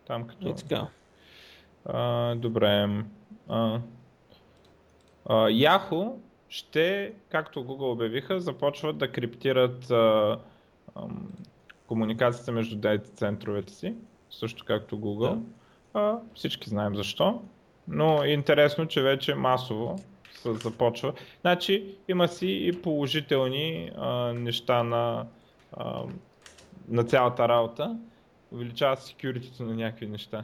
там 0.07 0.27
като... 0.27 0.47
И 0.47 0.55
така. 0.55 0.87
А, 1.85 2.35
добре. 2.35 2.89
А, 3.47 3.79
а, 5.25 5.33
Yahoo 5.33 6.13
ще, 6.49 7.13
както 7.29 7.63
Google 7.63 7.91
обявиха, 7.91 8.39
започват 8.39 8.97
да 8.97 9.11
криптират 9.11 9.91
а, 9.91 10.39
а, 10.95 11.01
комуникацията 11.87 12.51
между 12.51 12.75
дейта 12.75 13.09
центровете 13.09 13.73
си, 13.73 13.93
също 14.29 14.65
както 14.65 14.99
Google. 14.99 15.35
Да. 15.35 15.41
А, 15.93 16.19
всички 16.35 16.69
знаем 16.69 16.95
защо, 16.95 17.41
но 17.87 18.23
е 18.23 18.27
интересно, 18.27 18.87
че 18.87 19.01
вече 19.01 19.35
масово 19.35 19.95
се 20.33 20.53
започва. 20.53 21.13
Значи 21.41 21.95
има 22.07 22.27
си 22.27 22.47
и 22.47 22.81
положителни 22.81 23.91
а, 23.97 24.33
неща 24.33 24.83
на, 24.83 25.25
а, 25.73 26.03
на 26.87 27.03
цялата 27.03 27.49
работа. 27.49 27.97
Увеличава 28.51 28.95
security 28.95 29.59
на 29.59 29.75
някакви 29.75 30.07
неща. 30.07 30.43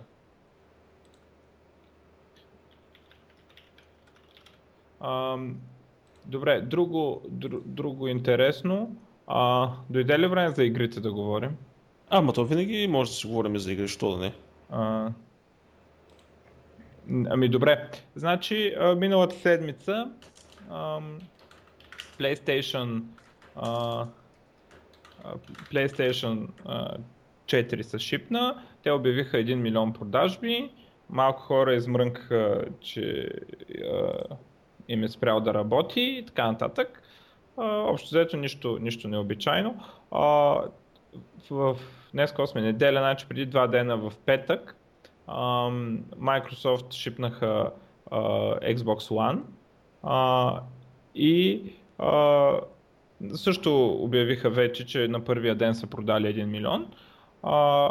А, 4.99 5.37
добре, 6.25 6.61
друго, 6.61 7.21
друго, 7.27 7.63
друго 7.65 8.07
интересно. 8.07 8.95
А, 9.33 9.69
дойде 9.89 10.19
ли 10.19 10.27
време 10.27 10.49
за 10.49 10.63
игрите 10.63 10.99
да 10.99 11.11
говорим? 11.11 11.57
А, 12.09 12.21
ма 12.21 12.33
то 12.33 12.45
винаги 12.45 12.87
може 12.87 13.09
да 13.09 13.15
си 13.15 13.27
говорим 13.27 13.57
за 13.57 13.71
игри, 13.71 13.87
що 13.87 14.11
да 14.11 14.17
не? 14.17 14.33
А, 14.69 15.11
ами 17.29 17.49
добре, 17.49 17.89
значи 18.15 18.75
миналата 18.97 19.35
седмица 19.35 20.11
ам, 20.69 21.19
PlayStation 22.19 23.03
а, 23.55 24.05
PlayStation 25.71 26.47
а, 26.65 26.97
4 27.45 27.81
са 27.81 27.99
шипна, 27.99 28.63
те 28.83 28.91
обявиха 28.91 29.37
1 29.37 29.55
милион 29.55 29.93
продажби, 29.93 30.71
малко 31.09 31.41
хора 31.41 31.75
измрънкаха, 31.75 32.65
че 32.81 33.29
а, 33.93 34.23
им 34.87 35.03
е 35.03 35.09
спрял 35.09 35.39
да 35.39 35.53
работи 35.53 36.01
и 36.01 36.25
така 36.25 36.51
нататък. 36.51 37.00
Общо 37.61 38.07
взето 38.07 38.37
нищо, 38.37 38.77
нищо 38.81 39.07
необичайно. 39.07 39.83
А, 40.11 40.21
в, 41.49 41.77
днес 42.13 42.33
сме 42.45 42.61
неделя, 42.61 42.99
значи 42.99 43.25
преди 43.29 43.45
два 43.45 43.67
дена 43.67 43.97
в 43.97 44.13
петък, 44.25 44.75
а, 45.27 45.69
Microsoft 46.17 46.93
шипнаха 46.93 47.71
а, 48.11 48.19
Xbox 48.59 49.09
One 49.09 49.39
а, 50.03 50.59
и 51.15 51.63
а, 51.97 52.51
също 53.33 53.87
обявиха 53.87 54.49
вече, 54.49 54.85
че 54.85 55.07
на 55.07 55.23
първия 55.23 55.55
ден 55.55 55.75
са 55.75 55.87
продали 55.87 56.35
1 56.35 56.45
милион. 56.45 56.87
А, 57.43 57.89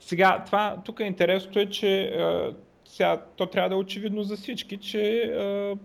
сега, 0.00 0.42
това, 0.46 0.76
тук 0.84 1.00
е 1.00 1.04
интересното 1.04 1.58
е, 1.58 1.66
че 1.66 2.04
а, 2.04 2.54
сега, 2.84 3.22
то 3.36 3.46
трябва 3.46 3.68
да 3.68 3.74
е 3.74 3.78
очевидно 3.78 4.22
за 4.22 4.36
всички, 4.36 4.76
че 4.76 5.22
а, 5.22 5.76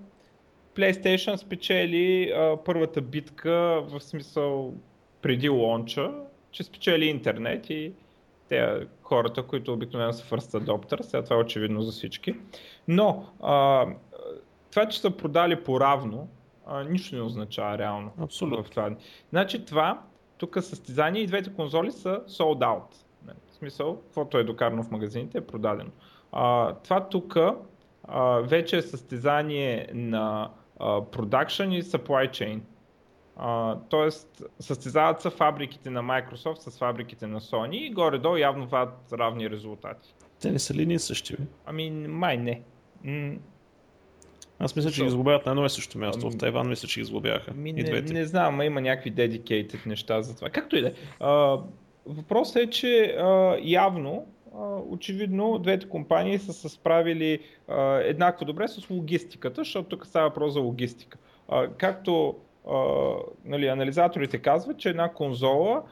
PlayStation 0.76 1.36
спечели 1.36 2.32
а, 2.32 2.58
първата 2.66 3.02
битка 3.02 3.84
в 3.88 4.00
смисъл 4.00 4.74
преди 5.22 5.50
лонча, 5.50 6.12
че 6.52 6.64
спечели 6.64 7.06
интернет 7.06 7.70
и 7.70 7.94
те 8.50 8.88
хората, 9.02 9.44
които 9.44 9.74
обикновено 9.74 10.14
са 10.14 10.26
first 10.26 10.60
adopter, 10.60 11.02
сега 11.02 11.24
това 11.24 11.36
е 11.36 11.40
очевидно 11.40 11.82
за 11.82 11.92
всички. 11.92 12.36
Но 12.88 13.26
а, 13.42 13.86
това, 14.72 14.86
че 14.86 15.02
са 15.02 15.12
продали 15.12 15.64
по-равно, 15.64 16.28
а, 16.66 16.84
нищо 16.84 17.16
не 17.16 17.22
означава 17.22 17.78
реално. 17.78 18.12
Абсолютно. 18.22 18.64
В 18.64 18.70
това. 18.70 18.96
Значи 19.30 19.66
това, 19.66 20.02
тук 20.38 20.58
състезание 20.62 21.22
и 21.22 21.28
двете 21.28 21.54
конзоли 21.54 21.92
са 21.92 22.22
sold 22.28 22.60
out. 22.60 22.96
В 23.52 23.56
смисъл, 23.56 24.02
каквото 24.02 24.38
е 24.38 24.44
докарано 24.44 24.84
в 24.84 24.92
магазините 24.92 25.38
е 25.38 25.48
продадено. 25.48 25.90
А, 26.32 26.74
това 26.74 27.10
тук 27.10 27.38
вече 28.44 28.78
е 28.78 28.82
състезание 28.82 29.90
на 29.94 30.50
production 30.80 31.74
и 31.74 31.84
supply 31.84 32.30
chain. 32.30 32.60
Uh, 33.40 33.78
тоест, 33.90 34.44
състезават 34.60 35.22
се 35.22 35.30
фабриките 35.30 35.90
на 35.90 36.02
Microsoft 36.02 36.70
с 36.70 36.80
фабриките 36.80 37.28
на 37.28 37.42
Sony 37.42 37.76
и 37.76 37.94
горе-долу 37.94 38.36
явно 38.38 38.68
вадат 38.68 39.14
равни 39.14 39.50
резултати. 39.50 40.16
Те 40.42 40.52
не 40.52 40.60
са 40.60 40.74
ли 40.74 40.86
ние 40.86 41.00
същи? 41.00 41.36
Ами, 41.66 41.90
май 41.92 42.38
не. 42.38 42.62
М- 43.04 43.36
Аз 44.60 44.76
мисля, 44.76 44.92
че 44.92 45.02
ги 45.02 45.08
изглобяват 45.08 45.46
на 45.46 45.52
едно 45.52 45.66
и 45.66 45.70
също 45.70 45.98
място. 45.98 46.30
В 46.30 46.38
Тайван 46.38 46.70
мисля, 46.70 46.88
че 46.88 47.00
ги 47.00 47.04
изглобяха. 47.04 47.54
Ми, 47.54 47.74
не, 47.74 48.02
не 48.02 48.26
знам, 48.26 48.62
има 48.62 48.82
някакви 48.82 49.14
dedicated 49.14 49.86
неща 49.86 50.22
за 50.22 50.36
това. 50.36 50.50
Както 50.50 50.76
и 50.76 50.82
да 50.82 50.88
е. 50.88 50.94
Въпросът 52.06 52.56
е, 52.56 52.70
че 52.70 53.16
а, 53.20 53.58
явно 53.62 54.28
очевидно 54.90 55.60
двете 55.60 55.90
компании 55.90 56.40
са 56.40 56.54
се 56.54 56.70
справили 56.70 57.40
еднакво 58.02 58.46
добре 58.46 58.68
с 58.68 58.90
логистиката, 58.90 59.62
защото 59.62 59.90
тук 59.90 60.06
става 60.06 60.30
въпрос 60.30 60.54
за 60.54 60.60
логистика. 60.60 61.18
Както 61.78 62.36
нали, 63.46 63.68
анализаторите 63.68 64.38
казват, 64.38 64.78
че 64.78 64.90
една 64.90 65.14
конзола, 65.14 65.84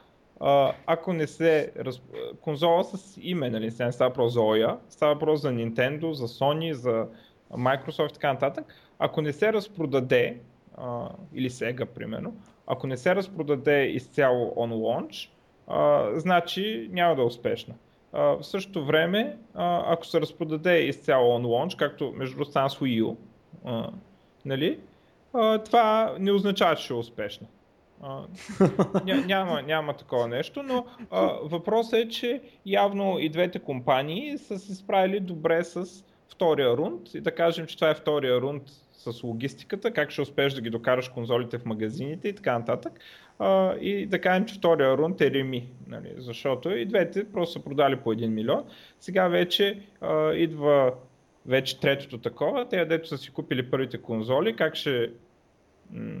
ако 0.86 1.12
не 1.12 1.26
се... 1.26 1.72
Конзола 2.40 2.84
с 2.84 3.18
име, 3.22 3.50
нали, 3.50 3.64
не 3.80 3.92
става 3.92 4.10
въпрос 4.10 4.32
за 4.32 4.40
OYA, 4.40 4.76
става 4.88 5.14
въпрос 5.14 5.40
за 5.40 5.52
Nintendo, 5.52 6.10
за 6.10 6.28
Sony, 6.28 6.72
за 6.72 7.06
Microsoft 7.52 8.10
и 8.10 8.14
така 8.14 8.32
нататък, 8.32 8.74
ако 8.98 9.22
не 9.22 9.32
се 9.32 9.52
разпродаде, 9.52 10.40
или 11.34 11.50
Sega 11.50 11.84
примерно, 11.84 12.36
ако 12.66 12.86
не 12.86 12.96
се 12.96 13.14
разпродаде 13.14 13.84
изцяло 13.84 14.54
on 14.56 14.72
launch, 14.72 15.30
значи 16.18 16.88
няма 16.92 17.16
да 17.16 17.22
е 17.22 17.24
успешна 17.24 17.74
в 18.14 18.38
същото 18.42 18.84
време, 18.84 19.36
ако 19.54 20.06
се 20.06 20.20
разпродаде 20.20 20.78
изцяло 20.78 21.38
on 21.38 21.42
launch, 21.42 21.76
както 21.76 22.12
между 22.16 22.34
другото 22.36 22.50
стана 22.50 22.70
с 22.70 22.78
Wii 22.78 23.02
U, 23.02 23.16
а, 23.64 23.90
нали, 24.44 24.78
а, 25.32 25.58
това 25.58 26.14
не 26.18 26.32
означава, 26.32 26.76
че 26.76 26.84
ще 26.84 26.92
е 26.92 26.96
успешно. 26.96 27.46
А, 28.02 28.22
ня, 29.04 29.24
няма, 29.26 29.62
няма 29.62 29.96
такова 29.96 30.28
нещо, 30.28 30.62
но 30.62 30.86
а, 31.10 31.20
въпросът 31.42 31.94
е, 31.94 32.08
че 32.08 32.40
явно 32.66 33.18
и 33.18 33.28
двете 33.28 33.58
компании 33.58 34.38
са 34.38 34.58
се 34.58 34.74
справили 34.74 35.20
добре 35.20 35.64
с 35.64 36.04
втория 36.28 36.76
рунд 36.76 37.14
и 37.14 37.20
да 37.20 37.34
кажем, 37.34 37.66
че 37.66 37.76
това 37.76 37.90
е 37.90 37.94
втория 37.94 38.40
рунд 38.40 38.62
с 38.92 39.22
логистиката, 39.22 39.90
как 39.90 40.10
ще 40.10 40.22
успееш 40.22 40.52
да 40.52 40.60
ги 40.60 40.70
докараш 40.70 41.08
конзолите 41.08 41.58
в 41.58 41.64
магазините 41.64 42.28
и 42.28 42.34
така 42.34 42.58
нататък 42.58 42.92
и 43.80 44.06
да 44.06 44.20
кажем, 44.20 44.46
че 44.46 44.54
втория 44.54 44.96
рунд 44.96 45.20
е 45.20 45.30
реми, 45.30 45.68
нали, 45.86 46.12
защото 46.16 46.70
и 46.70 46.86
двете 46.86 47.32
просто 47.32 47.52
са 47.52 47.64
продали 47.64 47.96
по 47.96 48.14
1 48.14 48.26
милион. 48.26 48.64
Сега 49.00 49.28
вече 49.28 49.82
а, 50.00 50.32
идва 50.32 50.92
вече 51.46 51.80
третото 51.80 52.18
такова, 52.18 52.68
те 52.68 52.84
дето 52.84 53.08
са 53.08 53.18
си 53.18 53.30
купили 53.30 53.70
първите 53.70 53.98
конзоли, 53.98 54.56
как 54.56 54.74
ще, 54.74 55.10
м- 55.92 56.20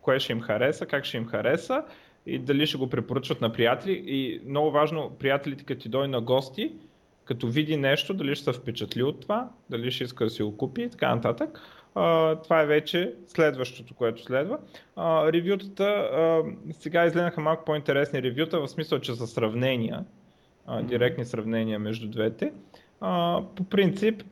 кое 0.00 0.20
ще 0.20 0.32
им 0.32 0.40
хареса, 0.40 0.86
как 0.86 1.04
ще 1.04 1.16
им 1.16 1.26
хареса 1.26 1.84
и 2.26 2.38
дали 2.38 2.66
ще 2.66 2.78
го 2.78 2.90
препоръчват 2.90 3.40
на 3.40 3.52
приятели 3.52 4.02
и 4.06 4.40
много 4.46 4.70
важно, 4.70 5.16
приятелите 5.18 5.64
като 5.64 5.82
ти 5.82 5.88
дойде 5.88 6.08
на 6.08 6.20
гости, 6.20 6.72
като 7.24 7.48
види 7.48 7.76
нещо, 7.76 8.14
дали 8.14 8.34
ще 8.34 8.44
се 8.44 8.52
впечатли 8.52 9.02
от 9.02 9.20
това, 9.20 9.50
дали 9.70 9.90
ще 9.90 10.04
иска 10.04 10.24
да 10.24 10.30
си 10.30 10.42
го 10.42 10.56
купи 10.56 10.82
и 10.82 10.90
така 10.90 11.14
нататък. 11.14 11.60
А, 11.94 12.36
това 12.36 12.60
е 12.60 12.66
вече 12.66 13.14
следващото, 13.26 13.94
което 13.94 14.22
следва. 14.22 14.58
А, 14.96 15.32
ревютата, 15.32 15.84
а, 15.84 16.42
сега 16.72 17.06
изгледаха 17.06 17.40
малко 17.40 17.64
по-интересни 17.64 18.22
ревюта, 18.22 18.60
в 18.60 18.68
смисъл, 18.68 18.98
че 18.98 19.14
са 19.14 19.26
сравнения, 19.26 20.04
а, 20.66 20.82
директни 20.82 21.24
сравнения 21.24 21.78
между 21.78 22.08
двете. 22.08 22.52
А, 23.00 23.42
по 23.56 23.64
принцип, 23.64 24.22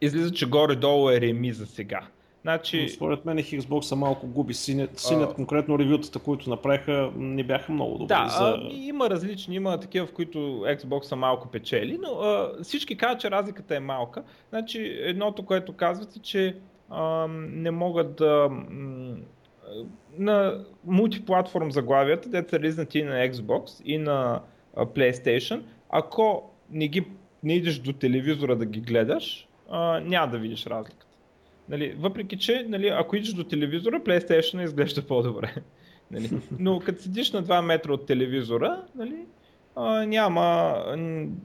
излиза, 0.00 0.32
че 0.32 0.48
горе-долу 0.48 1.10
е 1.10 1.20
реми 1.20 1.52
за 1.52 1.66
сега. 1.66 2.06
Значи... 2.42 2.82
Но 2.82 2.88
според 2.88 3.24
мен 3.24 3.38
Xbox 3.38 3.94
малко 3.94 4.26
губи. 4.26 4.54
Синят, 4.54 4.98
синят 4.98 5.30
а... 5.30 5.34
конкретно 5.34 5.78
ревютата, 5.78 6.18
които 6.18 6.50
направиха, 6.50 7.12
не 7.16 7.44
бяха 7.44 7.72
много 7.72 7.92
добри. 7.92 8.06
Да, 8.06 8.28
за... 8.28 8.44
а, 8.44 8.68
има 8.72 9.10
различни, 9.10 9.56
има 9.56 9.80
такива, 9.80 10.06
в 10.06 10.12
които 10.12 10.38
Xbox 10.66 11.14
малко 11.14 11.48
печели, 11.48 11.98
но 12.02 12.08
а, 12.08 12.52
всички 12.62 12.96
казват, 12.96 13.20
че 13.20 13.30
разликата 13.30 13.76
е 13.76 13.80
малка. 13.80 14.22
Значи 14.48 14.98
едното, 15.00 15.42
което 15.42 15.72
казвате, 15.72 16.18
че 16.18 16.56
а, 16.90 17.26
не 17.30 17.70
могат 17.70 18.16
да... 18.16 18.48
М- 18.50 19.16
на 20.18 20.64
мултиплатформ 20.84 21.72
заглавията, 21.72 22.28
дето 22.28 22.50
са 22.50 22.58
лизнати 22.58 22.98
и 22.98 23.02
на 23.04 23.28
Xbox 23.28 23.82
и 23.84 23.98
на 23.98 24.40
PlayStation, 24.76 25.62
ако 25.90 26.50
не, 26.70 26.88
ги, 26.88 27.04
не 27.42 27.54
идеш 27.54 27.78
до 27.78 27.92
телевизора 27.92 28.56
да 28.56 28.66
ги 28.66 28.80
гледаш, 28.80 29.48
а, 29.70 30.00
няма 30.00 30.32
да 30.32 30.38
видиш 30.38 30.66
разлика. 30.66 31.06
Нали, 31.70 31.94
въпреки, 31.98 32.38
че 32.38 32.66
нали, 32.68 32.88
ако 32.88 33.16
идеш 33.16 33.32
до 33.32 33.44
телевизора, 33.44 34.00
PlayStation 34.00 34.64
изглежда 34.64 35.02
по-добре. 35.02 35.54
Нали. 36.12 36.30
Но 36.58 36.80
като 36.80 37.02
седиш 37.02 37.32
на 37.32 37.44
2 37.44 37.60
метра 37.60 37.92
от 37.92 38.06
телевизора, 38.06 38.82
нали, 38.94 39.16
а, 39.76 40.06
няма 40.06 40.76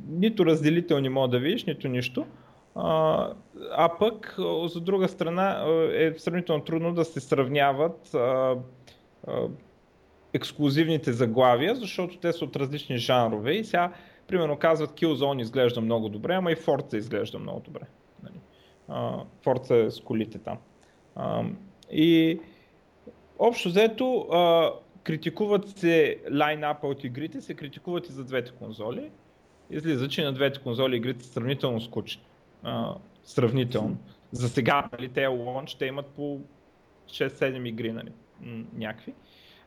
нито 0.10 0.46
разделителни 0.46 1.10
мода 1.10 1.38
да 1.38 1.44
видиш, 1.44 1.66
нито 1.66 1.88
нищо. 1.88 2.26
А, 2.76 3.30
а 3.72 3.90
пък, 4.00 4.36
за 4.66 4.82
друга 4.82 5.08
страна, 5.08 5.66
е 5.94 6.14
сравнително 6.18 6.64
трудно 6.64 6.94
да 6.94 7.06
се 7.06 7.20
сравняват 7.20 8.14
а, 8.14 8.56
а, 9.28 9.48
ексклюзивните 10.34 11.12
заглавия, 11.12 11.76
защото 11.76 12.18
те 12.18 12.34
са 12.34 12.46
от 12.46 12.56
различни 12.56 12.98
жанрове 12.98 13.54
и 13.54 13.64
сега, 13.64 13.92
примерно, 14.28 14.58
казват 14.58 14.92
Killzone 14.92 15.42
изглежда 15.42 15.82
много 15.82 16.10
добре, 16.10 16.34
ама 16.34 16.52
и 16.52 16.56
Forza 16.56 16.98
изглежда 16.98 17.40
много 17.40 17.60
добре. 17.60 17.82
Е 18.90 19.92
с 19.92 20.02
колите 20.06 20.40
там. 20.40 20.58
А, 21.16 21.44
и 21.92 22.40
общо 23.40 23.70
взето, 23.70 24.20
а, 24.20 24.72
критикуват 25.04 25.70
се 25.70 26.20
лайнапа 26.34 26.88
от 26.88 27.04
игрите, 27.04 27.42
се 27.42 27.54
критикуват 27.54 28.10
и 28.10 28.12
за 28.12 28.24
двете 28.24 28.52
конзоли. 28.52 29.12
Излиза, 29.70 30.08
че 30.08 30.24
на 30.24 30.34
двете 30.34 30.60
конзоли 30.60 30.96
игрите 30.96 31.26
са 31.26 31.34
сравнително 31.34 31.82
скучни. 31.82 32.24
А, 32.64 32.96
сравнително. 33.24 33.98
За 34.32 34.50
сега, 34.50 34.90
нали, 34.94 35.10
те 35.10 35.28
лонч, 35.28 35.76
те 35.76 35.86
имат 35.86 36.06
по 36.06 36.40
6-7 37.08 37.68
игри, 37.68 37.92
нали, 37.92 38.12
някакви. 38.74 39.14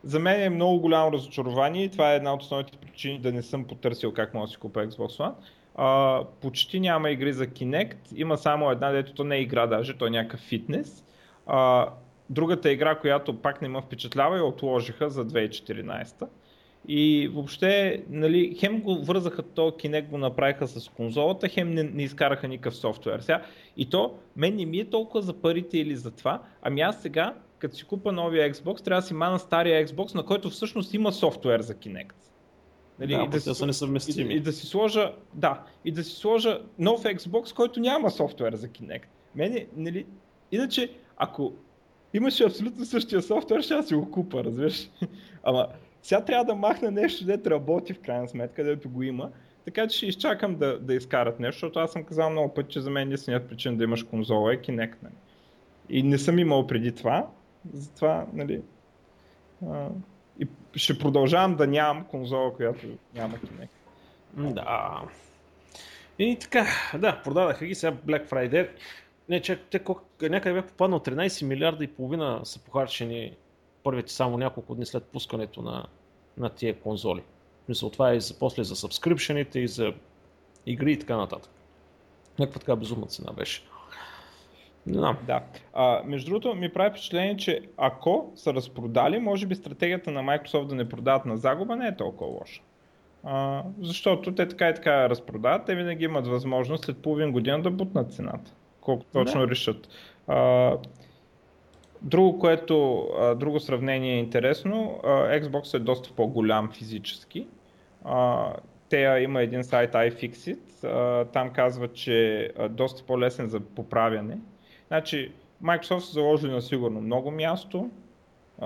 За 0.03 0.19
мен 0.19 0.41
е 0.41 0.49
много 0.49 0.79
голямо 0.79 1.11
разочарование 1.11 1.83
и 1.83 1.89
това 1.89 2.13
е 2.13 2.15
една 2.15 2.33
от 2.33 2.41
основните 2.41 2.77
причини 2.77 3.19
да 3.19 3.31
не 3.31 3.41
съм 3.41 3.65
потърсил 3.65 4.13
как 4.13 4.33
мога 4.33 4.47
да 4.47 4.51
си 4.51 4.57
купя 4.57 4.87
Xbox 4.87 5.19
One. 5.19 5.33
А, 5.81 6.23
почти 6.41 6.79
няма 6.79 7.09
игри 7.09 7.33
за 7.33 7.47
Kinect, 7.47 7.97
има 8.15 8.37
само 8.37 8.71
една, 8.71 8.91
дето 8.91 9.13
то 9.13 9.23
не 9.23 9.35
е 9.35 9.41
игра 9.41 9.67
даже, 9.67 9.97
то 9.97 10.07
е 10.07 10.09
някакъв 10.09 10.39
фитнес. 10.39 11.05
А, 11.47 11.89
другата 12.29 12.71
игра, 12.71 12.95
която 12.95 13.41
пак 13.41 13.61
не 13.61 13.67
ме 13.67 13.81
впечатлява, 13.81 14.37
я 14.37 14.43
отложиха 14.43 15.09
за 15.09 15.25
2014. 15.25 16.27
И 16.87 17.29
въобще, 17.33 18.03
нали, 18.09 18.55
хем 18.59 18.81
го 18.81 18.95
вързаха 18.95 19.43
то, 19.43 19.71
Kinect 19.71 20.07
го 20.07 20.17
направиха 20.17 20.67
с 20.67 20.89
конзолата, 20.89 21.49
хем 21.49 21.73
не, 21.73 21.83
не 21.83 22.03
изкараха 22.03 22.47
никакъв 22.47 22.75
софтуер. 22.75 23.19
Сега, 23.19 23.41
и 23.77 23.89
то, 23.89 24.13
мен 24.35 24.55
не 24.55 24.65
ми 24.65 24.79
е 24.79 24.89
толкова 24.89 25.21
за 25.21 25.33
парите 25.33 25.77
или 25.77 25.95
за 25.95 26.11
това, 26.11 26.41
ами 26.61 26.81
аз 26.81 27.01
сега, 27.01 27.33
като 27.59 27.75
си 27.75 27.83
купа 27.83 28.11
новия 28.11 28.53
Xbox, 28.53 28.83
трябва 28.83 29.01
да 29.01 29.07
си 29.07 29.13
мана 29.13 29.39
стария 29.39 29.87
Xbox, 29.87 30.15
на 30.15 30.25
който 30.25 30.49
всъщност 30.49 30.93
има 30.93 31.11
софтуер 31.11 31.61
за 31.61 31.75
Kinect. 31.75 32.28
Нали, 32.99 33.15
да, 33.15 33.23
и 33.23 33.27
да 33.27 33.41
си, 33.41 33.55
са 33.55 33.65
несъвместими. 33.65 34.33
И, 34.33 34.37
и, 34.37 34.39
да 34.39 34.53
си 34.53 34.67
сложа, 34.67 35.13
да, 35.33 35.63
и 35.85 35.91
да 35.91 36.03
си 36.03 36.15
сложа 36.15 36.61
нов 36.79 37.03
Xbox, 37.03 37.55
който 37.55 37.79
няма 37.79 38.11
софтуер 38.11 38.55
за 38.55 38.67
Kinect. 38.67 39.05
Мене, 39.35 39.67
нали, 39.75 40.05
иначе, 40.51 40.91
ако 41.17 41.53
имаше 42.13 42.43
абсолютно 42.43 42.85
същия 42.85 43.21
софтуер, 43.21 43.61
ще 43.61 43.83
си 43.83 43.95
го 43.95 44.11
купа, 44.11 44.43
разбираш. 44.43 44.89
Ама 45.43 45.67
сега 46.01 46.25
трябва 46.25 46.45
да 46.45 46.55
махна 46.55 46.91
нещо, 46.91 47.25
дето 47.25 47.49
работи 47.49 47.93
в 47.93 47.99
крайна 47.99 48.27
сметка, 48.27 48.55
където 48.55 48.89
го 48.89 49.03
има. 49.03 49.29
Така 49.65 49.87
че 49.87 49.97
ще 49.97 50.05
изчакам 50.05 50.55
да, 50.55 50.79
да 50.79 50.93
изкарат 50.93 51.39
нещо, 51.39 51.55
защото 51.55 51.79
аз 51.79 51.91
съм 51.91 52.03
казал 52.03 52.29
много 52.29 52.53
пъти, 52.53 52.73
че 52.73 52.81
за 52.81 52.89
мен 52.89 53.07
единственият 53.07 53.49
причин 53.49 53.77
да 53.77 53.83
имаш 53.83 54.03
конзола 54.03 54.53
е 54.53 54.57
Kinect. 54.57 54.95
Нали. 55.03 55.13
И 55.89 56.03
не 56.03 56.17
съм 56.17 56.39
имал 56.39 56.67
преди 56.67 56.91
това, 56.91 57.27
затова, 57.73 58.27
нали, 58.33 58.61
а, 59.67 59.89
ще 60.75 60.99
продължавам 60.99 61.55
да 61.55 61.67
нямам 61.67 62.05
конзола, 62.05 62.53
която 62.53 62.87
няма 63.15 63.37
Kinect. 63.37 63.69
Да. 64.53 65.01
И 66.19 66.37
така, 66.39 66.67
да, 66.97 67.21
продадаха 67.23 67.65
ги 67.65 67.75
сега 67.75 67.91
Black 67.91 68.29
Friday. 68.29 68.69
Не, 69.29 69.41
че 69.41 69.57
те 69.57 69.83
някъде 70.21 70.61
бях 70.61 70.67
попаднал 70.67 70.99
13 70.99 71.45
милиарда 71.45 71.83
и 71.83 71.87
половина 71.87 72.41
са 72.43 72.59
похарчени 72.59 73.35
първите 73.83 74.13
само 74.13 74.37
няколко 74.37 74.75
дни 74.75 74.85
след 74.85 75.03
пускането 75.03 75.61
на, 75.61 75.85
на 76.37 76.49
тия 76.49 76.79
конзоли. 76.79 77.23
Мисля, 77.69 77.91
това 77.91 78.11
е 78.11 78.15
и 78.15 78.21
за, 78.21 78.39
после 78.39 78.63
за 78.63 78.75
сабскрипшените 78.75 79.59
и 79.59 79.67
за 79.67 79.93
игри 80.65 80.91
и 80.91 80.99
така 80.99 81.17
нататък. 81.17 81.51
Някаква 82.39 82.59
така 82.59 82.75
безумна 82.75 83.07
цена 83.07 83.33
беше. 83.33 83.63
Да. 84.89 85.17
да. 85.27 85.41
А, 85.73 86.01
между 86.05 86.29
другото, 86.29 86.55
ми 86.55 86.73
прави 86.73 86.89
впечатление, 86.89 87.37
че 87.37 87.61
ако 87.77 88.31
са 88.35 88.53
разпродали, 88.53 89.19
може 89.19 89.47
би 89.47 89.55
стратегията 89.55 90.11
на 90.11 90.23
Microsoft 90.23 90.67
да 90.67 90.75
не 90.75 90.89
продават 90.89 91.25
на 91.25 91.37
загуба 91.37 91.75
не 91.75 91.87
е 91.87 91.95
толкова 91.95 92.31
лоша. 92.31 92.61
А, 93.23 93.63
защото 93.81 94.35
те 94.35 94.47
така 94.47 94.69
и 94.69 94.73
така 94.73 95.09
разпродават, 95.09 95.65
те 95.65 95.75
винаги 95.75 96.05
имат 96.05 96.27
възможност 96.27 96.85
след 96.85 96.97
половин 96.97 97.31
година 97.31 97.61
да 97.61 97.71
бутнат 97.71 98.13
цената 98.13 98.51
колко 98.89 99.05
точно 99.13 99.41
да. 99.41 99.47
решат. 99.47 99.89
А, 100.27 100.71
друго, 102.01 102.39
което, 102.39 103.07
а, 103.19 103.35
друго 103.35 103.59
сравнение 103.59 104.15
е 104.15 104.19
интересно, 104.19 104.99
а, 105.03 105.07
Xbox 105.09 105.77
е 105.77 105.79
доста 105.79 106.09
по-голям 106.15 106.71
физически. 106.71 107.47
А, 108.05 108.53
те 108.89 109.19
има 109.23 109.41
един 109.41 109.63
сайт 109.63 109.93
iFixit, 109.93 110.83
а, 110.83 111.25
там 111.25 111.49
казва, 111.49 111.87
че 111.87 112.43
е 112.59 112.69
доста 112.69 113.03
по-лесен 113.03 113.47
за 113.47 113.59
поправяне. 113.59 114.37
Значи, 114.89 115.31
Microsoft 115.63 115.99
са 115.99 116.11
заложили 116.11 116.51
на 116.51 116.61
сигурно 116.61 117.01
много 117.01 117.31
място, 117.31 117.89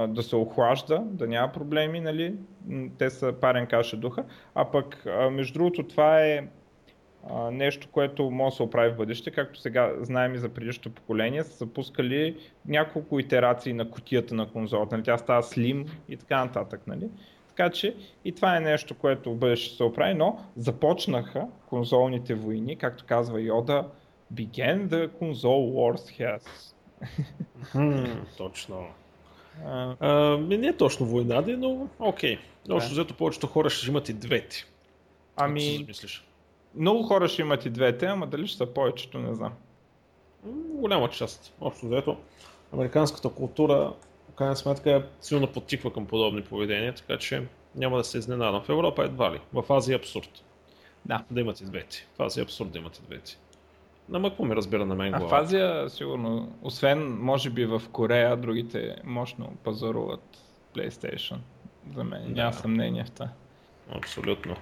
да 0.08 0.24
се 0.24 0.36
охлажда, 0.36 1.00
да 1.06 1.28
няма 1.28 1.52
проблеми, 1.52 2.00
нали? 2.00 2.36
те 2.98 3.10
са 3.10 3.34
парен 3.42 3.68
каша 3.68 3.98
духа, 3.98 4.26
а 4.56 4.66
пък 4.66 5.06
между 5.32 5.54
другото 5.54 5.88
това 5.88 6.26
е 6.26 6.48
нещо, 7.52 7.88
което 7.92 8.32
може 8.32 8.54
да 8.54 8.56
се 8.56 8.64
оправи 8.64 8.92
в 8.94 8.98
бъдеще, 8.98 9.32
както 9.32 9.60
сега 9.60 9.94
знаем 10.02 10.36
и 10.36 10.38
за 10.38 10.50
предишното 10.50 10.92
поколение, 10.92 11.44
са 11.44 11.68
пускали 11.68 12.38
няколко 12.68 13.20
итерации 13.20 13.74
на 13.74 13.92
котията 13.92 14.36
на 14.36 14.50
конзолата. 14.52 14.96
Нали? 14.96 15.06
Тя 15.06 15.18
става 15.18 15.44
слим 15.44 15.86
и 16.10 16.18
така 16.18 16.46
нататък. 16.46 16.82
Нали? 16.88 17.10
Така 17.48 17.70
че 17.70 17.96
и 18.26 18.32
това 18.32 18.58
е 18.58 18.60
нещо, 18.60 18.96
което 18.96 19.34
в 19.34 19.38
бъдеще 19.38 19.68
ще 19.68 19.78
се 19.78 19.84
оправи, 19.84 20.14
но 20.14 20.40
започнаха 20.56 21.48
конзолните 21.66 22.34
войни, 22.34 22.76
както 22.76 23.06
казва 23.08 23.42
Йода, 23.42 23.88
began 24.32 24.90
the 24.90 25.10
console 25.20 25.72
wars 25.72 26.10
has. 26.20 26.74
Точно. 28.38 28.88
А, 29.66 29.96
а, 30.00 30.38
не 30.38 30.68
е 30.68 30.78
точно 30.78 31.06
война, 31.06 31.44
но 31.48 31.88
окей. 32.00 32.38
Okay. 32.38 32.40
Общо 32.70 32.92
взето 32.92 33.14
повечето 33.14 33.48
хора 33.48 33.70
ще 33.70 33.88
имат 33.88 34.10
и 34.10 34.14
двете. 34.14 34.66
Ами, 35.36 35.88
много 36.76 37.04
хора 37.04 37.28
ще 37.28 37.42
имат 37.42 37.66
и 37.66 37.70
двете, 37.70 38.06
ама 38.06 38.28
дали 38.28 38.48
ще 38.48 38.58
са 38.58 38.66
повечето, 38.66 39.20
не 39.20 39.36
знам. 39.36 39.54
Голяма 40.46 41.10
част. 41.10 41.54
Общо 41.62 41.86
взето, 41.86 42.18
американската 42.74 43.30
култура, 43.30 43.94
в 44.32 44.36
крайна 44.36 44.56
сметка, 44.56 45.08
силно 45.22 45.48
подтиква 45.48 45.94
към 45.94 46.06
подобни 46.06 46.44
поведения, 46.44 46.94
така 46.94 47.18
че 47.18 47.48
няма 47.76 47.98
да 47.98 48.04
се 48.04 48.18
изненадам. 48.18 48.64
В 48.64 48.70
Европа 48.70 49.04
едва 49.04 49.32
ли. 49.32 49.40
В 49.54 49.74
Азия 49.74 49.94
е 49.94 49.98
абсурд. 49.98 50.44
Да. 51.06 51.24
Да 51.32 51.42
имат 51.42 51.62
и 51.62 51.66
двете. 51.66 52.08
В 52.18 52.24
Азия 52.24 52.42
е 52.42 52.44
абсурд 52.44 52.72
да 52.72 52.80
имат 52.80 52.98
и 52.98 53.02
двете. 53.02 53.38
Ама 54.14 54.30
какво 54.30 54.46
ми 54.46 54.56
разбира 54.56 54.86
на 54.86 54.96
мен 54.96 55.12
глава? 55.12 55.26
А 55.26 55.30
в 55.30 55.44
Азия, 55.44 55.90
сигурно, 55.90 56.56
освен 56.62 57.18
може 57.20 57.50
би 57.50 57.66
в 57.66 57.82
Корея, 57.92 58.38
другите 58.38 58.96
мощно 59.04 59.54
пазаруват 59.64 60.38
PlayStation. 60.76 61.38
За 61.96 62.04
мен 62.04 62.24
да. 62.28 62.42
няма 62.42 62.54
съмнение 62.54 63.04
в 63.04 63.12
това. 63.12 63.30
Абсолютно. 63.92 64.56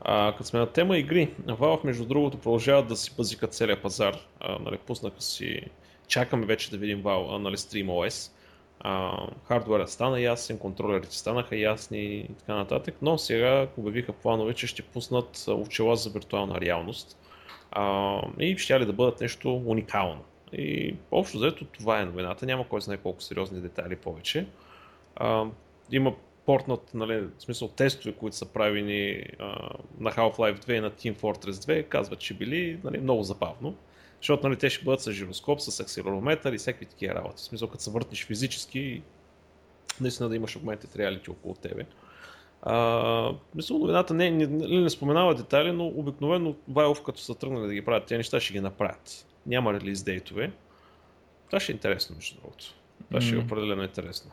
А, 0.00 0.32
като 0.32 0.44
сме 0.44 0.60
на 0.60 0.66
тема 0.66 0.98
игри, 0.98 1.34
Valve 1.46 1.84
между 1.84 2.04
другото 2.04 2.38
продължават 2.38 2.88
да 2.88 2.96
си 2.96 3.16
пазикат 3.16 3.54
целият 3.54 3.82
пазар. 3.82 4.16
А, 4.40 4.58
нали, 4.58 4.78
пуснаха 4.78 5.22
си, 5.22 5.60
чакаме 6.06 6.46
вече 6.46 6.70
да 6.70 6.76
видим 6.76 7.02
Valve, 7.02 7.38
нали, 7.38 7.56
StreamOS. 7.56 8.32
А, 8.80 9.12
хардуерът 9.44 9.90
стана 9.90 10.20
ясен, 10.20 10.58
контролерите 10.58 11.16
станаха 11.16 11.56
ясни 11.56 11.98
и 11.98 12.28
така 12.38 12.54
нататък, 12.54 12.94
но 13.02 13.18
сега 13.18 13.66
обявиха 13.76 14.12
планове, 14.12 14.54
че 14.54 14.66
ще 14.66 14.82
пуснат 14.82 15.44
очила 15.48 15.96
за 15.96 16.10
виртуална 16.10 16.60
реалност 16.60 17.18
а, 17.70 18.20
и 18.38 18.58
ще 18.58 18.80
ли 18.80 18.86
да 18.86 18.92
бъдат 18.92 19.20
нещо 19.20 19.62
уникално. 19.66 20.24
И 20.52 20.94
общо 21.10 21.38
взето 21.38 21.64
това 21.64 22.00
е 22.00 22.04
новината, 22.04 22.46
няма 22.46 22.68
кой 22.68 22.80
знае 22.80 22.96
колко 22.96 23.22
сериозни 23.22 23.60
детайли 23.60 23.96
повече. 23.96 24.46
А, 25.16 25.44
има 25.92 26.14
портнат, 26.46 26.94
нали, 26.94 27.20
в 27.20 27.30
смисъл 27.38 27.68
тестове, 27.68 28.14
които 28.14 28.36
са 28.36 28.46
правени 28.46 29.24
а, 29.38 29.44
на 30.00 30.12
Half-Life 30.12 30.64
2 30.64 30.72
и 30.72 30.80
на 30.80 30.90
Team 30.90 31.14
Fortress 31.14 31.50
2, 31.50 31.88
казват, 31.88 32.18
че 32.18 32.34
били 32.34 32.80
нали, 32.84 32.98
много 32.98 33.22
забавно. 33.22 33.76
Защото 34.20 34.48
нали, 34.48 34.58
те 34.58 34.70
ще 34.70 34.84
бъдат 34.84 35.00
с 35.00 35.12
жироскоп, 35.12 35.60
с 35.60 35.80
акселерометър 35.80 36.52
и 36.52 36.58
всякакви 36.58 36.86
такива 36.86 37.14
работи. 37.14 37.36
В 37.36 37.40
смисъл, 37.40 37.68
като 37.68 37.82
се 37.82 37.90
въртнеш 37.90 38.26
физически, 38.26 39.02
наистина 40.00 40.28
да 40.28 40.36
имаш 40.36 40.58
augmented 40.58 40.96
reality 40.96 41.28
около 41.28 41.54
тебе. 41.54 41.84
А, 42.62 43.32
мисля, 43.54 43.78
новината 43.78 44.14
не, 44.14 44.30
не, 44.30 44.46
не, 44.46 44.80
не 44.80 44.90
споменава 44.90 45.34
детайли, 45.34 45.72
но 45.72 45.86
обикновено 45.86 46.54
Valve, 46.70 47.02
като 47.02 47.20
са 47.20 47.34
тръгнали 47.34 47.66
да 47.66 47.74
ги 47.74 47.84
правят 47.84 48.06
тези 48.06 48.18
неща, 48.18 48.40
ще 48.40 48.52
ги 48.52 48.60
направят. 48.60 49.26
Няма 49.46 49.72
релиз 49.72 50.02
дейтове. 50.02 50.52
Това 51.46 51.60
ще 51.60 51.72
е 51.72 51.74
интересно, 51.74 52.16
между 52.16 52.40
другото. 52.40 52.64
Това 53.08 53.20
mm-hmm. 53.20 53.26
ще 53.26 53.36
е 53.36 53.38
определено 53.38 53.82
интересно 53.82 54.30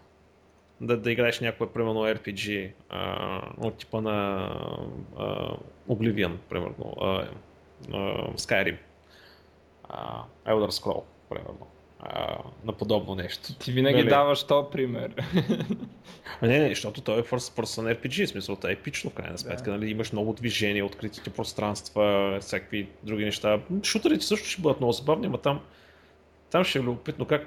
да, 0.82 0.98
да 0.98 1.12
играеш 1.12 1.40
някое, 1.40 1.68
примерно, 1.68 2.00
RPG 2.00 2.72
а, 2.90 3.42
от 3.58 3.78
типа 3.78 4.02
на 4.02 4.50
а, 5.18 5.58
Oblivion, 5.90 6.38
примерно, 6.50 6.94
а, 7.02 7.28
а, 7.94 7.98
Skyrim, 8.34 8.78
а, 9.84 10.24
Elder 10.48 10.70
Scroll, 10.70 11.04
примерно. 11.30 11.68
А, 12.00 12.38
на 12.66 12.74
подобно 12.74 13.16
нещо. 13.16 13.56
Ти 13.60 13.72
винаги 13.72 13.98
Дали? 13.98 14.10
даваш 14.10 14.44
то 14.44 14.70
пример. 14.70 15.14
А 16.42 16.48
не, 16.48 16.60
не, 16.60 16.70
защото 16.70 17.02
той 17.02 17.20
е 17.20 17.24
first 17.24 17.62
person 17.62 17.96
RPG, 17.96 18.26
смисъл, 18.26 18.56
това 18.56 18.70
е 18.70 18.74
епично 18.74 19.10
в 19.10 19.14
крайна 19.14 19.38
сметка, 19.38 19.72
да. 19.72 19.78
нали, 19.78 19.92
имаш 19.92 20.12
много 20.12 20.34
движение, 20.34 20.84
откритите 20.84 21.30
пространства, 21.30 22.38
всякакви 22.42 22.90
други 23.04 23.26
неща. 23.26 23.60
Шутерите 23.84 24.26
също 24.26 24.48
ще 24.48 24.62
бъдат 24.62 24.80
много 24.80 24.94
забавни, 24.94 25.28
но 25.28 25.38
там, 25.38 25.62
там 26.52 26.64
ще 26.64 26.80
е 26.80 26.82
любопитно 26.82 27.26
как, 27.26 27.42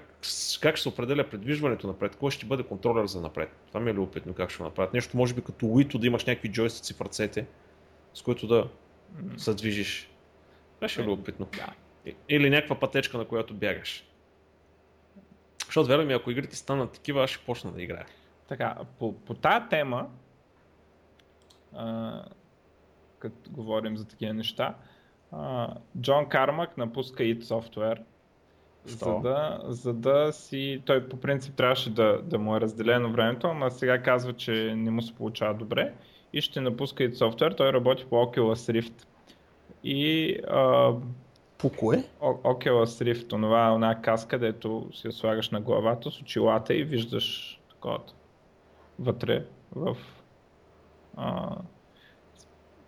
как 0.61 0.77
ще 0.77 0.83
се 0.83 0.89
определя 0.89 1.25
предвижването 1.25 1.87
напред, 1.87 2.17
кой 2.17 2.31
ще 2.31 2.47
бъде 2.47 2.63
контролер 2.63 3.07
за 3.07 3.21
напред. 3.21 3.51
Това 3.69 3.81
ми 3.81 3.91
е 3.91 3.95
любопитно 3.95 4.35
как 4.35 4.51
ще 4.51 4.63
направят. 4.63 4.95
Нещо 4.95 5.17
може 5.17 5.35
би 5.35 5.43
като 5.43 5.67
Уито 5.67 5.99
да 5.99 6.07
имаш 6.07 6.25
някакви 6.25 6.49
джойстици 6.49 6.95
в 6.95 7.01
ръцете, 7.01 7.47
с 8.15 8.23
които 8.23 8.47
да 8.47 8.69
се 9.37 9.55
движиш. 9.55 10.11
Това 10.77 10.89
ще 10.89 11.01
е 11.01 11.05
любопитно. 11.05 11.49
Да. 11.57 11.73
Или 12.29 12.51
някаква 12.51 12.81
пътечка, 12.81 13.19
на 13.19 13.25
която 13.25 13.55
бягаш. 13.55 14.08
Защото 15.69 15.89
вярвам 15.89 16.11
ако 16.11 16.31
игрите 16.31 16.57
станат 16.57 16.93
такива, 16.93 17.25
аз 17.25 17.31
ще 17.31 17.45
почна 17.45 17.73
да 17.73 17.83
играя. 17.83 18.07
Така, 18.49 18.77
по, 18.99 19.13
по 19.13 19.35
тая 19.35 19.69
тема, 19.69 20.09
а, 21.75 22.23
като 23.19 23.51
говорим 23.51 23.97
за 23.97 24.09
такива 24.09 24.35
неща, 24.35 24.75
а, 25.33 25.75
Джон 26.01 26.29
Кармак 26.29 26.77
напуска 26.77 27.23
id 27.23 27.43
Software, 27.43 28.03
за 28.85 29.15
да, 29.15 29.61
за 29.65 29.95
да 29.95 30.33
си... 30.33 30.83
Той 30.85 31.09
по 31.09 31.21
принцип 31.21 31.55
трябваше 31.55 31.91
да, 31.91 32.23
да 32.23 32.39
му 32.39 32.57
е 32.57 32.61
разделено 32.61 33.13
времето, 33.13 33.55
но 33.55 33.71
сега 33.71 34.03
казва, 34.03 34.33
че 34.33 34.75
не 34.77 34.91
му 34.91 35.03
се 35.03 35.15
получава 35.15 35.55
добре 35.55 35.95
и 36.33 36.41
ще 36.41 36.61
напуска 36.61 37.03
id 37.05 37.13
Software. 37.13 37.57
Той 37.57 37.73
работи 37.73 38.07
по 38.11 38.17
Oculus 38.17 38.81
Rift. 38.81 39.07
И 39.85 40.35
а, 40.49 40.93
по 41.59 41.71
кое? 41.71 42.05
Oculus 42.21 43.13
Rift, 43.13 43.29
това 43.29 43.71
е 43.71 43.75
една 43.75 44.03
каска, 44.03 44.29
където 44.29 44.89
си 44.93 45.07
я 45.07 45.13
слагаш 45.13 45.51
на 45.51 45.61
главата 45.61 46.11
с 46.11 46.21
очилата 46.21 46.75
и 46.75 46.85
виждаш 46.85 47.61
такова 47.71 47.99
вътре 48.99 49.45
в... 49.77 49.97
А... 51.17 51.57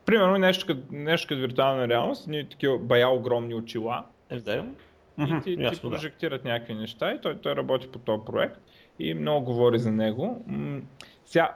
Примерно 0.04 0.38
нещо 0.38 0.66
като, 0.66 0.80
нещо 0.90 1.28
като 1.28 1.40
виртуална 1.40 1.88
реалност, 1.88 2.28
ние 2.28 2.48
такива 2.48 2.78
бая 2.78 3.08
огромни 3.08 3.54
очила. 3.54 4.04
Е, 4.30 4.40
да. 4.40 4.66
И 5.18 5.40
ти, 5.44 5.56
ти 5.56 5.80
прожектират 5.80 6.42
да. 6.42 6.48
някакви 6.48 6.74
неща 6.74 7.12
и 7.12 7.20
той, 7.20 7.40
той 7.40 7.56
работи 7.56 7.88
по 7.88 7.98
този 7.98 8.22
проект 8.26 8.60
и 8.98 9.14
много 9.14 9.44
говори 9.44 9.78
за 9.78 9.92
него. 9.92 10.44
Сега, 11.24 11.54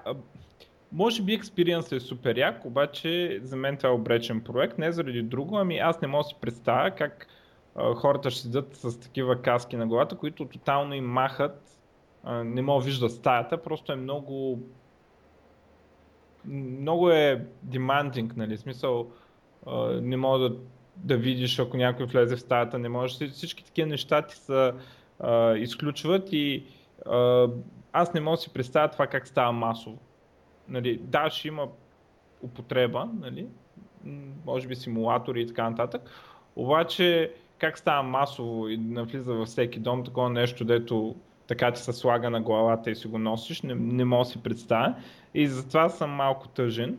може 0.95 1.23
би 1.23 1.35
експириенсът 1.35 1.93
е 1.93 2.01
супер 2.01 2.37
як, 2.37 2.65
обаче 2.65 3.41
за 3.43 3.57
мен 3.57 3.77
това 3.77 3.89
е 3.89 3.93
обречен 3.93 4.41
проект, 4.41 4.79
не 4.79 4.93
заради 4.93 5.23
друго, 5.23 5.57
ами 5.57 5.79
аз 5.79 6.01
не 6.01 6.09
мога 6.09 6.23
да 6.23 6.29
си 6.29 6.37
представя 6.41 6.91
как 6.91 7.27
а, 7.75 7.95
хората 7.95 8.31
ще 8.31 8.41
седят 8.41 8.77
с 8.77 9.01
такива 9.01 9.43
каски 9.43 9.77
на 9.77 9.87
главата, 9.87 10.17
които 10.17 10.45
тотално 10.45 10.95
им 10.95 11.05
махат, 11.05 11.79
а, 12.25 12.45
не 12.45 12.63
мога 12.63 12.81
да 12.81 12.87
виждат 12.87 13.13
стаята, 13.13 13.63
просто 13.63 13.93
е 13.93 13.97
много 13.97 14.63
много 16.47 17.11
е 17.11 17.47
demanding, 17.67 18.37
нали, 18.37 18.57
смисъл 18.57 19.11
а, 19.67 20.01
не 20.03 20.17
мога 20.17 20.39
да, 20.39 20.57
да 20.97 21.17
видиш 21.17 21.59
ако 21.59 21.77
някой 21.77 22.07
влезе 22.07 22.37
в 22.37 22.41
стаята, 22.41 22.79
не 22.79 22.89
можеш, 22.89 23.31
всички 23.31 23.65
такива 23.65 23.89
неща 23.89 24.23
ти 24.23 24.37
се 24.37 24.73
изключват 25.57 26.29
и 26.33 26.67
а, 27.07 27.49
аз 27.93 28.15
не 28.15 28.21
мога 28.21 28.37
да 28.37 28.41
си 28.41 28.53
представя 28.53 28.89
това 28.89 29.07
как 29.07 29.29
става 29.29 29.53
масово 29.53 29.99
нали, 30.69 30.99
да, 31.03 31.31
ще 31.31 31.49
има 31.49 31.69
употреба, 32.43 33.09
нали, 33.21 33.47
може 34.47 34.69
би 34.69 34.77
симулатори 34.77 35.43
и 35.43 35.47
така 35.47 35.71
нататък, 35.71 36.11
обаче 36.57 37.33
как 37.59 37.79
става 37.79 38.03
масово 38.03 38.69
и 38.69 38.77
навлиза 38.77 39.35
във 39.35 39.49
всеки 39.49 39.81
дом 39.81 40.05
такова 40.05 40.31
нещо, 40.31 40.65
дето 40.65 41.15
така 41.47 41.73
че 41.73 41.83
се 41.83 41.93
слага 41.93 42.31
на 42.31 42.41
главата 42.41 42.91
и 42.91 42.97
си 42.97 43.09
го 43.09 43.19
носиш, 43.19 43.63
не, 43.63 43.75
не 43.75 44.05
мога 44.05 44.25
да 44.25 44.31
си 44.31 44.43
представя. 44.43 44.95
И 45.35 45.47
затова 45.47 45.89
съм 45.89 46.11
малко 46.11 46.49
тъжен. 46.49 46.99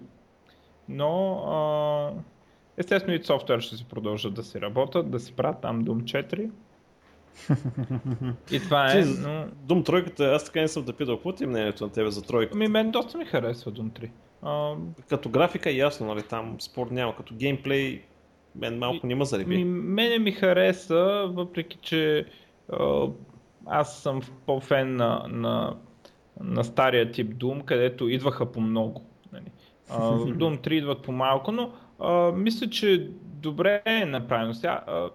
Но 0.90 1.34
а, 1.34 2.12
естествено 2.78 3.14
и 3.14 3.24
софтуер 3.24 3.60
ще 3.60 3.76
си 3.76 3.86
продължат 3.86 4.34
да 4.34 4.44
си 4.44 4.62
работят, 4.62 5.12
да 5.12 5.20
си 5.20 5.34
правят 5.34 5.62
там 5.62 5.86
Doom 5.86 6.26
4 6.26 6.50
и 8.52 8.60
това 8.60 8.92
е. 8.92 9.06
Но... 9.06 9.46
Дум 9.64 9.84
тройката, 9.84 10.26
аз 10.26 10.46
така 10.46 10.62
не 10.62 10.68
съм 10.68 10.84
да 10.84 10.94
питал. 10.94 11.16
Какво 11.16 11.34
ти 11.34 11.44
е 11.44 11.48
мнението 11.48 11.84
на 11.84 11.92
тебе 11.92 12.12
за 12.12 12.22
тройката? 12.22 12.58
Ми, 12.58 12.68
мен 12.68 12.92
доста 12.92 13.18
ми 13.18 13.26
харесва 13.26 13.72
Дум 13.72 13.92
3. 13.92 14.10
А... 14.42 14.76
Като 15.10 15.30
графика 15.30 15.70
е 15.70 15.74
ясно, 15.74 16.08
нали, 16.08 16.24
там 16.24 16.62
спор 16.62 16.88
няма. 16.92 17.16
Като 17.16 17.36
геймплей, 17.36 18.02
мен 18.56 18.78
малко 18.78 19.08
няма 19.08 19.26
зареби. 19.26 19.58
Ми, 19.58 19.66
мене 19.66 20.20
ми 20.20 20.32
хареса, 20.32 21.30
въпреки 21.34 21.78
че 21.82 22.26
а, 22.74 23.08
аз 23.66 24.02
съм 24.04 24.22
по-фен 24.46 24.96
на, 24.96 25.26
на, 25.30 25.76
на 26.40 26.64
стария 26.64 27.12
тип 27.12 27.36
Doom, 27.36 27.64
където 27.64 28.10
идваха 28.10 28.52
по 28.52 28.62
много. 28.62 29.06
Нали. 29.34 29.52
А, 29.90 30.00
в 30.00 30.26
Doom 30.26 30.68
3 30.68 30.72
идват 30.72 31.02
по 31.02 31.12
малко, 31.12 31.52
но 31.52 31.72
а, 32.00 32.32
мисля, 32.32 32.70
че 32.70 33.10
добре 33.24 33.82
е 33.86 34.06
направено. 34.06 34.54
Сега, 34.54 34.84
а, 34.88 35.10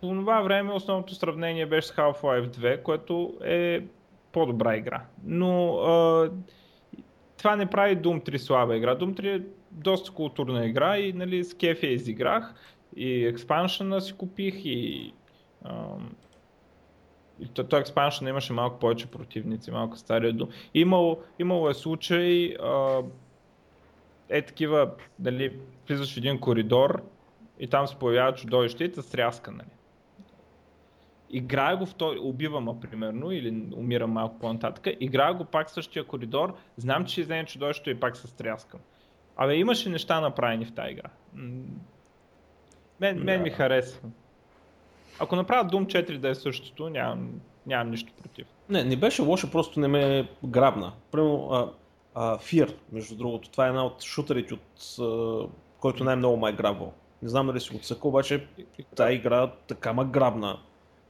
по 0.00 0.08
това 0.08 0.40
време 0.40 0.72
основното 0.72 1.14
сравнение 1.14 1.66
беше 1.66 1.88
с 1.88 1.92
Half-Life 1.92 2.48
2, 2.48 2.82
което 2.82 3.34
е 3.44 3.84
по-добра 4.32 4.76
игра. 4.76 5.04
Но 5.24 5.76
а, 5.76 6.30
това 7.38 7.56
не 7.56 7.66
прави 7.66 7.96
Doom 7.96 8.30
3 8.30 8.36
слаба 8.36 8.76
игра. 8.76 8.96
Doom 8.96 9.20
3 9.20 9.36
е 9.36 9.46
доста 9.70 10.12
културна 10.12 10.66
игра 10.66 10.98
и 10.98 11.12
нали, 11.12 11.44
с 11.44 11.54
кеф 11.54 11.82
я 11.82 11.92
изиграх 11.92 12.54
и 12.96 13.26
експаншена 13.26 14.00
си 14.00 14.12
купих 14.12 14.54
и 14.64 15.12
а, 15.64 15.74
и 17.40 17.48
то, 17.48 17.64
то 17.64 17.76
експаншен 17.76 18.28
имаше 18.28 18.52
малко 18.52 18.78
повече 18.78 19.06
противници, 19.06 19.70
малко 19.70 19.96
стария 19.96 20.34
Doom. 20.34 20.48
Имало, 20.74 21.18
имало 21.38 21.68
е 21.68 21.74
случай 21.74 22.54
а, 22.62 23.02
е 24.28 24.42
такива, 24.42 24.90
дали 25.18 25.58
влизаш 25.88 26.14
в 26.14 26.16
един 26.16 26.40
коридор 26.40 27.02
и 27.60 27.66
там 27.66 27.86
се 27.86 27.96
появява 27.96 28.34
чудовище 28.34 28.84
и 28.84 28.92
те 28.92 29.02
стряска, 29.02 29.50
нали 29.50 29.68
играя 31.30 31.76
го 31.76 31.86
втори, 31.86 32.18
убивам 32.18 32.80
примерно 32.80 33.32
или 33.32 33.72
умирам 33.76 34.10
малко 34.10 34.38
по-нататък, 34.38 34.96
играя 35.00 35.34
го 35.34 35.44
пак 35.44 35.70
същия 35.70 36.04
коридор, 36.04 36.54
знам, 36.76 37.04
че 37.04 37.20
излезе 37.20 37.46
чудовището 37.46 37.90
и 37.90 38.00
пак 38.00 38.16
се 38.16 38.26
стряскам. 38.26 38.80
Абе, 39.36 39.54
имаше 39.54 39.88
неща 39.88 40.20
направени 40.20 40.64
в 40.64 40.74
тази 40.74 40.90
игра. 40.90 41.08
Мен, 43.00 43.24
мен 43.24 43.42
ми 43.42 43.50
харесва. 43.50 44.08
Ако 45.20 45.36
направя 45.36 45.70
Doom 45.70 45.86
4 45.86 46.18
да 46.18 46.28
е 46.28 46.34
същото, 46.34 46.90
нямам, 46.90 47.40
нямам 47.66 47.90
нищо 47.90 48.12
против. 48.22 48.46
Не, 48.68 48.84
не 48.84 48.96
беше 48.96 49.22
лошо, 49.22 49.50
просто 49.50 49.80
не 49.80 49.88
ме 49.88 50.28
грабна. 50.44 50.92
Примерно, 51.12 51.48
а, 51.52 51.70
а, 52.14 52.38
Fear, 52.38 52.74
между 52.92 53.16
другото, 53.16 53.50
това 53.50 53.66
е 53.66 53.68
една 53.68 53.84
от 53.84 54.02
шутерите, 54.02 54.54
от, 54.54 54.96
а, 55.00 55.46
който 55.80 56.04
най-много 56.04 56.36
ме 56.36 56.50
е 56.50 56.52
грабвал. 56.52 56.92
Не 57.22 57.28
знам 57.28 57.46
дали 57.46 57.60
си 57.60 57.72
го 57.72 57.78
цъка, 57.78 58.08
обаче 58.08 58.46
тази 58.96 59.14
игра 59.14 59.52
така 59.68 59.92
ма 59.92 60.04
грабна 60.04 60.58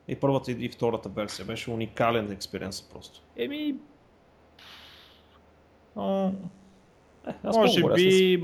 и 0.09 0.17
първата 0.17 0.53
и 0.53 0.69
втората 0.69 1.09
версия. 1.09 1.47
Беше 1.47 1.71
уникален 1.71 2.33
експириенс 2.33 2.83
просто. 2.83 3.21
Еми... 3.37 3.75
О... 5.97 6.31
Е, 7.27 7.33
може 7.45 7.83
би... 7.95 8.43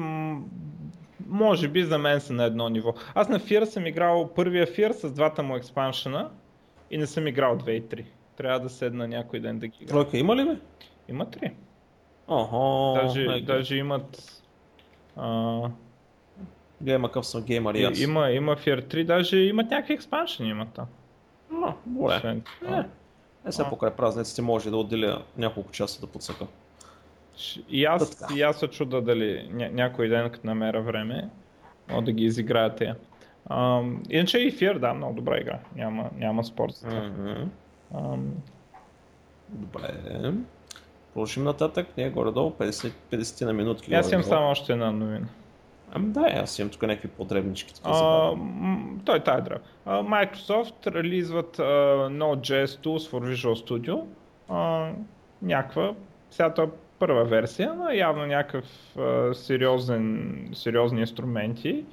Може 1.28 1.68
би 1.68 1.84
за 1.84 1.98
мен 1.98 2.20
са 2.20 2.32
на 2.32 2.44
едно 2.44 2.68
ниво. 2.68 2.94
Аз 3.14 3.28
на 3.28 3.38
Фир 3.38 3.64
съм 3.64 3.86
играл 3.86 4.30
първия 4.34 4.66
Фир 4.66 4.92
с 4.92 5.12
двата 5.12 5.42
му 5.42 5.56
експаншена 5.56 6.30
и 6.90 6.98
не 6.98 7.06
съм 7.06 7.26
играл 7.26 7.58
2 7.58 7.70
и 7.70 7.82
3. 7.82 8.04
Трябва 8.36 8.60
да 8.60 8.68
седна 8.68 9.08
някой 9.08 9.40
ден 9.40 9.58
да 9.58 9.66
ги 9.66 9.78
играм. 9.80 9.88
Тройка 9.88 10.18
има 10.18 10.36
ли 10.36 10.44
бе? 10.44 10.56
Има 11.08 11.26
3. 11.26 11.52
Охо, 12.28 12.94
даже, 13.02 13.40
даже 13.40 13.76
имат... 13.76 14.42
А... 15.16 15.60
Гледай, 16.80 17.10
къв 17.10 17.26
съм 17.26 17.42
геймър 17.42 17.74
и 17.74 17.84
аз. 17.84 18.00
Има, 18.00 18.30
има 18.30 18.56
Fear 18.56 18.94
3, 18.94 19.04
даже 19.04 19.36
имат 19.36 19.70
някакви 19.70 19.94
експаншени 19.94 20.48
имат 20.48 20.68
там. 20.74 20.86
Но, 21.60 21.74
добре. 21.86 22.42
Е, 22.68 22.84
е 23.48 23.52
сега 23.52 23.68
покрай 23.68 23.90
празниците 23.90 24.42
може 24.42 24.70
да 24.70 24.76
отделя 24.76 25.22
няколко 25.36 25.72
часа 25.72 26.00
да 26.00 26.06
подсъка. 26.06 26.46
И 27.68 27.84
аз, 27.84 28.26
и 28.36 28.42
аз 28.42 28.58
се 28.58 28.68
чуда 28.68 29.02
дали 29.02 29.50
ня- 29.52 29.72
някой 29.72 30.08
ден, 30.08 30.30
като 30.30 30.46
намеря 30.46 30.82
време, 30.82 31.30
мога 31.90 32.02
да 32.02 32.12
ги 32.12 32.24
изиграя 32.24 32.74
те. 32.74 32.94
Иначе 34.10 34.38
и 34.38 34.52
Fear, 34.58 34.78
да, 34.78 34.94
много 34.94 35.14
добра 35.14 35.38
игра. 35.38 35.58
Няма, 35.76 36.10
няма 36.16 36.44
спор 36.44 36.70
за 36.70 36.88
това. 36.88 37.00
Mm-hmm. 37.00 37.46
Добре. 39.48 39.88
Продължим 41.14 41.44
нататък. 41.44 41.86
Ние 41.96 42.10
горе-долу 42.10 42.50
50, 42.50 42.92
50 43.12 43.44
на 43.44 43.52
минутки. 43.52 43.94
Аз 43.94 44.12
имам 44.12 44.24
само 44.24 44.50
още 44.50 44.72
една 44.72 44.90
новина. 44.90 45.26
Ами 45.92 46.06
да, 46.06 46.20
аз 46.20 46.58
имам 46.58 46.70
тук 46.70 46.82
някакви 46.82 47.08
подребнички. 47.08 47.74
А, 47.84 48.30
той 49.04 49.20
тая 49.20 49.40
древ. 49.42 49.58
Microsoft 49.86 50.94
релизват 50.94 51.56
uh, 51.56 52.08
Node.js 52.08 52.66
Tools 52.66 53.10
for 53.10 53.34
Visual 53.34 53.66
Studio. 53.66 54.04
Uh, 54.50 54.92
някаква, 55.42 55.94
сега 56.30 56.54
това 56.54 56.68
е 56.68 56.70
първа 56.98 57.24
версия, 57.24 57.74
но 57.74 57.90
явно 57.90 58.26
някакъв 58.26 58.64
uh, 58.96 59.32
сериозен, 59.32 60.48
сериозни 60.54 61.00
инструменти. 61.00 61.84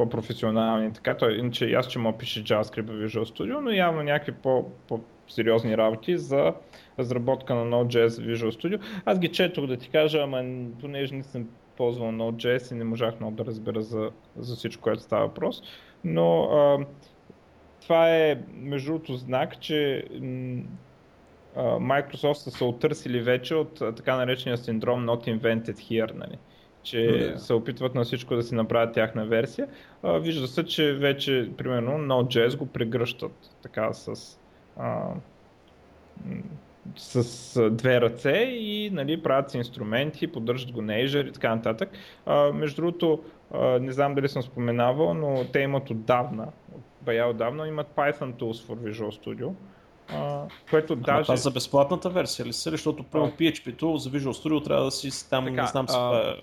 по-професионални. 0.00 0.92
Така, 0.92 1.16
той, 1.16 1.32
иначе 1.38 1.72
аз 1.72 1.86
че 1.86 1.98
му 1.98 2.18
пише 2.18 2.44
JavaScript 2.44 2.86
в 2.86 3.08
Visual 3.08 3.24
Studio, 3.24 3.58
но 3.60 3.70
явно 3.70 4.02
някакви 4.02 4.32
по, 4.32 4.70
по-сериозни 4.88 5.76
работи 5.76 6.18
за 6.18 6.52
разработка 6.98 7.54
на 7.54 7.64
Node.js 7.64 8.08
Visual 8.08 8.50
Studio. 8.50 8.80
Аз 9.04 9.18
ги 9.18 9.28
четох 9.28 9.66
да 9.66 9.76
ти 9.76 9.88
кажа, 9.88 10.22
ама 10.22 10.44
понеже 10.80 11.14
не 11.14 11.22
съм 11.22 11.48
ползвал 11.80 12.12
Node.js 12.12 12.72
и 12.72 12.74
не 12.74 12.84
можах 12.84 13.20
много 13.20 13.36
да 13.36 13.44
разбера 13.44 13.82
за, 13.82 14.10
за 14.36 14.56
всичко, 14.56 14.82
което 14.82 15.02
става 15.02 15.26
въпрос. 15.26 15.62
Но 16.04 16.42
а, 16.42 16.78
това 17.82 18.16
е 18.16 18.38
между 18.52 18.92
другото 18.92 19.16
знак, 19.16 19.60
че 19.60 20.04
а, 21.56 21.62
Microsoft 21.62 22.32
са 22.32 22.50
се 22.50 22.64
отърсили 22.64 23.20
вече 23.20 23.54
от 23.54 23.80
а, 23.80 23.94
така 23.94 24.16
наречения 24.16 24.58
синдром 24.58 25.06
Not 25.06 25.38
Invented 25.38 25.76
Here. 25.76 26.14
Нали? 26.14 26.38
че 26.82 26.96
yeah. 26.96 27.36
се 27.36 27.54
опитват 27.54 27.94
на 27.94 28.04
всичко 28.04 28.34
да 28.34 28.42
си 28.42 28.54
направят 28.54 28.94
тяхна 28.94 29.26
версия. 29.26 29.68
А, 30.02 30.18
вижда 30.18 30.48
се, 30.48 30.64
че 30.64 30.92
вече, 30.92 31.50
примерно, 31.56 31.90
Node.js 31.90 32.56
го 32.56 32.66
прегръщат 32.66 33.32
така 33.62 33.92
с, 33.92 34.38
а, 34.76 35.08
с 36.96 37.70
две 37.70 38.00
ръце 38.00 38.38
и 38.50 38.90
нали, 38.92 39.22
правят 39.22 39.50
си 39.50 39.56
инструменти, 39.56 40.26
поддържат 40.26 40.72
го 40.72 40.82
на 40.82 40.92
Azure 40.92 41.28
и 41.28 41.32
така 41.32 41.54
нататък. 41.54 41.90
А, 42.26 42.52
между 42.52 42.82
другото, 42.82 43.22
а, 43.54 43.78
не 43.78 43.92
знам 43.92 44.14
дали 44.14 44.28
съм 44.28 44.42
споменавал, 44.42 45.14
но 45.14 45.44
те 45.52 45.60
имат 45.60 45.90
отдавна, 45.90 46.48
бая 47.02 47.28
отдавна, 47.28 47.68
имат 47.68 47.86
Python 47.96 48.34
Tools 48.34 48.66
for 48.66 48.74
Visual 48.74 49.24
Studio. 49.24 49.52
Uh, 50.14 50.50
което 50.70 50.96
даже... 50.96 51.22
Това 51.22 51.36
за 51.36 51.50
безплатната 51.50 52.10
версия 52.10 52.46
ли 52.46 52.52
са? 52.52 52.70
Защото 52.70 53.02
прямо 53.02 53.26
PHP-то 53.26 53.96
за 53.96 54.10
Visual 54.10 54.44
Studio 54.44 54.64
трябва 54.64 54.84
да 54.84 54.90
си 54.90 55.30
там, 55.30 55.44
така, 55.44 55.62
не 55.62 55.68
знам 55.68 55.88
си 55.88 55.96
uh, 55.96 56.40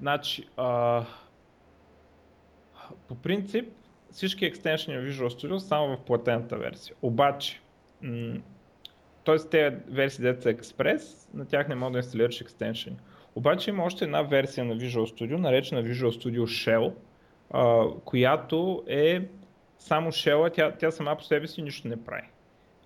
Значи, 0.00 0.46
а, 0.56 1.04
по 3.08 3.14
принцип, 3.14 3.68
всички 4.10 4.44
екстеншени 4.44 4.98
в 4.98 5.00
Visual 5.00 5.28
Studio 5.28 5.56
са 5.56 5.66
само 5.66 5.96
в 5.96 6.00
платената 6.00 6.56
версия. 6.56 6.96
Обаче, 7.02 7.60
м- 8.02 8.38
т.е. 9.24 9.36
тези 9.36 9.76
версии, 9.88 10.24
са 10.24 10.54
Express, 10.54 11.34
на 11.34 11.44
тях 11.44 11.68
не 11.68 11.74
може 11.74 11.92
да 11.92 11.98
инсталираш 11.98 12.40
екстеншени. 12.40 12.96
Обаче 13.34 13.70
има 13.70 13.84
още 13.84 14.04
една 14.04 14.22
версия 14.22 14.64
на 14.64 14.76
Visual 14.76 15.14
Studio, 15.14 15.36
наречена 15.36 15.84
Visual 15.84 16.24
Studio 16.24 16.42
Shell, 16.42 16.92
а, 17.50 17.86
която 18.04 18.84
е 18.86 19.28
само 19.78 20.12
Shell, 20.12 20.54
тя, 20.54 20.72
тя 20.78 20.90
сама 20.90 21.16
по 21.16 21.24
себе 21.24 21.46
си 21.46 21.62
нищо 21.62 21.88
не 21.88 22.04
прави. 22.04 22.28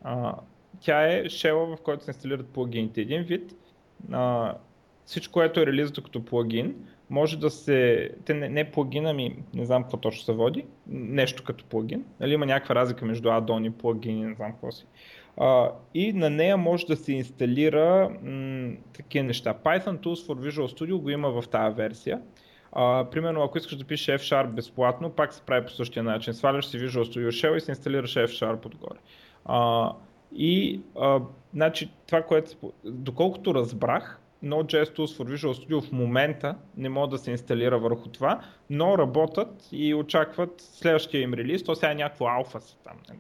А, 0.03 0.35
тя 0.81 1.13
е 1.13 1.25
Shell, 1.25 1.77
в 1.77 1.83
който 1.83 2.05
се 2.05 2.11
инсталират 2.11 2.49
плагините. 2.49 3.01
Един 3.01 3.23
вид, 3.23 3.55
а, 4.13 4.55
всичко, 5.07 5.33
което 5.33 5.61
е 5.61 5.67
релизнато 5.67 6.03
като 6.03 6.25
плагин, 6.25 6.75
може 7.11 7.39
да 7.39 7.51
се, 7.51 8.11
те 8.25 8.35
не, 8.35 8.49
не 8.49 8.71
плагин, 8.71 9.07
ами 9.07 9.37
не 9.55 9.65
знам 9.65 9.83
какво 9.83 9.97
точно 9.97 10.25
се 10.25 10.33
води, 10.33 10.65
нещо 10.87 11.45
като 11.45 11.65
плагин, 11.65 12.05
нали, 12.21 12.33
има 12.33 12.47
някаква 12.47 12.75
разлика 12.75 13.05
между 13.05 13.31
адони, 13.31 13.73
плагини, 13.73 14.27
не 14.27 14.35
знам 14.35 14.53
какво 14.53 14.73
си. 14.73 14.87
И 15.95 16.13
на 16.13 16.31
нея 16.31 16.57
може 16.57 16.87
да 16.87 16.97
се 16.97 17.13
инсталира 17.13 18.11
м- 18.23 18.73
такива 18.93 19.25
неща. 19.25 19.55
Python 19.65 19.99
Tools 19.99 20.27
for 20.27 20.51
Visual 20.51 20.79
Studio 20.79 20.97
го 20.97 21.11
има 21.11 21.31
в 21.31 21.49
тази 21.49 21.75
версия. 21.75 22.21
А, 22.73 23.05
примерно, 23.11 23.43
ако 23.43 23.59
искаш 23.59 23.77
да 23.77 23.85
пишеш 23.85 24.21
F-Sharp 24.21 24.47
безплатно, 24.49 25.11
пак 25.11 25.35
се 25.35 25.43
прави 25.43 25.67
по 25.67 25.73
същия 25.73 26.03
начин. 26.03 26.35
Сваляш 26.35 26.67
си 26.67 26.79
Visual 26.79 27.03
Studio 27.03 27.29
Shell 27.29 27.57
и 27.57 27.61
се 27.61 27.71
инсталираш 27.71 28.15
F-Sharp 28.15 28.67
отгоре. 28.67 28.99
А, 29.45 29.93
и 30.33 30.81
а, 31.01 31.21
значи, 31.55 31.91
това, 32.07 32.23
което, 32.23 32.73
доколкото 32.85 33.55
разбрах, 33.55 34.21
Node.js 34.45 34.97
Tools 34.97 35.17
for 35.19 35.35
Visual 35.35 35.53
Studio 35.53 35.89
в 35.89 35.93
момента 35.93 36.57
не 36.77 36.89
може 36.89 37.11
да 37.11 37.19
се 37.19 37.31
инсталира 37.31 37.79
върху 37.79 38.09
това, 38.09 38.41
но 38.71 38.99
работят 38.99 39.69
и 39.73 39.95
очакват 39.95 40.61
следващия 40.61 41.21
им 41.21 41.35
релиз, 41.35 41.65
то 41.65 41.75
сега 41.75 41.91
е 41.91 41.95
някакво 41.95 42.27
алфа 42.27 42.61
си 42.61 42.77
там. 42.85 42.97
Нали? 43.09 43.19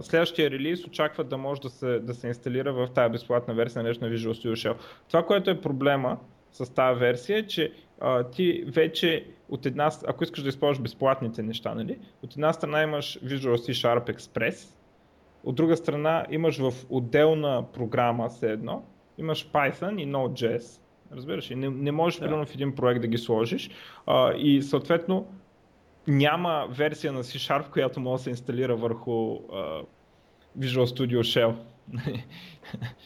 Следващия 0.00 0.50
релиз 0.50 0.86
очакват 0.86 1.28
да 1.28 1.38
може 1.38 1.60
да 1.60 1.70
се, 1.70 1.98
да 1.98 2.14
се 2.14 2.28
инсталира 2.28 2.72
в 2.72 2.88
тази 2.94 3.12
безплатна 3.12 3.54
версия, 3.54 3.82
наречена 3.82 4.10
Visual 4.10 4.32
Studio 4.32 4.52
Shell. 4.52 4.76
Това, 5.08 5.26
което 5.26 5.50
е 5.50 5.60
проблема 5.60 6.18
с 6.52 6.74
тази 6.74 7.00
версия 7.00 7.38
е, 7.38 7.46
че 7.46 7.72
uh, 8.00 8.32
ти 8.32 8.64
вече 8.66 9.26
от 9.48 9.66
една, 9.66 9.90
ако 10.06 10.24
искаш 10.24 10.42
да 10.42 10.48
използваш 10.48 10.82
безплатните 10.82 11.42
неща, 11.42 11.74
нали? 11.74 11.98
от 12.22 12.32
една 12.32 12.52
страна 12.52 12.82
имаш 12.82 13.18
Visual 13.24 13.56
C 13.56 13.70
Sharp 13.70 14.16
Express, 14.16 14.74
от 15.44 15.54
друга 15.54 15.76
страна 15.76 16.26
имаш 16.30 16.58
в 16.58 16.72
отделна 16.90 17.64
програма 17.72 18.28
все 18.28 18.52
едно, 18.52 18.84
имаш 19.18 19.50
Python 19.50 20.02
и 20.02 20.06
Node.js. 20.06 20.80
Разбираш 21.12 21.50
ли? 21.50 21.54
Не, 21.54 21.70
не 21.70 21.92
можеш 21.92 22.18
да. 22.18 22.24
примерно 22.24 22.46
в 22.46 22.54
един 22.54 22.74
проект 22.74 23.00
да 23.00 23.06
ги 23.06 23.18
сложиш 23.18 23.70
а, 24.06 24.32
и 24.34 24.62
съответно 24.62 25.26
няма 26.06 26.66
версия 26.70 27.12
на 27.12 27.24
C-Sharp, 27.24 27.70
която 27.70 28.00
може 28.00 28.20
да 28.20 28.24
се 28.24 28.30
инсталира 28.30 28.76
върху 28.76 29.34
а, 29.34 29.82
Visual 30.58 30.84
Studio 30.84 31.20
Shell. 31.20 31.54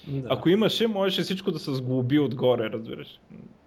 да. 0.09 0.27
Ако 0.31 0.49
имаше, 0.49 0.87
можеше 0.87 1.23
всичко 1.23 1.51
да 1.51 1.59
се 1.59 1.75
сглоби 1.75 2.19
отгоре, 2.19 2.71
разбираш. 2.71 3.21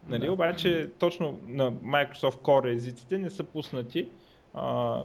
Нали? 0.10 0.26
Да. 0.26 0.32
Обаче 0.32 0.90
точно 1.00 1.40
на 1.48 1.72
Microsoft 1.72 2.42
Core 2.42 2.74
езиците 2.74 3.18
не 3.18 3.30
са 3.30 3.44
пуснати 3.44 4.08
а, 4.54 5.04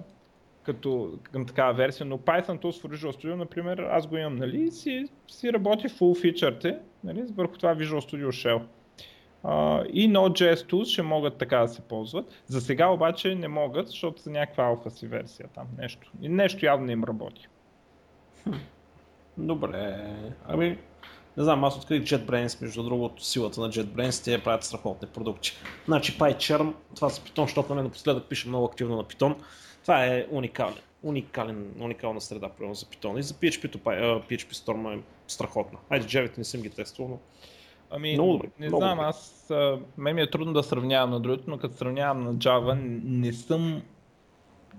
като 0.62 1.18
към 1.32 1.46
такава 1.46 1.72
версия, 1.72 2.06
но 2.06 2.18
Python 2.18 2.62
Tools 2.62 2.82
for 2.82 2.96
Visual 2.96 3.16
Studio, 3.16 3.34
например, 3.34 3.78
аз 3.78 4.06
го 4.06 4.16
имам, 4.16 4.36
нали, 4.36 4.70
си, 4.70 5.04
си 5.28 5.52
работи 5.52 5.88
full 5.88 6.20
фичърте, 6.20 6.78
нали, 7.04 7.24
върху 7.36 7.56
това 7.56 7.76
Visual 7.76 8.12
Studio 8.12 8.28
Shell. 8.28 8.62
И 9.92 10.10
Node.js 10.10 10.70
Tools 10.70 10.84
ще 10.84 11.02
могат 11.02 11.36
така 11.36 11.58
да 11.58 11.68
се 11.68 11.80
ползват. 11.80 12.42
За 12.46 12.60
сега 12.60 12.88
обаче 12.88 13.34
не 13.34 13.48
могат, 13.48 13.88
защото 13.88 14.22
са 14.22 14.30
някаква 14.30 14.64
алфа 14.64 14.90
си 14.90 15.06
версия 15.06 15.48
там, 15.54 15.66
нещо. 15.78 16.10
Нещо 16.20 16.66
явно 16.66 16.86
не 16.86 16.92
им 16.92 17.04
работи. 17.04 17.48
Добре, 19.38 20.14
ами 20.46 20.78
не 21.36 21.44
знам, 21.44 21.64
аз 21.64 21.76
открих 21.76 22.02
JetBrains, 22.02 22.62
между 22.62 22.82
другото, 22.82 23.24
силата 23.24 23.60
на 23.60 23.70
JetBrains, 23.70 24.24
те 24.24 24.42
правят 24.42 24.64
страхотни 24.64 25.08
продукти. 25.08 25.52
Значи 25.84 26.18
PyCharm, 26.18 26.74
това 26.96 27.10
с 27.10 27.20
Python, 27.20 27.42
защото 27.42 27.74
нали, 27.74 27.84
напоследък 27.84 28.28
пише 28.28 28.48
много 28.48 28.64
активно 28.64 28.96
на 28.96 29.04
Python. 29.04 29.36
Това 29.82 30.06
е 30.06 30.26
уникален, 30.30 30.74
уникален, 31.02 31.74
уникална 31.80 32.20
среда, 32.20 32.48
примерно 32.48 32.74
за 32.74 32.86
Python. 32.86 33.18
И 33.18 33.22
за 33.22 33.34
PHP, 33.34 33.78
PHP 34.28 34.52
Storm 34.52 34.98
е 34.98 35.02
страхотна. 35.28 35.78
Айде, 35.90 36.06
Java 36.06 36.38
не 36.38 36.44
съм 36.44 36.62
ги 36.62 36.70
тествал, 36.70 37.08
но 37.08 37.18
Ами, 37.96 38.12
много 38.12 38.32
добре, 38.32 38.48
не 38.60 38.66
много 38.66 38.80
знам, 38.80 38.96
добре. 38.96 39.06
аз, 39.08 39.52
мен 39.98 40.14
ми 40.14 40.22
е 40.22 40.30
трудно 40.30 40.52
да 40.52 40.62
сравнявам 40.62 41.10
на 41.10 41.20
другото, 41.20 41.44
но 41.46 41.58
като 41.58 41.74
сравнявам 41.74 42.24
на 42.24 42.34
Java, 42.34 42.78
не 43.04 43.32
съм 43.32 43.82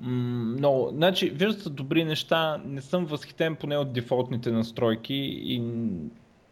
много, 0.01 0.89
значи, 0.93 1.29
виждат 1.29 1.61
се 1.61 1.69
добри 1.69 2.03
неща, 2.03 2.61
не 2.65 2.81
съм 2.81 3.05
възхитен 3.05 3.55
поне 3.55 3.77
от 3.77 3.93
дефолтните 3.93 4.51
настройки 4.51 5.13
и 5.43 5.59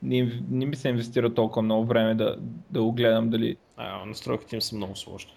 не, 0.03 0.41
не 0.49 0.65
ми 0.65 0.75
се 0.75 0.89
инвестира 0.89 1.33
толкова 1.33 1.61
много 1.61 1.85
време 1.85 2.15
да, 2.15 2.35
да 2.71 2.83
го 2.83 2.91
гледам 2.91 3.29
дали... 3.29 3.57
А, 3.77 4.05
настройките 4.05 4.55
им 4.55 4.61
са 4.61 4.75
много 4.75 4.95
сложни. 4.95 5.31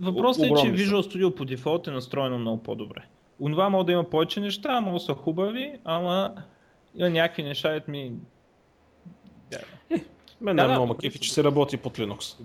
Въпросът 0.00 0.44
е, 0.44 0.48
че 0.48 0.54
Visual 0.54 1.00
Studio 1.00 1.34
по 1.34 1.44
дефолт 1.44 1.86
е 1.86 1.90
настроено 1.90 2.38
много 2.38 2.62
по-добре. 2.62 3.02
Онова 3.40 3.68
може 3.68 3.86
да 3.86 3.92
има 3.92 4.04
повече 4.04 4.40
неща, 4.40 4.80
много 4.80 4.98
са 4.98 5.14
хубави, 5.14 5.72
ама 5.84 6.34
има 6.94 7.10
някакви 7.10 7.42
неща, 7.42 7.80
ми... 7.88 8.12
Мен 10.40 10.56
да, 10.56 10.64
е 10.64 10.68
много 10.68 10.94
да, 10.94 11.10
че 11.10 11.34
се 11.34 11.44
работи 11.44 11.76
под 11.76 11.98
Linux. 11.98 12.36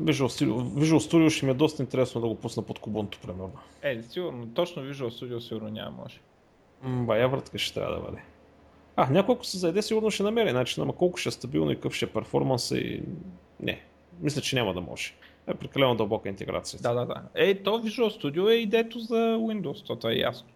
Visual 0.00 0.44
Studio, 0.44 0.54
Visual 0.54 1.10
Studio 1.10 1.30
ще 1.30 1.46
ми 1.46 1.50
е 1.50 1.54
доста 1.54 1.82
интересно 1.82 2.20
да 2.20 2.28
го 2.28 2.34
пусна 2.34 2.62
под 2.62 2.78
Kubuntu, 2.78 3.18
примерно. 3.18 3.52
Е, 3.82 4.02
сигурно, 4.02 4.46
точно 4.54 4.82
Visual 4.82 5.08
Studio 5.08 5.38
сигурно 5.38 5.68
няма, 5.68 5.90
може. 5.90 6.20
Бая 6.84 7.28
вратка 7.28 7.58
ще 7.58 7.74
трябва 7.74 7.94
да 7.94 8.00
бъде. 8.00 8.22
А, 8.96 9.10
няколко 9.10 9.44
се 9.44 9.58
заеде, 9.58 9.82
сигурно 9.82 10.10
ще 10.10 10.22
намери 10.22 10.52
начин, 10.52 10.82
ама 10.82 10.92
колко 10.92 11.18
ще 11.18 11.28
е 11.28 11.32
стабилно 11.32 11.70
и 11.70 11.74
какъв 11.74 11.94
ще 11.94 12.04
е 12.04 12.08
перформанс 12.08 12.70
и... 12.70 13.02
Не, 13.60 13.82
мисля, 14.20 14.40
че 14.40 14.56
няма 14.56 14.74
да 14.74 14.80
може. 14.80 15.14
Е 15.46 15.54
прекалено 15.54 15.94
дълбока 15.94 16.28
интеграция. 16.28 16.80
Да, 16.82 16.94
да, 16.94 17.06
да. 17.06 17.22
Е, 17.34 17.62
то 17.62 17.70
Visual 17.70 18.22
Studio 18.22 18.50
е 18.50 18.54
идето 18.54 18.98
за 18.98 19.14
Windows, 19.16 19.98
това 19.98 20.12
е 20.12 20.14
ясно. 20.14 20.48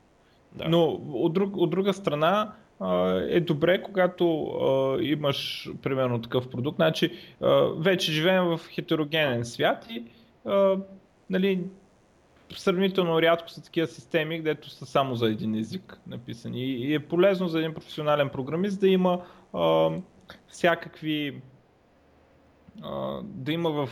Да. 0.52 0.68
Но 0.68 0.84
от, 1.12 1.32
друг, 1.32 1.56
от 1.56 1.70
друга 1.70 1.94
страна 1.94 2.52
е 3.28 3.40
добре, 3.40 3.82
когато 3.82 4.42
а, 4.44 5.02
имаш 5.02 5.70
примерно 5.82 6.22
такъв 6.22 6.48
продукт. 6.50 6.76
Значи, 6.76 7.12
а, 7.40 7.48
вече 7.78 8.12
живеем 8.12 8.44
в 8.44 8.60
хетерогенен 8.70 9.44
свят 9.44 9.86
и 9.90 10.02
а, 10.44 10.76
нали, 11.30 11.64
сравнително 12.56 13.22
рядко 13.22 13.50
са 13.50 13.62
такива 13.62 13.86
системи, 13.86 14.38
където 14.38 14.70
са 14.70 14.86
само 14.86 15.14
за 15.14 15.26
един 15.26 15.54
език 15.54 16.00
написани. 16.06 16.60
И 16.60 16.94
е 16.94 17.00
полезно 17.00 17.48
за 17.48 17.58
един 17.58 17.74
професионален 17.74 18.28
програмист 18.28 18.80
да 18.80 18.88
има 18.88 19.20
а, 19.52 19.90
всякакви 20.48 21.40
а, 22.82 23.20
да 23.22 23.52
има 23.52 23.70
в 23.70 23.88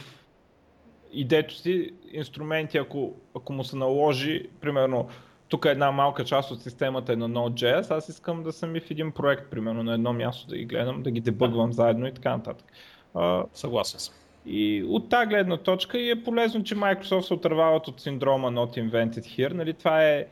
идето 1.13 1.55
си 1.55 1.91
инструменти, 2.13 2.79
ако, 2.79 3.15
ако 3.37 3.53
му 3.53 3.65
се 3.65 3.77
наложи, 3.77 4.49
примерно, 4.61 5.09
тук 5.55 5.65
една 5.65 5.91
малка 5.91 6.25
част 6.25 6.51
от 6.51 6.63
системата 6.63 7.13
е 7.13 7.17
на 7.17 7.31
Node.js, 7.31 7.91
аз 7.97 8.09
искам 8.09 8.43
да 8.43 8.53
съм 8.53 8.77
и 8.77 8.81
в 8.81 8.91
един 8.91 9.13
проект, 9.13 9.51
примерно, 9.51 9.83
на 9.83 9.95
едно 9.95 10.13
място 10.13 10.49
да 10.49 10.57
ги 10.57 10.65
гледам, 10.65 11.03
да 11.03 11.11
ги 11.11 11.21
дебъгвам 11.21 11.73
заедно 11.73 12.07
и 12.07 12.15
така 12.15 12.37
нататък. 12.37 12.67
А, 13.15 13.45
Съгласен 13.53 14.01
съм. 14.01 14.15
И 14.47 14.85
от 14.89 15.09
тази 15.09 15.27
гледна 15.27 15.57
точка 15.57 15.99
и 15.99 16.11
е 16.11 16.25
полезно, 16.25 16.65
че 16.65 16.77
Microsoft 16.77 17.21
се 17.21 17.35
отървават 17.35 17.89
от 17.89 18.01
синдрома 18.01 18.51
Not 18.51 18.91
Invented 18.91 19.19
Here. 19.19 19.53
Нали, 19.53 19.75
това 19.75 20.05
е 20.05 20.27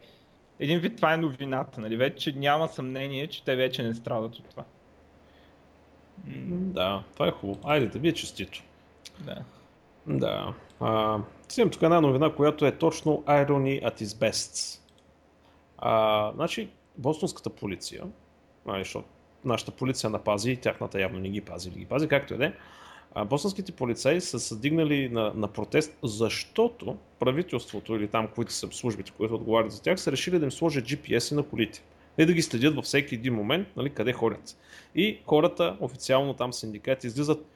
един 0.61 0.79
вид, 0.79 0.97
това 0.97 1.15
е 1.15 1.17
новината. 1.17 1.81
Нали, 1.81 1.97
вече 1.97 2.33
няма 2.33 2.69
съмнение, 2.69 3.27
че 3.27 3.45
те 3.45 3.57
вече 3.57 3.83
не 3.83 3.95
страдат 3.95 4.37
от 4.37 4.49
това. 4.49 4.65
Да, 6.49 7.03
това 7.13 7.29
е 7.29 7.31
хубаво. 7.31 7.61
Айде 7.65 7.87
да 7.87 7.99
ви 7.99 8.09
е 8.09 8.13
честито. 8.13 8.63
Да. 9.21 9.37
Да. 10.07 10.55
А, 10.81 11.19
тук 11.73 11.83
една 11.83 12.01
новина, 12.01 12.31
която 12.31 12.67
е 12.67 12.73
точно 12.73 13.23
irony 13.27 13.85
at 13.85 14.03
its 14.03 14.31
best. 14.31 14.82
А, 15.85 16.33
значи, 16.35 16.69
бостонската 16.99 17.51
полиция, 17.51 18.03
а, 18.67 18.79
защото 18.79 19.09
нашата 19.45 19.71
полиция 19.71 20.11
напази 20.11 20.57
тяхната 20.57 21.01
явно 21.01 21.19
не 21.19 21.29
ги 21.29 21.41
пази 21.41 21.69
или 21.69 21.79
ги 21.79 21.87
пази, 21.87 22.09
както 22.09 22.35
и 22.35 22.37
да 22.37 22.47
е. 22.47 22.53
Босонските 23.25 23.73
полицаи 23.73 24.21
са 24.21 24.41
съдигнали 24.41 25.09
на, 25.09 25.33
на 25.35 25.49
протест, 25.49 25.99
защото 26.03 26.97
правителството 27.19 27.95
или 27.95 28.09
там, 28.09 28.29
които 28.35 28.53
са 28.53 28.69
службите, 28.71 29.13
които 29.17 29.35
отговарят 29.35 29.73
за 29.73 29.83
тях, 29.83 30.01
са 30.01 30.13
решили 30.13 30.39
да 30.39 30.45
им 30.45 30.53
сложат 30.53 30.85
GPS 30.85 31.35
на 31.35 31.43
колите. 31.43 31.83
И 32.19 32.27
да 32.27 32.33
ги 32.33 32.43
следят 32.43 32.75
във 32.75 32.85
всеки 32.85 33.15
един 33.15 33.35
момент, 33.35 33.69
нали, 33.77 33.91
къде 33.91 34.13
ходят. 34.13 34.57
И 34.95 35.19
хората, 35.27 35.77
официално 35.81 36.35
там 36.35 36.53
синдикати, 36.53 37.07
излизат 37.07 37.47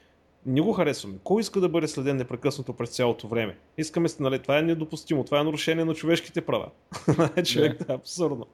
не 0.46 0.60
го 0.60 0.72
харесваме. 0.72 1.18
Кой 1.24 1.40
иска 1.40 1.60
да 1.60 1.68
бъде 1.68 1.88
следен 1.88 2.16
непрекъснато 2.16 2.72
през 2.72 2.90
цялото 2.90 3.28
време? 3.28 3.58
Искаме, 3.78 4.08
нали, 4.20 4.42
това 4.42 4.58
е 4.58 4.62
недопустимо, 4.62 5.24
това 5.24 5.40
е 5.40 5.44
нарушение 5.44 5.84
на 5.84 5.94
човешките 5.94 6.40
права. 6.40 6.70
Човек, 7.44 7.78
това 7.78 7.94
е 7.94 7.96
абсурдно. 7.96 8.46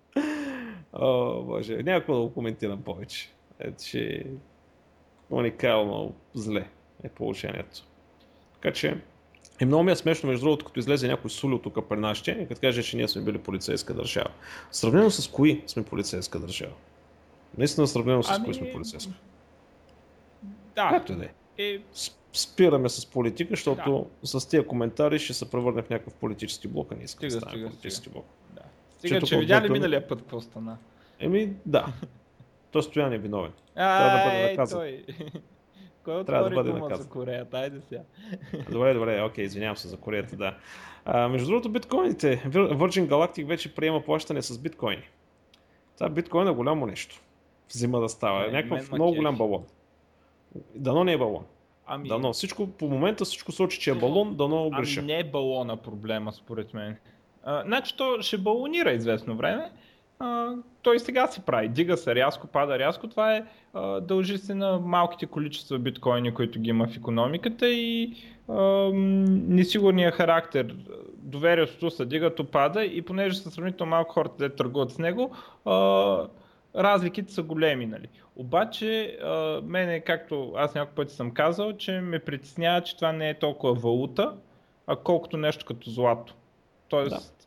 О, 0.93 1.43
боже, 1.43 1.83
няма 1.83 2.01
да 2.09 2.13
го 2.13 2.33
коментирам 2.33 2.83
повече. 2.83 3.31
Ето, 3.61 3.85
че 3.85 4.27
уникално 5.31 6.15
зле 6.35 6.69
е 7.05 7.09
положението. 7.09 7.83
Така 8.55 8.73
че 8.73 8.97
и 9.61 9.65
много 9.65 9.85
ми 9.85 9.93
е 9.93 9.97
смешно, 9.97 10.29
между 10.29 10.45
другото, 10.45 10.65
като 10.65 10.81
излезе 10.81 11.09
някой 11.09 11.31
сули 11.31 11.55
от 11.55 11.63
тук 11.63 11.89
при 11.89 11.97
нашите 11.97 12.31
и 12.31 12.49
като 12.49 12.61
каже, 12.61 12.83
че 12.83 12.97
ние 12.97 13.09
сме 13.09 13.23
били 13.23 13.39
полицейска 13.39 13.95
държава. 13.95 14.31
Сравнено 14.71 15.11
с 15.11 15.29
кои 15.29 15.63
сме 15.67 15.83
полицейска 15.83 16.39
държава? 16.39 16.73
Наистина 17.59 17.87
сравнено 17.87 18.23
с 18.23 18.31
ами... 18.31 18.45
кои 18.45 18.55
сме 18.55 18.73
полицейска? 18.73 19.13
Да. 20.75 20.89
Както 20.91 21.17
да 21.17 21.25
е. 21.25 21.29
Спираме 22.33 22.89
с 22.89 23.07
политика, 23.07 23.51
защото 23.51 24.07
да. 24.23 24.27
с 24.27 24.49
тия 24.49 24.67
коментари 24.67 25.19
ще 25.19 25.35
се 25.35 25.51
превърне 25.51 25.83
в 25.83 25.91
някакъв 25.91 26.15
политически 26.15 26.69
блок, 26.69 26.93
а 26.93 26.97
не 26.97 27.05
искам 27.05 27.29
да 27.29 27.41
стане 27.41 27.65
политически 27.65 28.11
блок. 28.11 28.27
Да. 28.53 28.63
Стига, 28.99 29.21
че, 29.21 29.27
че 29.27 29.39
видя 29.39 29.63
ли 29.63 29.71
миналия 29.71 30.09
път 30.09 30.19
какво 30.19 30.41
стана? 30.41 30.79
Еми, 31.21 31.53
да. 31.67 31.87
Той 32.71 32.83
стоян 32.83 33.13
е 33.13 33.19
виновен. 33.19 33.53
Трябва 33.75 34.19
да 34.19 34.25
бъде 34.25 34.51
наказан. 34.51 34.81
Той. 34.81 35.05
Кой 36.05 36.25
Трябва 36.25 36.49
да 36.49 36.55
бъде 36.55 36.73
наказан. 36.73 37.03
за 37.03 37.09
Кореята? 37.09 37.59
Айде 37.59 37.81
сега. 37.81 38.01
Добре, 38.71 38.95
добре, 38.95 39.23
окей, 39.23 39.45
извинявам 39.45 39.77
се 39.77 39.89
за 39.89 39.97
Кореята, 39.97 40.37
да. 40.37 40.57
А, 41.05 41.29
между 41.29 41.47
другото, 41.47 41.69
биткоините. 41.69 42.43
Virgin 42.47 43.09
Galactic 43.09 43.47
вече 43.47 43.75
приема 43.75 44.03
плащане 44.03 44.43
с 44.43 44.59
биткоини. 44.59 45.09
Това 45.99 46.09
биткоин 46.09 46.49
е 46.49 46.51
голямо 46.53 46.87
нещо. 46.87 47.21
Взима 47.71 48.01
да 48.01 48.09
става. 48.09 48.47
Е, 48.49 48.51
някакъв 48.51 48.93
много 48.93 49.15
голям 49.15 49.37
балон. 49.37 49.65
Дано 50.75 51.05
не 51.05 51.13
е 51.13 51.19
балон. 51.19 51.45
Ами... 51.87 52.09
Дано. 52.09 52.33
Всичко, 52.33 52.67
по 52.67 52.87
момента 52.89 53.25
всичко 53.25 53.53
сочи, 53.53 53.81
че 53.81 53.91
е 53.91 53.95
балон, 53.95 54.35
дано 54.35 54.71
греша. 54.71 55.01
Ами 55.01 55.13
не 55.13 55.19
е 55.19 55.25
балона 55.25 55.77
проблема, 55.77 56.33
според 56.33 56.75
мен. 56.75 56.97
А, 57.45 57.63
значи 57.67 57.97
то 57.97 58.17
ще 58.21 58.39
балонира 58.39 58.93
известно 58.93 59.37
време, 59.37 59.71
а, 60.19 60.53
той 60.83 60.99
сега 60.99 61.27
се 61.27 61.41
прави. 61.41 61.69
Дига 61.69 61.97
се 61.97 62.15
рязко, 62.15 62.47
пада 62.47 62.79
рязко. 62.79 63.09
Това 63.09 63.37
е 63.37 63.45
а, 63.75 64.01
дължи 64.01 64.39
се 64.39 64.55
на 64.55 64.79
малките 64.79 65.27
количества 65.27 65.79
биткоини, 65.79 66.35
които 66.35 66.61
ги 66.61 66.71
има 66.71 66.87
в 66.87 66.97
економиката 66.97 67.69
и 67.69 68.17
а, 68.49 68.63
несигурния 68.93 70.11
характер. 70.11 70.77
Доверието 71.17 71.91
се 71.91 72.05
дига, 72.05 72.35
то 72.35 72.45
пада 72.45 72.85
и 72.85 73.03
понеже 73.03 73.37
са 73.37 73.51
сравнително 73.51 73.91
малко 73.91 74.13
хората 74.13 74.49
да 74.49 74.57
търгуват 74.57 74.91
с 74.91 74.99
него, 74.99 75.37
а, 75.65 76.27
разликите 76.77 77.33
са 77.33 77.43
големи. 77.43 77.87
Нали. 77.87 78.09
Обаче, 78.37 79.19
а, 79.23 79.61
мене, 79.65 80.01
както 80.01 80.53
аз 80.57 80.75
няколко 80.75 80.97
пъти 80.97 81.15
съм 81.15 81.31
казал, 81.31 81.73
че 81.73 82.01
ме 82.01 82.19
притеснява, 82.19 82.81
че 82.81 82.97
това 82.97 83.13
не 83.13 83.31
е 83.31 83.39
толкова 83.39 83.75
валута, 83.75 84.35
а 84.87 84.97
колкото 84.97 85.37
нещо 85.37 85.67
като 85.67 85.91
злато. 85.91 86.35
Тоест, 86.89 87.43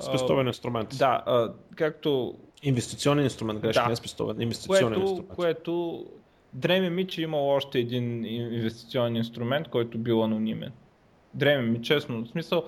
Спестовен 0.00 0.46
инструмент. 0.46 0.88
Да, 0.98 1.22
а, 1.26 1.52
както... 1.76 2.34
Инвестиционен 2.62 3.24
инструмент, 3.24 3.60
грешка, 3.60 3.82
да. 3.82 3.88
не 3.88 3.96
спестовен, 3.96 4.40
инвестиционен 4.40 4.88
което, 4.88 5.00
инструмент. 5.00 5.34
Което 5.34 6.04
дреме 6.52 6.90
ми, 6.90 7.06
че 7.06 7.22
имал 7.22 7.48
още 7.48 7.78
един 7.78 8.24
инвестиционен 8.24 9.16
инструмент, 9.16 9.68
който 9.68 9.98
бил 9.98 10.24
анонимен. 10.24 10.72
Дреме 11.34 11.62
ми, 11.62 11.82
честно. 11.82 12.24
В 12.24 12.28
смисъл, 12.28 12.64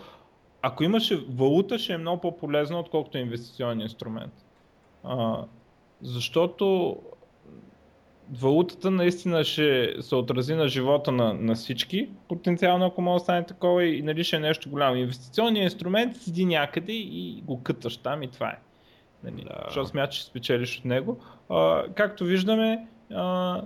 ако 0.63 0.85
имаше 0.85 1.25
валута, 1.29 1.79
ще 1.79 1.93
е 1.93 1.99
много 1.99 2.21
по-полезно, 2.21 2.79
отколкото 2.79 3.19
инвестиционен 3.19 3.81
инструмент. 3.81 4.33
А, 5.05 5.45
защото 6.03 6.97
валутата 8.33 8.91
наистина 8.91 9.45
ще 9.45 9.95
се 10.01 10.15
отрази 10.15 10.55
на 10.55 10.69
живота 10.69 11.13
на, 11.13 11.35
на 11.35 11.55
всички, 11.55 12.09
потенциално 12.29 12.87
ако 12.87 13.03
може 13.03 13.21
да 13.21 13.25
стане 13.25 13.47
такова 13.47 13.85
и 13.85 14.03
нали 14.03 14.25
ще 14.25 14.37
е 14.37 14.41
нещо 14.41 14.71
голямо. 14.71 14.97
Инвестиционният 14.97 15.73
инструмент 15.73 16.17
седи 16.17 16.45
някъде 16.45 16.93
и 16.93 17.43
го 17.45 17.63
къташ 17.63 17.97
там 17.97 18.23
и 18.23 18.29
това 18.29 18.49
е. 18.49 18.59
Нали, 19.25 19.45
да. 19.45 19.63
Защото 19.67 19.89
смяташ, 19.89 20.17
че 20.17 20.25
спечелиш 20.25 20.79
от 20.79 20.85
него. 20.85 21.21
А, 21.49 21.85
както 21.95 22.25
виждаме, 22.25 22.87
а, 23.15 23.61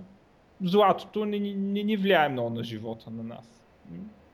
златото 0.65 1.25
не, 1.25 1.39
не, 1.39 1.55
не 1.55 1.83
ни 1.83 1.97
влияе 1.97 2.29
много 2.29 2.51
на 2.51 2.65
живота 2.65 3.11
на 3.11 3.23
нас. 3.23 3.63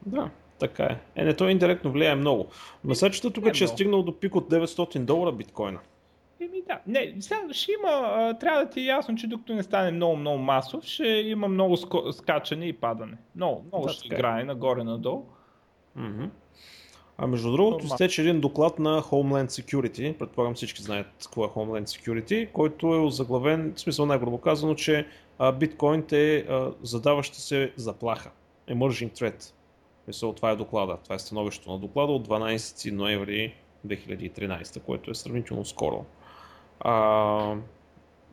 Да, 0.07 0.31
така 0.59 0.85
е. 0.85 0.99
Е, 1.17 1.25
не, 1.25 1.37
той 1.37 1.51
индиректно 1.51 1.93
влияе 1.93 2.15
много. 2.15 2.47
Масачета 2.85 3.31
тук, 3.31 3.47
е 3.47 3.53
че 3.53 3.65
е 3.65 3.69
стигнал 3.69 4.03
до 4.03 4.21
пик 4.21 4.35
от 4.35 4.51
900 4.51 4.99
долара 4.99 5.33
биткоина. 5.33 5.79
Еми 6.45 6.63
да. 6.69 6.81
Не, 6.87 7.15
сега 7.21 7.41
ще 7.53 7.73
има, 7.73 7.91
а, 7.91 8.39
трябва 8.39 8.65
да 8.65 8.71
ти 8.71 8.81
е 8.81 8.85
ясно, 8.85 9.15
че 9.15 9.27
докато 9.27 9.55
не 9.55 9.63
стане 9.63 9.91
много, 9.91 10.17
много 10.17 10.39
масов, 10.39 10.85
ще 10.85 11.07
има 11.07 11.49
много 11.49 11.77
ско, 11.77 12.13
скачане 12.13 12.67
и 12.67 12.73
падане. 12.73 13.17
Много, 13.37 13.65
много 13.73 13.87
да, 13.87 13.93
ще 13.93 14.09
е. 14.09 14.15
играе 14.15 14.45
нагоре-надолу. 14.45 15.27
Mm-hmm. 15.99 16.29
А 17.19 17.27
между 17.27 17.53
другото, 17.53 17.89
стече 17.89 18.23
един 18.23 18.41
доклад 18.41 18.79
на 18.79 19.03
Homeland 19.03 19.47
Security, 19.47 20.19
предполагам 20.19 20.55
всички 20.55 20.83
знаят 20.83 21.07
какво 21.23 21.45
е 21.45 21.49
Homeland 21.49 21.85
Security, 21.85 22.53
който 22.53 22.95
е 22.95 22.99
озаглавен, 22.99 23.73
в 23.77 23.81
смисъл 23.81 24.07
най-грубо 24.07 24.39
казано, 24.39 24.75
че 24.75 25.07
а, 25.39 25.53
биткоин 25.53 26.05
е 26.13 26.37
а, 26.37 26.73
задаваща 26.83 27.39
се 27.39 27.73
заплаха. 27.77 28.31
Emerging 28.69 29.21
threat. 29.21 29.53
Мисъл, 30.09 30.33
това 30.33 30.51
е 30.51 30.57
доклада, 30.57 30.99
това 31.05 31.15
е 31.15 31.19
становището 31.19 31.73
на 31.73 31.79
доклада 31.79 32.13
от 32.13 32.29
12 32.29 32.91
ноември 32.91 33.55
2013, 33.87 34.81
което 34.83 35.11
е 35.11 35.15
сравнително 35.15 35.65
скоро. 35.65 36.05
А, 36.85 37.57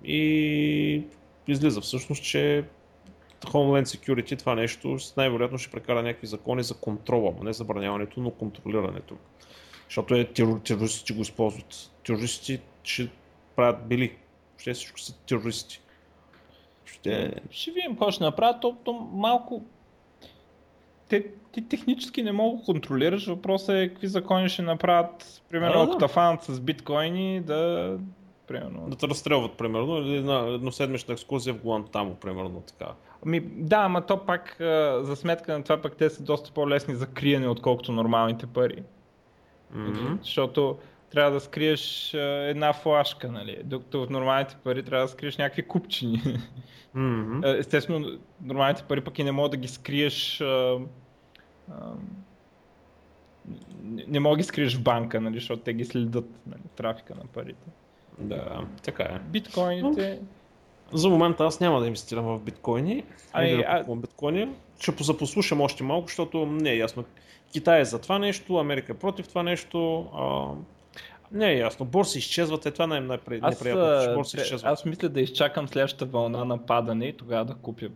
и 0.04 1.04
излиза 1.48 1.82
всъщност, 1.82 2.24
че 2.24 2.66
Homeland 3.46 3.86
Security 3.86 4.40
това 4.40 4.56
нещо 4.56 4.98
най-вероятно 5.18 5.58
ще 5.58 5.72
прекара 5.72 6.04
някакви 6.04 6.28
закони 6.28 6.64
за 6.64 6.74
контрола, 6.74 7.34
не 7.44 7.54
забраняването, 7.54 8.20
но 8.20 8.32
контролирането. 8.32 9.16
Защото 9.88 10.16
е 10.16 10.26
терористите 10.26 11.14
го 11.14 11.22
използват. 11.22 11.92
Терористи 12.06 12.60
ще 12.84 13.10
правят 13.56 13.88
били. 13.88 14.18
Ще 14.58 14.74
всичко 14.74 15.00
са 15.00 15.18
терористи. 15.20 15.82
Ще, 16.86 17.34
ще 17.50 17.72
видим 17.72 17.92
какво 17.92 18.12
ще 18.12 18.24
направят. 18.24 18.62
То, 18.62 18.78
то 18.84 18.94
малко 18.94 19.64
те, 21.10 21.26
ти 21.52 21.68
технически 21.68 22.24
не 22.24 22.32
мога 22.32 22.58
да 22.58 22.66
контролираш. 22.66 23.28
Въпросът 23.28 23.76
е 23.76 23.90
какви 23.90 24.08
закони 24.08 24.50
ще 24.50 24.62
направят, 24.62 25.44
примерно, 25.50 25.82
ако 25.82 25.98
да. 25.98 26.38
с 26.42 26.60
биткоини, 26.60 27.42
да 27.42 27.98
примерно. 28.50 28.90
Да 28.90 28.96
те 28.96 29.08
разстрелват, 29.08 29.58
примерно, 29.58 29.98
или 29.98 30.24
на 30.24 30.48
едноседмична 30.48 31.14
екскурзия 31.14 31.54
в 31.54 31.62
Гуантамо, 31.62 32.16
примерно 32.16 32.62
така. 32.62 32.92
Ами, 33.26 33.40
да, 33.40 33.78
ама 33.78 34.06
то 34.06 34.26
пак 34.26 34.56
за 35.02 35.16
сметка 35.16 35.58
на 35.58 35.64
това 35.64 35.82
пък 35.82 35.96
те 35.96 36.10
са 36.10 36.24
доста 36.24 36.52
по-лесни 36.52 36.96
за 36.96 37.08
криене, 37.08 37.48
отколкото 37.48 37.92
нормалните 37.92 38.48
пари. 38.48 38.84
Mm-hmm. 39.76 40.22
Защото 40.22 40.78
трябва 41.12 41.32
да 41.32 41.40
скриеш 41.40 42.14
една 42.14 42.74
флашка, 42.74 43.32
нали? 43.32 43.62
Докато 43.64 44.06
в 44.06 44.10
нормалните 44.10 44.58
пари 44.64 44.84
трябва 44.84 45.06
да 45.06 45.12
скриеш 45.12 45.38
някакви 45.38 45.68
купчини. 45.68 46.22
Mm-hmm. 46.96 47.60
Естествено, 47.60 48.20
нормалните 48.42 48.84
пари 48.84 49.02
пък 49.02 49.20
и 49.20 49.24
не 49.24 49.32
мога 49.32 49.50
да 49.50 49.58
ги 49.58 49.68
скриеш 49.68 50.42
а, 50.42 50.80
а, 51.72 51.94
не 54.08 54.20
мога 54.20 54.36
да 54.36 54.38
ги 54.38 54.44
скриеш 54.44 54.78
в 54.78 54.84
банка, 54.84 55.22
нали, 55.22 55.36
защото 55.36 55.62
те 55.62 55.74
ги 55.74 55.86
следят, 55.86 56.26
нали, 56.48 56.62
трафика 56.76 57.16
на 57.16 57.26
парите. 57.26 57.68
Да, 58.20 58.62
така 58.84 59.04
е. 59.04 59.20
Биткоините... 59.20 60.20
За 60.94 61.10
момента 61.10 61.46
аз 61.46 61.60
няма 61.60 61.80
да 61.80 61.88
инвестирам 61.88 62.26
в 62.26 62.40
биткоини. 62.40 63.04
Да 63.34 63.64
а... 63.68 63.96
биткоини. 63.96 64.50
Ще 64.80 65.04
запослушам 65.04 65.62
още 65.62 65.84
малко, 65.84 66.08
защото 66.08 66.46
не 66.46 66.70
е 66.70 66.78
ясно. 66.78 67.04
Китай 67.52 67.82
е 67.82 67.86
за 67.86 68.00
това 68.02 68.20
нещо, 68.20 68.58
Америка 68.58 68.92
е 68.92 68.96
против 68.96 69.28
това 69.28 69.44
нещо. 69.44 70.08
А... 70.14 70.48
Не 71.32 71.52
е 71.52 71.58
ясно. 71.58 71.86
Борси 71.86 72.18
изчезват, 72.18 72.66
е 72.66 72.72
това 72.72 72.88
най- 72.88 73.02
неприятно. 73.02 74.16
Борси 74.16 74.38
изчезват. 74.38 74.72
Аз 74.72 74.86
мисля 74.86 75.10
да 75.10 75.22
изчакам 75.22 75.68
следващата 75.68 76.06
вълна 76.06 76.46
на 76.46 76.66
падане 76.66 77.06
и 77.06 77.14
тогава 77.14 77.46
да 77.46 77.54
купя. 77.54 77.90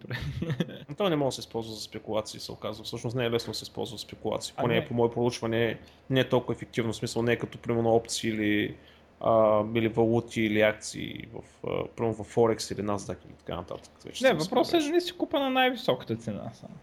Това 0.98 1.10
не 1.10 1.16
може 1.16 1.28
да 1.28 1.32
се 1.32 1.40
използва 1.40 1.74
за 1.74 1.82
спекулации, 1.82 2.40
се 2.40 2.52
оказва. 2.52 2.84
Всъщност 2.84 3.16
не 3.16 3.26
е 3.26 3.32
лесно 3.32 3.52
да 3.52 3.58
се 3.58 3.64
използва 3.64 3.98
за 3.98 4.02
спекулации. 4.02 4.54
Поне 4.58 4.86
по 4.88 4.94
мое 4.94 5.12
проучване 5.12 5.80
не 6.10 6.20
е 6.20 6.30
толкова 6.30 6.54
ефективно. 6.54 6.94
В 6.94 6.96
смисъл 6.96 7.22
не 7.22 7.32
е 7.32 7.36
като 7.36 7.58
примерно 7.58 7.96
опции 7.96 8.30
или, 8.30 8.76
а, 9.24 9.64
или 9.76 9.88
валути 9.88 10.42
или 10.42 10.62
акции 10.62 11.26
в, 11.34 11.68
а, 12.00 12.04
в 12.04 12.24
Форекс 12.24 12.72
или 12.72 12.82
NASDAQ 12.82 13.18
или 13.26 13.34
така 13.38 13.56
нататък. 13.56 13.92
Не, 14.22 14.34
въпросът 14.34 14.82
е 14.82 14.84
да 14.84 14.90
не 14.90 15.02
си 15.02 15.14
купа 15.14 15.40
на 15.40 15.50
най-високата 15.50 16.16
цена. 16.16 16.52
Само. 16.54 16.74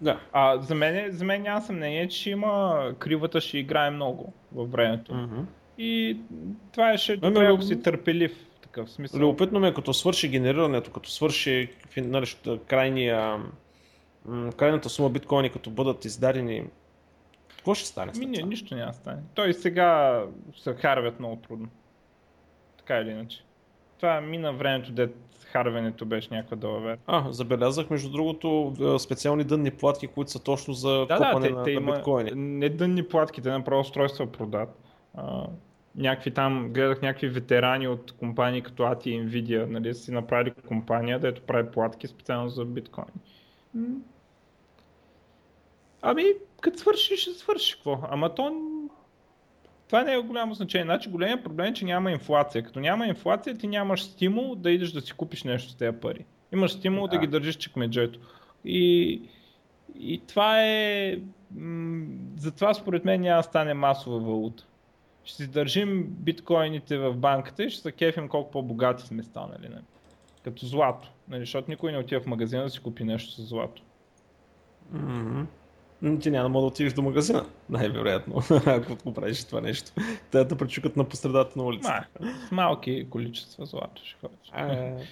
Да. 0.00 0.20
А 0.32 0.58
за 0.58 0.74
мен, 0.74 1.12
за 1.12 1.24
мен 1.24 1.42
няма 1.42 1.62
съмнение, 1.62 2.08
че 2.08 2.30
има 2.30 2.92
кривата 2.98 3.40
ще 3.40 3.58
играе 3.58 3.90
много 3.90 4.32
във 4.52 4.70
времето. 4.70 5.12
Mm-hmm. 5.12 5.44
И 5.78 6.16
това 6.72 6.92
е 6.92 6.98
ще 6.98 7.16
добре, 7.16 7.46
ако 7.46 7.62
си 7.62 7.82
търпелив. 7.82 8.46
Такъв 8.62 8.90
смисъл. 8.90 9.20
Любопитно 9.20 9.60
ми 9.60 9.68
е, 9.68 9.74
като 9.74 9.94
свърши 9.94 10.28
генерирането, 10.28 10.90
като 10.90 11.10
свърши 11.10 11.68
нали, 11.96 12.26
крайния, 12.66 13.42
крайната 14.56 14.88
сума 14.88 15.10
биткоини, 15.10 15.50
като 15.50 15.70
бъдат 15.70 16.04
издадени, 16.04 16.64
какво 17.64 17.74
ще 17.74 17.86
стане? 17.86 18.12
Ми, 18.18 18.26
не, 18.26 18.42
нищо 18.42 18.74
няма 18.74 18.90
да 18.90 18.96
стане. 18.96 19.22
Той 19.34 19.54
сега 19.54 20.22
се 20.56 20.74
харвят 20.74 21.18
много 21.18 21.36
трудно. 21.36 21.68
Така 22.78 22.98
или 22.98 23.10
иначе. 23.10 23.44
Това 23.96 24.20
мина 24.20 24.52
времето, 24.52 24.92
де 24.92 25.08
харвенето 25.44 26.06
беше 26.06 26.34
някаква 26.34 26.56
далавера. 26.56 26.98
А, 27.06 27.32
забелязах 27.32 27.90
между 27.90 28.10
другото 28.10 28.74
специални 28.98 29.44
дънни 29.44 29.70
платки, 29.70 30.06
които 30.06 30.30
са 30.30 30.42
точно 30.42 30.74
за 30.74 30.90
да, 30.90 31.06
да, 31.06 31.40
те, 31.40 31.50
на, 31.50 31.62
те 31.62 31.80
на 31.80 31.92
биткоини. 31.92 32.30
Не 32.34 32.68
дънни 32.68 33.08
платки, 33.08 33.42
те 33.42 33.50
направо 33.50 33.80
устройства 33.80 34.32
продат. 34.32 34.78
А, 35.14 35.46
някакви 35.96 36.30
там, 36.30 36.70
гледах 36.72 37.02
някакви 37.02 37.28
ветерани 37.28 37.88
от 37.88 38.12
компании 38.12 38.62
като 38.62 38.82
ATI 38.82 39.08
и 39.08 39.22
Nvidia, 39.22 39.66
нали, 39.66 39.94
си 39.94 40.12
направили 40.12 40.54
компания, 40.68 41.18
дето 41.18 41.42
прави 41.42 41.70
платки 41.70 42.06
специално 42.06 42.48
за 42.48 42.64
биткоини. 42.64 43.20
Ами, 46.06 46.24
като 46.60 46.78
свърши, 46.78 47.16
ще 47.16 47.30
свърши 47.30 47.74
какво. 47.74 47.98
Ама 48.10 48.34
то 48.34 48.60
това 49.86 50.02
не 50.02 50.12
е 50.12 50.18
голямо 50.18 50.54
значение. 50.54 50.84
Значи 50.84 51.10
големият 51.10 51.44
проблем 51.44 51.66
е, 51.66 51.74
че 51.74 51.84
няма 51.84 52.10
инфлация. 52.10 52.62
Като 52.62 52.80
няма 52.80 53.06
инфлация, 53.06 53.58
ти 53.58 53.66
нямаш 53.66 54.02
стимул 54.02 54.54
да 54.54 54.70
идеш 54.70 54.92
да 54.92 55.00
си 55.00 55.12
купиш 55.12 55.44
нещо 55.44 55.70
с 55.70 55.76
тези 55.76 55.96
пари. 55.96 56.24
Имаш 56.52 56.72
стимул 56.72 57.06
да, 57.06 57.10
да 57.10 57.18
ги 57.18 57.26
държиш 57.26 57.56
чекмеджето. 57.56 58.18
И, 58.64 59.22
и 59.98 60.22
това 60.26 60.62
е... 60.62 61.16
М- 61.56 62.06
затова 62.36 62.74
според 62.74 63.04
мен 63.04 63.20
няма 63.20 63.36
да 63.36 63.42
стане 63.42 63.74
масова 63.74 64.18
валута. 64.18 64.66
Ще 65.24 65.42
си 65.42 65.50
държим 65.50 66.06
биткоините 66.08 66.98
в 66.98 67.14
банката 67.14 67.64
и 67.64 67.70
ще 67.70 67.82
се 67.82 67.92
кефим 67.92 68.28
колко 68.28 68.50
по-богати 68.50 69.06
сме 69.06 69.22
станали. 69.22 69.62
Не? 69.62 69.68
Нали? 69.68 69.84
Като 70.42 70.66
злато. 70.66 71.10
Нали? 71.28 71.40
Защото 71.40 71.70
никой 71.70 71.92
не 71.92 71.98
отива 71.98 72.20
в 72.20 72.26
магазина 72.26 72.62
да 72.62 72.70
си 72.70 72.80
купи 72.80 73.04
нещо 73.04 73.32
с 73.32 73.48
злато. 73.48 73.82
Mm-hmm 74.94 75.44
ти 76.20 76.30
няма 76.30 76.60
да 76.60 76.66
отидеш 76.66 76.92
до 76.92 77.02
магазина, 77.02 77.46
най-вероятно, 77.70 78.42
ако 78.66 78.96
го 79.04 79.14
правиш 79.14 79.44
това 79.44 79.60
нещо. 79.60 79.92
Те 80.30 80.44
да 80.44 80.56
пречукат 80.56 80.96
на 80.96 81.04
посредата 81.04 81.58
на 81.58 81.64
улицата. 81.64 82.06
с 82.48 82.50
малки 82.50 83.06
количества 83.10 83.66
злато 83.66 84.02
ще 84.04 84.16
ходиш. 84.20 84.52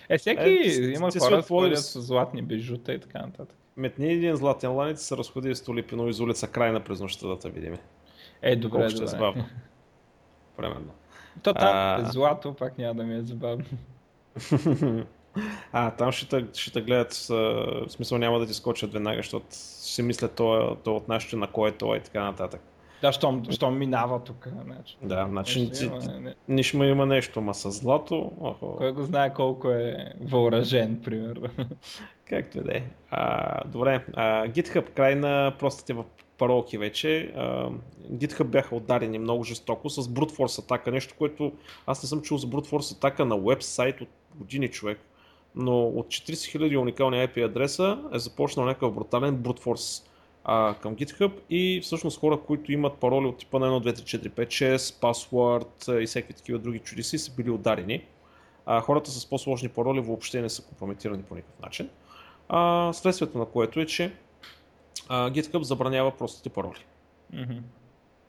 е, 0.09 0.19
всеки 0.19 0.43
е, 0.43 0.93
има 0.95 1.11
хора, 1.21 1.43
ходят 1.43 1.79
с 1.79 2.01
златни 2.01 2.43
бижута 2.43 2.93
и 2.93 3.01
така 3.01 3.19
нататък. 3.19 3.57
Метни 3.77 4.13
един 4.13 4.37
златен 4.37 4.73
ланец 4.73 5.03
се 5.03 5.17
разходи 5.17 5.55
с 5.55 5.65
Толипино 5.65 6.09
из 6.09 6.21
улица 6.21 6.49
крайна 6.49 6.81
през 6.81 7.01
нощта 7.01 7.29
да 7.29 7.39
те 7.39 7.51
видим. 7.51 7.79
Е, 8.43 8.57
добре, 8.57 8.77
Колко 8.77 8.91
ще 8.91 9.05
е 9.05 9.07
забавно. 9.07 9.45
Примерно. 10.57 10.93
То 11.43 11.55
там 11.55 11.71
а... 11.73 12.05
злато 12.05 12.55
пак 12.55 12.79
няма 12.79 12.95
да 12.95 13.05
ми 13.05 13.15
е 13.15 13.23
забавно. 13.23 13.65
А, 15.73 15.91
там 15.91 16.13
ще 16.13 16.29
те, 16.29 16.61
ще 16.61 16.73
те 16.73 16.83
гледат, 16.83 17.27
в 17.29 17.87
смисъл 17.89 18.19
няма 18.19 18.39
да 18.39 18.47
ти 18.47 18.55
скочат 18.55 18.93
веднага, 18.93 19.17
защото 19.17 19.47
си 19.51 20.03
мислят 20.03 20.35
то, 20.35 20.77
то 20.85 20.97
от 20.97 21.09
нашите 21.09 21.37
на 21.37 21.47
кой 21.47 21.69
е 21.69 21.73
това 21.73 21.97
и 21.97 22.01
така 22.01 22.25
нататък. 22.25 22.61
Да, 23.03 23.13
щом, 23.13 23.45
щом 23.51 23.79
минава 23.79 24.21
тук. 24.25 24.49
Значи. 24.65 24.97
Да, 25.03 25.27
значи 25.31 25.71
нещо 26.49 26.77
има, 26.77 26.87
има 26.87 27.07
нещо, 27.07 27.41
ма 27.41 27.55
с 27.55 27.71
злато. 27.71 28.33
Охо. 28.41 28.77
Кой 28.77 28.93
го 28.93 29.03
знае 29.03 29.35
колко 29.35 29.71
е 29.71 30.13
въоръжен, 30.21 31.01
примерно. 31.05 31.49
Както 32.29 32.59
и 32.59 32.61
да 32.61 32.77
е. 32.77 32.83
Добре, 33.67 34.05
а, 34.15 34.49
GitHub, 34.49 34.91
край 34.91 35.15
на 35.15 35.55
простите 35.59 35.93
в 35.93 36.05
паролки 36.39 36.79
вече. 36.79 37.33
А, 37.37 37.71
GitHub 38.13 38.45
бяха 38.45 38.77
ударени 38.77 39.19
много 39.19 39.45
жестоко 39.45 39.91
с 39.91 40.03
Brute 40.03 40.37
Force 40.37 40.65
атака, 40.65 40.91
нещо, 40.91 41.15
което 41.19 41.53
аз 41.87 42.03
не 42.03 42.09
съм 42.09 42.23
чул 42.23 42.39
за 42.39 42.47
Brute 42.47 42.71
Force 42.71 42.97
атака 42.97 43.25
на 43.25 43.39
вебсайт 43.39 44.01
от 44.01 44.09
години 44.35 44.69
човек 44.69 44.99
но 45.55 45.83
от 45.83 46.07
40 46.07 46.59
000 46.59 46.81
уникални 46.81 47.17
IP 47.17 47.45
адреса 47.45 47.99
е 48.15 48.19
започнал 48.19 48.67
някакъв 48.67 48.95
брутален 48.95 49.43
force 49.43 50.07
а, 50.45 50.75
към 50.75 50.97
GitHub 50.97 51.33
и 51.51 51.81
всъщност 51.83 52.21
хора, 52.21 52.41
които 52.47 52.73
имат 52.73 52.99
пароли 52.99 53.27
от 53.27 53.39
типа 53.39 53.59
на 53.59 53.81
1, 53.81 53.93
2, 53.93 54.19
3, 54.19 54.29
4, 54.29 54.47
5, 54.47 54.77
6, 54.77 54.77
password 54.77 56.03
и 56.03 56.07
всеки 56.07 56.33
такива 56.33 56.59
други 56.59 56.79
чудеси 56.79 57.19
са 57.19 57.35
били 57.35 57.51
ударени. 57.51 58.05
А, 58.67 58.81
хората 58.81 59.11
с 59.11 59.27
по-сложни 59.27 59.69
пароли 59.69 60.01
въобще 60.01 60.41
не 60.41 60.49
са 60.49 60.63
компрометирани 60.63 61.23
по 61.23 61.35
никакъв 61.35 61.61
начин. 61.61 61.89
А, 62.49 62.93
следствието 62.93 63.39
на 63.39 63.47
което 63.47 63.81
е, 63.81 63.87
че 63.87 64.13
а, 65.09 65.31
GitHub 65.31 65.63
забранява 65.63 66.11
простите 66.11 66.49
пароли. 66.49 66.85
Mm-hmm. 67.35 67.61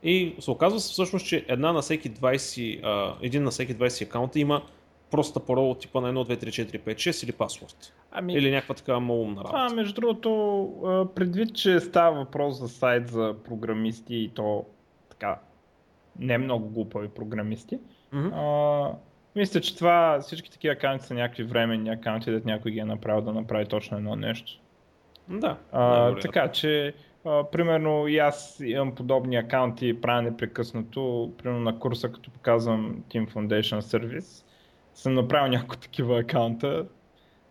И 0.03 0.35
се 0.39 0.51
оказва 0.51 0.79
всъщност, 0.79 1.25
че 1.25 1.45
една 1.47 1.73
на 1.73 1.81
всеки 1.81 2.11
20, 2.11 2.79
а, 2.83 3.15
един 3.21 3.43
на 3.43 3.51
всеки 3.51 3.75
20 3.75 4.05
акаунта 4.05 4.39
има 4.39 4.61
проста 5.13 5.39
парола 5.39 5.77
типа 5.77 6.01
на 6.01 6.13
1, 6.13 6.25
2, 6.25 6.45
3, 6.45 6.47
4, 6.49 6.79
5, 6.79 6.95
6 6.95 7.23
или 7.23 7.31
паспорт. 7.31 7.93
Ами, 8.11 8.33
или 8.33 8.51
някаква 8.51 8.75
такава 8.75 8.99
малумна 8.99 9.43
работа. 9.43 9.49
Това, 9.49 9.69
между 9.69 9.93
другото, 9.93 11.11
предвид, 11.15 11.55
че 11.55 11.79
става 11.79 12.17
въпрос 12.17 12.59
за 12.59 12.67
сайт 12.67 13.07
за 13.07 13.35
програмисти 13.45 14.15
и 14.15 14.29
то 14.29 14.65
така 15.09 15.39
не 16.19 16.37
много 16.37 16.69
глупави 16.69 17.07
програмисти, 17.07 17.79
mm-hmm. 18.13 18.31
а, 18.33 18.95
мисля, 19.35 19.61
че 19.61 19.75
това 19.75 20.19
всички 20.21 20.51
такива 20.51 20.73
акаунти 20.73 21.05
са 21.05 21.13
някакви 21.13 21.43
временни 21.43 21.89
акаунти, 21.89 22.31
да 22.31 22.41
някой 22.45 22.71
ги 22.71 22.79
е 22.79 22.85
направил 22.85 23.21
да 23.21 23.33
направи 23.33 23.65
точно 23.65 23.97
едно 23.97 24.15
нещо. 24.15 24.51
Да. 25.27 25.57
А, 25.71 26.15
така 26.15 26.51
че, 26.51 26.93
а, 27.25 27.43
примерно 27.43 28.07
и 28.07 28.17
аз 28.17 28.61
имам 28.65 28.95
подобни 28.95 29.35
акаунти, 29.35 30.01
правя 30.01 30.21
непрекъснато, 30.21 31.31
примерно 31.37 31.61
на 31.63 31.79
курса, 31.79 32.11
като 32.11 32.31
показвам 32.31 33.03
Team 33.09 33.33
Foundation 33.33 33.79
Service, 33.79 34.45
съм 34.95 35.13
направил 35.13 35.51
няколко 35.51 35.77
такива 35.77 36.19
акаунта, 36.19 36.85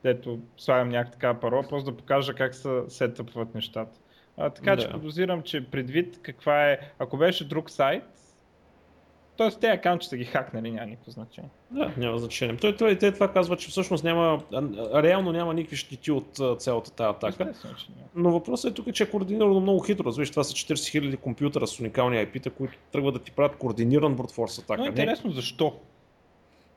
дето 0.03 0.38
слагам 0.57 0.88
някаква 0.88 1.12
такава 1.12 1.40
парола, 1.40 1.62
просто 1.68 1.90
да 1.90 1.97
покажа 1.97 2.34
как 2.34 2.55
се 2.55 2.82
сетъпват 2.88 3.55
нещата. 3.55 3.99
А, 4.36 4.51
така 4.51 4.76
да. 4.76 4.82
че 4.82 4.90
подозирам, 4.90 5.43
че 5.43 5.64
предвид 5.70 6.18
каква 6.22 6.70
е, 6.70 6.78
ако 6.99 7.16
беше 7.16 7.49
друг 7.49 7.70
сайт, 7.70 8.05
т.е. 9.36 9.51
те 9.61 9.66
акаунти 9.66 10.07
са 10.07 10.16
ги 10.16 10.24
хакнали, 10.24 10.70
няма 10.70 10.86
никакво 10.86 11.11
значение. 11.11 11.51
Да, 11.70 11.93
няма 11.97 12.18
значение. 12.18 12.57
Той, 12.57 12.76
той, 12.76 12.99
той 12.99 13.12
това 13.12 13.32
казва, 13.32 13.57
че 13.57 13.68
всъщност 13.68 14.05
няма, 14.05 14.43
реално 14.95 15.32
няма 15.32 15.55
никакви 15.55 15.76
щити 15.76 16.12
от 16.12 16.40
цялата 16.59 16.90
тази 16.90 17.11
атака. 17.11 17.53
Но 18.14 18.30
въпросът 18.30 18.70
е 18.70 18.74
тук, 18.74 18.95
че 18.95 19.03
е 19.03 19.11
координирано 19.11 19.61
много 19.61 19.80
хитро. 19.80 20.05
Разбираш, 20.05 20.30
това 20.30 20.45
са 20.45 20.53
40 20.53 20.74
000 20.74 21.16
компютъра 21.16 21.66
с 21.66 21.80
уникални 21.80 22.16
IP-та, 22.16 22.51
които 22.51 22.78
тръгват 22.93 23.14
да 23.14 23.20
ти 23.20 23.30
правят 23.30 23.57
координиран 23.57 24.14
брутфорс 24.14 24.59
атака. 24.59 24.80
Но 24.80 24.86
интересно 24.86 25.30
защо? 25.30 25.74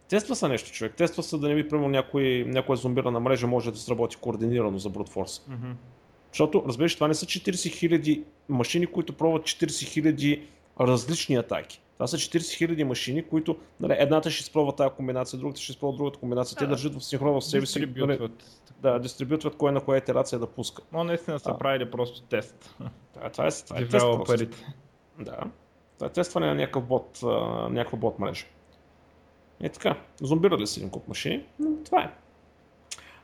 Тества 0.10 0.36
са 0.36 0.50
нещо, 0.50 0.72
човек. 0.72 0.96
Тества 0.96 1.24
са 1.24 1.38
да 1.38 1.48
не 1.48 1.56
би, 1.56 1.70
примерно, 1.70 1.90
някой, 1.90 2.44
някоя 2.48 2.78
зомбирана 2.78 3.20
мрежа 3.20 3.48
може 3.48 3.72
да 3.72 3.78
сработи 3.78 4.16
координирано 4.16 4.78
за 4.78 4.90
Force. 4.90 5.26
Mm-hmm. 5.26 5.74
Защото, 6.32 6.64
разбираш, 6.68 6.96
това 6.96 7.08
не 7.08 7.14
са 7.14 7.26
40 7.26 7.52
000 7.52 8.24
машини, 8.50 8.88
които 8.88 9.14
пробват 9.14 9.44
40 9.44 9.66
000 9.66 10.42
различни 10.80 11.36
атаки. 11.36 11.82
Това 11.94 12.08
са 12.08 12.18
40 12.18 12.38
000 12.38 12.84
машини, 12.84 13.24
които 13.24 13.58
нали, 13.80 13.96
едната 14.00 14.32
ще 14.32 14.42
изпробва 14.42 14.76
тази 14.76 14.90
комбинация, 14.90 15.40
другата 15.40 15.62
ще 15.62 15.72
изпробва 15.72 15.98
другата 15.98 16.20
комбинация. 16.20 16.58
Те 16.58 16.68
държат 16.68 16.96
в 16.96 17.06
синхрон 17.06 17.34
в 17.34 17.42
себе 17.42 17.66
си. 17.66 17.86
Нали, 17.98 18.30
да, 18.82 19.00
дистрибютват 19.00 19.56
кой 19.56 19.72
на 19.72 19.82
коя 19.82 19.98
итерация 19.98 20.40
да 20.40 20.48
пуска. 20.48 20.84
Но 20.92 21.04
наистина 21.04 21.40
са 21.40 21.58
правили 21.58 21.92
просто 21.92 22.22
тест. 22.22 22.76
Да, 23.14 23.30
това 23.30 23.48
е, 23.48 23.52
това 23.52 23.80
е 23.80 23.88
тест 23.88 24.06
просто. 24.06 24.48
Да. 25.20 25.38
Това 25.96 26.08
е 26.08 26.10
тестване 26.10 26.48
на 26.48 26.56
някакъв 26.56 26.84
бот, 26.84 27.20
някаква 27.70 27.98
бот 27.98 28.20
мрежа. 28.20 28.46
Е 29.66 29.70
така, 29.70 29.96
зомбирали 30.22 30.68
са 30.68 30.80
един 30.80 30.90
куп 30.90 31.08
машини, 31.08 31.44
но 31.60 31.84
това 31.86 32.02
е. 32.02 32.12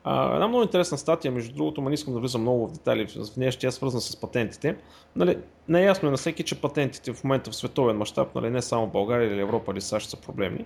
А, 0.04 0.34
една 0.34 0.48
много 0.48 0.64
интересна 0.64 0.98
статия, 0.98 1.32
между 1.32 1.56
другото, 1.56 1.82
ма 1.82 1.90
не 1.90 1.94
искам 1.94 2.14
да 2.14 2.20
влизам 2.20 2.42
много 2.42 2.68
в 2.68 2.72
детайли, 2.72 3.08
в 3.08 3.38
нея 3.38 3.52
ще 3.52 3.68
е 3.68 3.72
свързана 3.72 4.02
с 4.02 4.16
патентите. 4.16 4.78
Нали, 5.16 5.38
не 5.68 5.82
е 5.82 5.86
ясно 5.86 6.08
е 6.08 6.12
на 6.12 6.18
всеки, 6.18 6.44
че 6.44 6.62
патентите 6.62 7.14
в 7.14 7.24
момента 7.24 7.52
в 7.52 7.56
световен 7.56 7.98
мащаб, 7.98 8.36
нали, 8.36 8.50
не 8.50 8.62
само 8.62 8.88
в 8.88 8.92
България 8.92 9.34
или 9.34 9.42
Европа 9.42 9.72
или 9.72 9.82
САЩ 9.82 10.10
са 10.10 10.18
проблемни. 10.18 10.66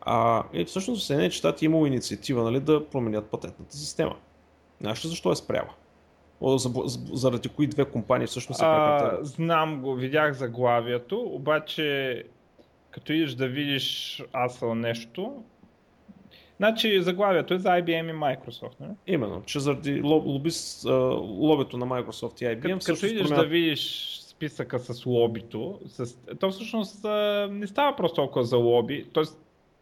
А, 0.00 0.42
и 0.52 0.64
всъщност 0.64 1.02
в 1.02 1.06
Съединените 1.06 1.36
щати 1.36 1.64
е 1.64 1.66
имало 1.66 1.86
инициатива 1.86 2.42
нали, 2.42 2.60
да 2.60 2.88
променят 2.88 3.26
патентната 3.26 3.76
система. 3.76 4.16
Знаеш 4.80 5.04
ли 5.04 5.08
защо 5.08 5.32
е 5.32 5.36
спряла? 5.36 5.70
заради 7.12 7.48
кои 7.48 7.66
две 7.66 7.84
компании 7.84 8.26
всъщност 8.26 8.58
се 8.58 8.64
прекратява? 8.64 9.24
Знам 9.24 9.80
го, 9.82 9.94
видях 9.94 10.32
заглавието, 10.32 11.20
обаче 11.20 12.24
като 12.94 13.12
идеш 13.12 13.34
да 13.34 13.48
видиш 13.48 14.22
асъл 14.32 14.74
нещо, 14.74 15.42
Значи 16.56 17.02
заглавието 17.02 17.54
е 17.54 17.58
за 17.58 17.68
IBM 17.68 18.10
и 18.10 18.14
Microsoft, 18.14 18.80
не? 18.80 18.88
Именно, 19.06 19.42
че 19.46 19.60
заради 19.60 20.00
лобис, 20.02 20.84
лобито 21.20 21.76
на 21.76 21.86
Microsoft 21.86 22.42
и 22.42 22.56
IBM... 22.56 22.62
Като, 22.62 22.94
като 22.94 23.06
идеш 23.06 23.28
да 23.28 23.44
видиш 23.44 24.10
списъка 24.28 24.78
с 24.78 25.06
лобито, 25.06 25.80
с... 25.86 26.16
то 26.40 26.50
всъщност 26.50 27.04
не 27.50 27.66
става 27.66 27.96
просто 27.96 28.14
толкова 28.14 28.44
за 28.44 28.56
лоби, 28.56 29.06
т.е. 29.14 29.24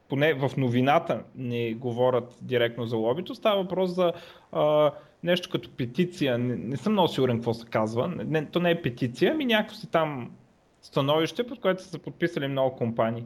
поне 0.09 0.35
в 0.35 0.51
новината 0.57 1.23
не 1.35 1.75
говорят 1.75 2.39
директно 2.43 2.87
за 2.87 2.97
лобито, 2.97 3.35
става 3.35 3.63
въпрос 3.63 3.91
за 3.91 4.13
а, 4.53 4.91
нещо 5.23 5.49
като 5.53 5.71
петиция, 5.71 6.39
не, 6.39 6.57
не 6.57 6.77
съм 6.77 6.93
много 6.93 7.09
сигурен 7.09 7.37
какво 7.37 7.55
се 7.55 7.67
казва, 7.67 8.09
не, 8.09 8.47
то 8.47 8.61
не 8.61 8.71
е 8.71 8.83
петиция, 8.83 9.33
ами 9.33 9.45
някакво 9.45 9.77
си 9.77 9.91
там 9.91 10.31
становище, 10.83 11.47
под 11.47 11.61
което 11.61 11.83
са 11.83 11.89
се 11.89 12.03
подписали 12.03 12.49
много 12.49 12.77
компании. 12.77 13.25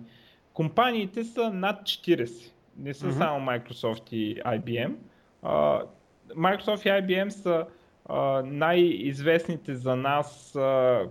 Компаниите 0.52 1.24
са 1.24 1.50
над 1.50 1.82
40, 1.82 2.52
не 2.78 2.94
са 2.94 3.06
mm-hmm. 3.06 3.10
само 3.10 3.46
Microsoft 3.46 4.12
и 4.12 4.42
IBM. 4.42 4.94
Microsoft 6.36 6.86
и 6.86 7.02
IBM 7.02 7.28
са 7.28 7.66
най-известните 8.44 9.74
за 9.74 9.96
нас 9.96 10.58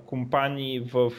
компании 0.06 0.80
в 0.80 1.12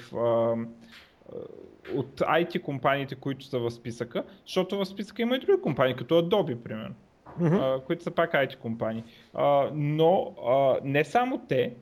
от 1.94 2.20
IT 2.20 2.62
компаниите, 2.62 3.14
които 3.14 3.44
са 3.44 3.58
в 3.58 3.70
списъка, 3.70 4.24
защото 4.46 4.78
в 4.78 4.84
списъка 4.84 5.22
има 5.22 5.36
и 5.36 5.38
други 5.38 5.62
компании, 5.62 5.96
като 5.96 6.22
Adobe, 6.22 6.56
примерно, 6.56 6.94
mm-hmm. 7.40 7.76
а, 7.76 7.84
които 7.84 8.02
са 8.02 8.10
пак 8.10 8.32
IT 8.32 8.58
компании. 8.58 9.04
А, 9.34 9.70
но 9.74 10.34
а, 10.46 10.76
не 10.84 11.04
само 11.04 11.38
те, 11.48 11.74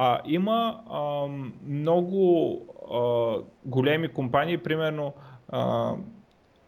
а 0.00 0.20
има 0.26 0.80
а, 0.90 1.26
много 1.66 2.62
а, 2.92 3.36
големи 3.64 4.08
компании, 4.08 4.58
примерно 4.58 5.12
а, 5.48 5.94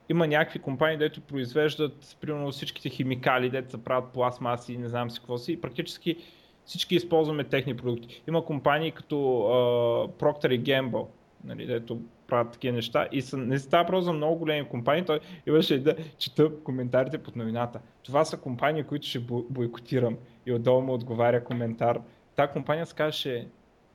има 0.09 0.27
някакви 0.27 0.59
компании, 0.59 0.99
дето 0.99 1.21
произвеждат 1.21 2.17
примерно 2.21 2.51
всичките 2.51 2.89
химикали, 2.89 3.51
дето 3.51 3.71
се 3.71 3.85
правят 3.85 4.13
пластмаси 4.13 4.79
не 4.79 4.89
знам 4.89 5.11
си 5.11 5.19
какво 5.19 5.39
си 5.39 5.53
и 5.53 5.61
практически 5.61 6.17
всички 6.65 6.95
използваме 6.95 7.45
техни 7.45 7.77
продукти. 7.77 8.23
Има 8.29 8.45
компании 8.45 8.91
като 8.91 9.15
uh, 9.15 10.11
Procter 10.11 10.63
Gamble, 10.63 11.07
нали, 11.45 11.67
дето 11.67 12.01
правят 12.27 12.53
такива 12.53 12.75
неща 12.75 13.09
и 13.13 13.23
са, 13.23 13.37
не 13.37 13.59
става 13.59 13.87
просто 13.87 14.05
за 14.05 14.13
много 14.13 14.39
големи 14.39 14.69
компании, 14.69 15.05
той 15.05 15.21
имаше 15.47 15.79
да 15.79 15.97
чета 16.19 16.63
коментарите 16.65 17.19
под 17.19 17.37
новината. 17.37 17.81
Това 18.03 18.25
са 18.25 18.37
компании, 18.37 18.83
които 18.83 19.07
ще 19.07 19.21
бойкотирам 19.51 20.17
и 20.47 20.53
отдолу 20.53 20.81
му 20.81 20.93
отговаря 20.93 21.45
коментар. 21.45 22.01
Та 22.41 22.49
компания 22.49 22.87
се 22.87 22.95
казваше 22.95 23.49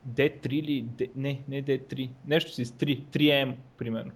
D3 0.08 0.52
или 0.52 0.84
D... 0.84 1.10
не, 1.16 1.40
не 1.48 1.62
D3, 1.62 2.10
нещо 2.26 2.52
си 2.52 2.64
с 2.64 2.72
3, 2.72 3.02
3M 3.04 3.54
примерно. 3.78 4.12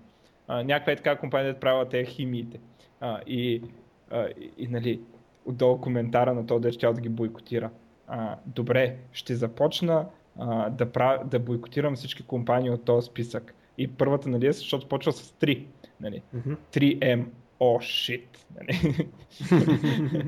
А, 0.48 0.62
някаква 0.62 0.92
е 0.92 0.96
така 0.96 1.18
компания 1.18 1.54
да 1.54 1.60
правила 1.60 1.88
тези 1.88 2.10
химиите. 2.10 2.60
А, 3.00 3.20
и, 3.26 3.62
а, 4.10 4.26
и, 4.26 4.50
и, 4.58 4.68
нали, 4.68 5.00
отдолу 5.44 5.80
коментара 5.80 6.34
на 6.34 6.46
този, 6.46 6.78
да 6.78 6.92
да 6.92 7.00
ги 7.00 7.08
бойкотира 7.08 7.70
а, 8.06 8.36
добре, 8.46 8.96
ще 9.12 9.34
започна 9.34 10.06
а, 10.38 10.70
да, 10.70 10.92
прав... 10.92 11.28
да 11.28 11.38
бойкотирам 11.38 11.96
всички 11.96 12.22
компании 12.22 12.70
от 12.70 12.84
този 12.84 13.06
списък. 13.06 13.54
И 13.78 13.88
първата, 13.88 14.28
нали, 14.28 14.46
е, 14.46 14.52
защото 14.52 14.88
почва 14.88 15.12
с 15.12 15.32
3. 15.32 15.64
Нали? 16.00 16.22
Mm-hmm. 16.36 16.56
3M. 16.72 17.24
О, 17.60 17.80
шит. 17.80 18.46
Нали? 18.60 19.06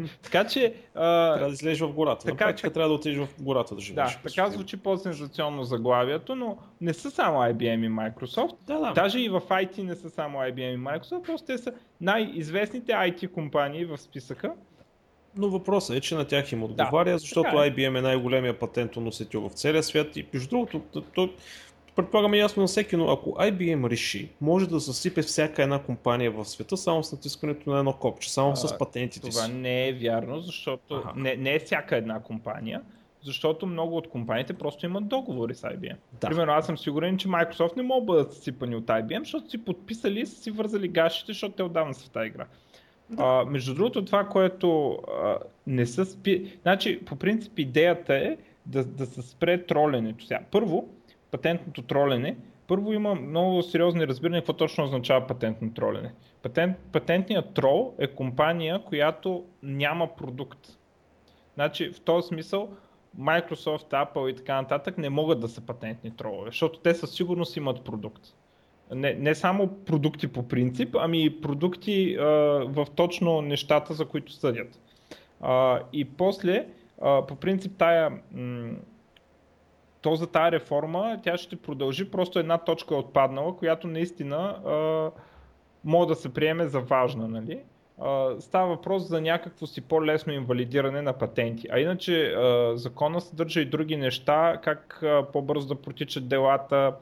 така 0.22 0.46
че... 0.46 0.74
А... 0.94 1.32
Трябва 1.32 1.48
да 1.48 1.54
излезеш 1.54 1.80
в 1.80 1.92
гората. 1.92 2.24
Така, 2.24 2.32
На 2.32 2.38
практика 2.38 2.68
така... 2.68 2.74
трябва 2.74 2.88
да 2.88 2.94
отидеш 2.94 3.18
в 3.18 3.42
гората 3.42 3.74
да 3.74 3.80
живееш. 3.80 4.18
Да, 4.22 4.28
така 4.28 4.50
звучи 4.50 4.76
по-сензационно 4.76 5.64
заглавието, 5.64 6.34
но 6.34 6.58
не 6.80 6.92
са 6.94 7.10
само 7.10 7.38
IBM 7.38 7.86
и 7.86 7.90
Microsoft. 7.90 8.56
Да, 8.66 8.78
да. 8.78 8.92
Даже 8.92 9.20
и 9.20 9.28
в 9.28 9.40
IT 9.40 9.82
не 9.82 9.94
са 9.94 10.10
само 10.10 10.38
IBM 10.38 10.74
и 10.74 10.78
Microsoft, 10.78 11.22
просто 11.22 11.46
те 11.46 11.58
са 11.58 11.72
най-известните 12.00 12.92
IT 12.92 13.30
компании 13.30 13.84
в 13.84 13.98
списъка 13.98 14.52
но 15.36 15.48
въпросът 15.48 15.96
е, 15.96 16.00
че 16.00 16.14
на 16.14 16.24
тях 16.24 16.52
им 16.52 16.62
отговаря, 16.62 17.10
да, 17.10 17.18
защото 17.18 17.48
е. 17.48 17.70
IBM 17.70 17.98
е 17.98 18.02
най-големия 18.02 18.58
патентоносител 18.58 19.48
в 19.48 19.52
целия 19.52 19.82
свят 19.82 20.16
и 20.16 20.26
между 20.32 20.48
другото, 20.48 20.80
то, 21.14 21.28
предполагаме 21.96 22.38
ясно 22.38 22.60
на 22.60 22.66
всеки, 22.66 22.96
но 22.96 23.10
ако 23.10 23.30
IBM 23.30 23.90
реши, 23.90 24.28
може 24.40 24.68
да 24.68 24.78
засипе 24.78 25.22
всяка 25.22 25.62
една 25.62 25.78
компания 25.78 26.30
в 26.30 26.44
света 26.44 26.76
само 26.76 27.04
с 27.04 27.12
натискането 27.12 27.70
на 27.70 27.78
едно 27.78 27.92
копче, 27.92 28.32
само 28.32 28.52
а, 28.52 28.56
с 28.56 28.78
патентите 28.78 29.30
това 29.30 29.42
си. 29.42 29.48
Това 29.48 29.60
не 29.60 29.88
е 29.88 29.92
вярно, 29.92 30.40
защото 30.40 31.02
не, 31.16 31.36
не 31.36 31.54
е 31.54 31.58
всяка 31.58 31.96
една 31.96 32.20
компания, 32.20 32.82
защото 33.24 33.66
много 33.66 33.96
от 33.96 34.08
компаниите 34.08 34.52
просто 34.52 34.86
имат 34.86 35.08
договори 35.08 35.54
с 35.54 35.62
IBM. 35.62 35.96
Да. 36.20 36.28
Примерно 36.28 36.52
аз 36.52 36.66
съм 36.66 36.78
сигурен, 36.78 37.18
че 37.18 37.28
Microsoft 37.28 37.76
не 37.76 37.82
могат 37.82 38.06
да 38.06 38.12
бъдат 38.12 38.34
сипани 38.34 38.76
от 38.76 38.86
IBM, 38.86 39.18
защото 39.18 39.50
си 39.50 39.64
подписали 39.64 40.20
и 40.20 40.26
са 40.26 40.42
си 40.42 40.50
вързали 40.50 40.88
гашите, 40.88 41.32
защото 41.32 41.54
те 41.54 41.62
отдавна 41.62 41.94
са 41.94 42.06
в 42.06 42.10
тази 42.10 42.26
игра. 42.26 42.46
Да. 43.10 43.22
А, 43.24 43.44
между 43.44 43.74
другото, 43.74 44.04
това, 44.04 44.24
което 44.24 44.98
а, 45.22 45.38
не 45.66 45.86
са 45.86 46.06
спи... 46.06 46.58
Значи, 46.62 47.00
по 47.04 47.16
принцип, 47.16 47.58
идеята 47.58 48.14
е 48.14 48.36
да, 48.66 48.84
да 48.84 49.06
се 49.06 49.22
спре 49.22 49.62
троленето. 49.62 50.24
Сега, 50.24 50.40
първо, 50.50 50.88
патентното 51.32 51.82
тролене, 51.82 52.36
първо 52.68 52.92
има 52.92 53.14
много 53.14 53.62
сериозни 53.62 54.06
разбирания 54.06 54.40
какво 54.40 54.52
точно 54.52 54.84
означава 54.84 55.26
патентно 55.26 55.74
тролене. 55.74 56.12
Патент, 56.42 56.76
патентният 56.92 57.54
трол 57.54 57.94
е 57.98 58.06
компания, 58.06 58.82
която 58.84 59.44
няма 59.62 60.16
продукт. 60.16 60.58
Значи, 61.54 61.92
в 61.92 62.00
този 62.00 62.28
смисъл, 62.28 62.70
Microsoft, 63.20 63.90
Apple 63.90 64.30
и 64.30 64.36
така 64.36 64.62
нататък 64.62 64.98
не 64.98 65.10
могат 65.10 65.40
да 65.40 65.48
са 65.48 65.60
патентни 65.60 66.16
тролове, 66.16 66.50
защото 66.50 66.78
те 66.78 66.94
със 66.94 67.14
сигурност 67.14 67.56
имат 67.56 67.84
продукт 67.84 68.22
не, 68.94 69.14
не 69.14 69.34
само 69.34 69.68
продукти 69.68 70.28
по 70.28 70.48
принцип, 70.48 70.96
ами 71.00 71.24
и 71.24 71.40
продукти 71.40 72.16
а, 72.20 72.24
в 72.66 72.86
точно 72.94 73.42
нещата, 73.42 73.94
за 73.94 74.04
които 74.04 74.32
съдят. 74.32 74.80
А, 75.40 75.80
и 75.92 76.04
после, 76.04 76.66
а, 77.02 77.26
по 77.26 77.36
принцип, 77.36 77.72
тая, 77.78 78.10
м- 78.32 78.74
то 80.02 80.16
за 80.16 80.26
тая 80.26 80.52
реформа, 80.52 81.20
тя 81.22 81.36
ще 81.36 81.56
продължи, 81.56 82.10
просто 82.10 82.38
една 82.38 82.58
точка 82.58 82.94
е 82.94 82.98
отпаднала, 82.98 83.56
която 83.56 83.86
наистина 83.86 84.36
а, 84.36 85.10
може 85.84 86.08
да 86.08 86.14
се 86.14 86.34
приеме 86.34 86.66
за 86.66 86.80
важна. 86.80 87.28
Нали? 87.28 87.60
Uh, 88.00 88.38
става 88.38 88.68
въпрос 88.68 89.08
за 89.08 89.20
някакво 89.20 89.66
си 89.66 89.80
по-лесно 89.80 90.32
инвалидиране 90.32 91.02
на 91.02 91.12
патенти. 91.12 91.68
А 91.70 91.78
иначе 91.78 92.12
uh, 92.12 92.74
закона 92.74 93.20
съдържа 93.20 93.60
и 93.60 93.64
други 93.64 93.96
неща, 93.96 94.60
как 94.64 94.98
uh, 95.02 95.26
по-бързо 95.32 95.68
да 95.68 95.74
протичат 95.74 96.28
делата, 96.28 96.94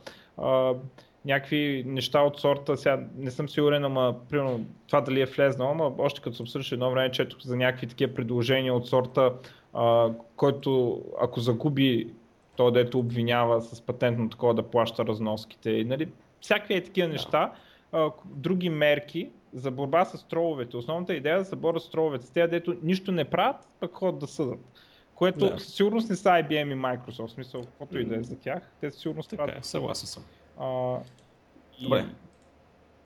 някакви 1.24 1.84
неща 1.86 2.20
от 2.22 2.40
сорта, 2.40 2.76
сега 2.76 3.00
не 3.16 3.30
съм 3.30 3.48
сигурен, 3.48 3.84
ама 3.84 4.14
примерно 4.30 4.66
това 4.86 5.00
дали 5.00 5.20
е 5.20 5.26
влезнало, 5.26 5.70
ама 5.70 5.92
още 5.98 6.20
като 6.20 6.36
се 6.36 6.42
обсъждаше 6.42 6.74
едно 6.74 6.90
време, 6.90 7.10
четох 7.10 7.40
за 7.40 7.56
някакви 7.56 7.86
такива 7.86 8.14
предложения 8.14 8.74
от 8.74 8.88
сорта, 8.88 9.32
а, 9.74 10.10
който 10.36 11.02
ако 11.20 11.40
загуби 11.40 12.06
то, 12.60 12.70
дето 12.70 12.98
обвинява 12.98 13.62
с 13.62 13.80
патентно 13.80 14.28
такова 14.28 14.54
да 14.54 14.62
плаща 14.62 15.06
разноските. 15.06 15.70
И, 15.70 15.84
нали, 15.84 16.08
всякакви 16.40 16.74
е 16.74 16.84
такива 16.84 17.08
неща, 17.08 17.52
а, 17.92 18.10
други 18.24 18.70
мерки 18.70 19.30
за 19.54 19.70
борба 19.70 20.04
с 20.04 20.24
троловете. 20.28 20.76
Основната 20.76 21.14
идея 21.14 21.34
е 21.34 21.38
да 21.38 21.44
се 21.44 21.56
борят 21.56 21.82
с 21.82 21.90
троловете. 21.90 22.26
С 22.26 22.30
тези, 22.30 22.50
дето 22.50 22.76
нищо 22.82 23.12
не 23.12 23.24
правят, 23.24 23.56
пък 23.80 23.94
ходят 23.94 24.20
да 24.20 24.26
съдат. 24.26 24.58
Което 25.14 25.38
да. 25.38 25.58
сигурно 25.58 26.00
не 26.10 26.16
са 26.16 26.28
IBM 26.28 26.72
и 26.72 26.76
Microsoft, 26.76 27.26
в 27.26 27.30
смисъл, 27.30 27.60
каквото 27.60 27.98
и 27.98 28.04
да 28.04 28.16
е 28.16 28.22
за 28.22 28.38
тях. 28.38 28.70
Те 28.80 28.90
сигурно 28.90 29.22
така 29.22 29.42
е, 29.44 29.62
съгласен 29.62 30.06
съм. 30.06 30.24
А, 30.58 30.98
и... 31.78 31.84
Добре. 31.84 32.06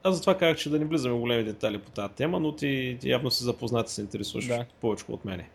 Аз 0.03 0.17
затова 0.17 0.39
казах, 0.39 0.57
че 0.57 0.71
да 0.71 0.79
не 0.79 0.85
влизаме 0.85 1.15
в 1.15 1.21
големи 1.21 1.45
детали 1.45 1.79
по 1.79 1.91
тази 1.91 2.15
тема, 2.15 2.41
но 2.41 2.53
ти, 2.53 2.97
ти 3.01 3.11
явно 3.11 3.31
си 3.31 3.45
запознат 3.45 3.89
и 3.89 3.93
се 3.93 4.01
интересуваш 4.01 4.47
да. 4.47 4.67
повече 4.81 5.05
от 5.09 5.25
мене. 5.25 5.51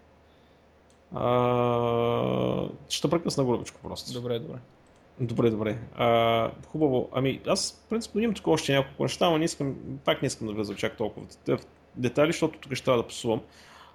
А, 1.15 2.69
ще 2.89 3.09
прекъсна 3.09 3.45
грубичко 3.45 3.79
просто. 3.83 4.13
Добре, 4.13 4.39
добре. 4.39 4.57
Добре, 5.19 5.49
добре. 5.49 5.77
А, 5.95 6.51
хубаво. 6.67 7.09
Ами 7.11 7.41
аз, 7.47 7.83
в 7.85 7.89
принцип, 7.89 8.15
имам 8.15 8.33
тук 8.33 8.47
още 8.47 8.73
няколко 8.73 9.03
неща, 9.03 9.29
но 9.29 9.37
не 9.37 9.45
искам, 9.45 9.75
пак 10.05 10.21
не 10.21 10.25
искам 10.25 10.47
да 10.47 10.53
влезам 10.53 10.75
чак 10.75 10.97
толкова 10.97 11.27
в 11.47 11.59
детайли, 11.95 12.31
защото 12.31 12.59
тук 12.59 12.73
ще 12.73 12.85
трябва 12.85 13.01
да 13.01 13.07
псувам. 13.07 13.41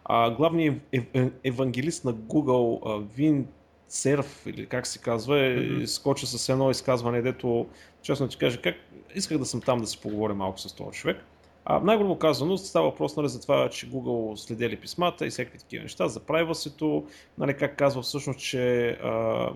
А, 0.05 0.31
главният 0.31 0.77
ев, 0.93 1.05
ев, 1.15 1.33
евангелист 1.45 2.05
на 2.05 2.15
Google, 2.15 3.03
Вин 3.17 3.47
Серф, 3.89 4.47
или 4.47 4.67
как 4.67 4.87
се 4.87 4.99
казва, 4.99 5.39
е 5.39 5.57
mm-hmm. 5.57 5.87
скочи 5.87 6.27
с 6.27 6.49
едно 6.49 6.71
изказване, 6.71 7.23
дето, 7.23 7.67
честно 8.03 8.29
ти 8.29 8.39
кажа, 8.39 8.61
как 8.61 8.77
исках 9.15 9.39
да 9.39 9.47
съм 9.47 9.61
там 9.61 9.81
да 9.81 9.87
си 9.87 10.01
поговоря 10.01 10.35
малко 10.35 10.61
с 10.61 10.73
този 10.73 10.99
човек. 10.99 11.25
А, 11.65 11.81
най-грубо 11.81 12.19
казано, 12.19 12.57
става 12.57 12.91
въпрос 12.91 13.17
нали, 13.17 13.29
за 13.29 13.41
това, 13.41 13.69
че 13.69 13.91
Google 13.91 14.37
следели 14.37 14.77
писмата 14.77 15.27
и 15.27 15.31
всякакви 15.31 15.59
такива 15.59 15.83
неща, 15.83 16.09
за 16.09 16.21
privacy 16.21 17.05
нали, 17.39 17.57
как 17.57 17.77
казва 17.77 18.03
всъщност, 18.03 18.39
че 18.39 18.89
а, 18.89 19.51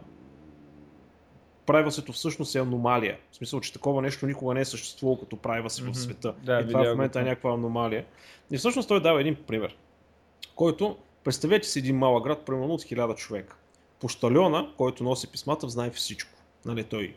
privacy 1.66 2.12
всъщност 2.12 2.55
е 2.55 2.59
аномалия. 2.59 3.18
В 3.30 3.36
смисъл, 3.36 3.60
че 3.60 3.72
такова 3.72 4.02
нещо 4.02 4.26
никога 4.26 4.55
не 4.55 4.60
е 4.60 4.64
съществувало 4.64 5.20
като 5.20 5.36
privacy 5.36 5.66
mm-hmm. 5.66 5.93
в 5.93 5.98
света. 5.98 6.35
Да, 6.43 6.60
и 6.60 6.66
това 6.66 6.85
в 6.85 6.90
момента 6.90 7.20
е 7.20 7.24
някаква 7.24 7.52
аномалия. 7.52 8.05
И 8.51 8.59
всъщност 8.59 8.89
той 8.89 9.02
дава 9.02 9.20
един 9.20 9.36
пример, 9.47 9.76
който, 10.55 10.97
представете 11.24 11.68
си 11.68 11.78
един 11.78 11.97
малък 11.97 12.24
град, 12.24 12.43
примерно 12.47 12.74
от 12.74 12.82
1000 12.82 13.16
човека. 13.16 13.56
Пощальона, 14.01 14.72
който 14.76 15.05
носи 15.05 15.32
писмата, 15.32 15.68
знае 15.68 15.90
всичко. 15.90 16.30
Нали, 16.64 16.85
той 16.85 17.14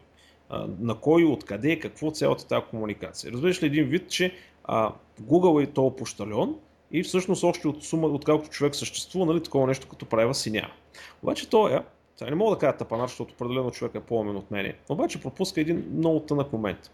на 0.80 0.96
кой, 0.96 1.24
откъде, 1.24 1.80
какво 1.80 2.12
цялата 2.12 2.48
тази 2.48 2.66
комуникация. 2.70 3.32
Разбираш 3.32 3.64
ли 3.64 3.66
един 3.66 3.86
вид, 3.86 4.10
че 4.10 4.34
а, 4.64 4.94
Google 5.22 5.64
е 5.64 5.72
този 5.72 5.96
пощальон 5.96 6.56
и 6.92 7.04
всъщност 7.04 7.44
още 7.44 7.68
от 7.68 7.84
сума, 7.84 8.08
откакто 8.08 8.50
човек 8.50 8.76
съществува, 8.76 9.26
нали, 9.26 9.44
такова 9.44 9.68
нещо 9.68 9.88
като 9.88 10.06
правила 10.06 10.36
си 10.36 10.52
няма. 10.52 10.74
Обаче 11.24 11.50
той 11.50 11.76
е, 11.76 11.80
сега 12.16 12.30
не 12.30 12.36
мога 12.36 12.56
да 12.56 12.60
кажа 12.60 12.78
тапанар, 12.78 13.08
защото 13.08 13.34
определено 13.34 13.72
човек 13.72 13.96
е 13.96 14.00
по-умен 14.00 14.36
от 14.36 14.52
мене, 14.52 14.74
обаче 14.90 15.22
пропуска 15.22 15.62
един 15.62 15.92
много 15.98 16.20
тънък 16.20 16.54
момент. 16.54 16.92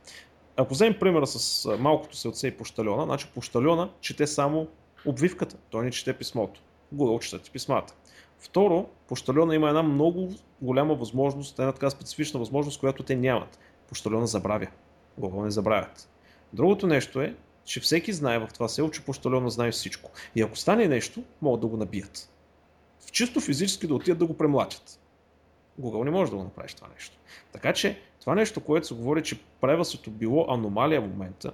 Ако 0.58 0.74
вземем 0.74 1.00
примера 1.00 1.28
с 1.28 1.78
малкото 1.80 2.18
се 2.18 2.28
отсе 2.28 2.48
и 2.48 2.58
пощальона, 2.58 3.04
значи 3.04 3.28
пощальона 3.36 3.90
чете 4.02 4.28
само 4.28 4.68
обвивката, 5.06 5.58
той 5.70 5.86
не 5.86 5.92
чете 5.92 6.14
писмото. 6.14 6.62
Google 6.96 7.20
чете 7.20 7.44
ти 7.44 7.52
писмата. 7.52 7.94
Второ, 8.40 8.86
пощальона 9.08 9.56
има 9.56 9.68
една 9.68 9.84
много 9.84 10.30
голяма 10.62 10.96
възможност, 10.96 11.60
една 11.60 11.72
така 11.72 11.90
специфична 11.90 12.40
възможност, 12.40 12.80
която 12.80 13.04
те 13.04 13.16
нямат. 13.16 13.60
Пощальона 13.90 14.28
забравя. 14.28 14.68
Google 15.20 15.44
не 15.44 15.52
забравят. 15.52 16.10
Другото 16.54 16.88
нещо 16.88 17.22
е, 17.22 17.36
че 17.68 17.80
всеки 17.80 18.14
знае 18.14 18.40
в 18.40 18.48
това 18.54 18.68
село, 18.68 18.92
че 18.92 19.02
пощальона 19.02 19.50
знае 19.50 19.72
всичко. 19.72 20.12
И 20.36 20.42
ако 20.42 20.56
стане 20.56 20.88
нещо, 20.88 21.24
могат 21.42 21.62
да 21.62 21.68
го 21.68 21.78
набият. 21.78 22.30
В 23.00 23.12
чисто 23.12 23.42
физически 23.42 23.88
да 23.88 23.96
отидат 23.96 24.20
да 24.20 24.26
го 24.26 24.38
премлачат. 24.38 25.00
Google 25.82 26.04
не 26.04 26.12
може 26.12 26.32
да 26.32 26.38
го 26.38 26.44
направиш 26.44 26.74
това 26.74 26.88
нещо. 26.94 27.18
Така 27.52 27.74
че 27.74 28.00
това 28.20 28.36
нещо, 28.36 28.62
което 28.62 28.88
се 28.88 28.94
говори, 28.94 29.24
че 29.24 29.40
превъзето 29.62 30.12
било 30.12 30.46
аномалия 30.50 31.02
в 31.02 31.08
момента, 31.08 31.52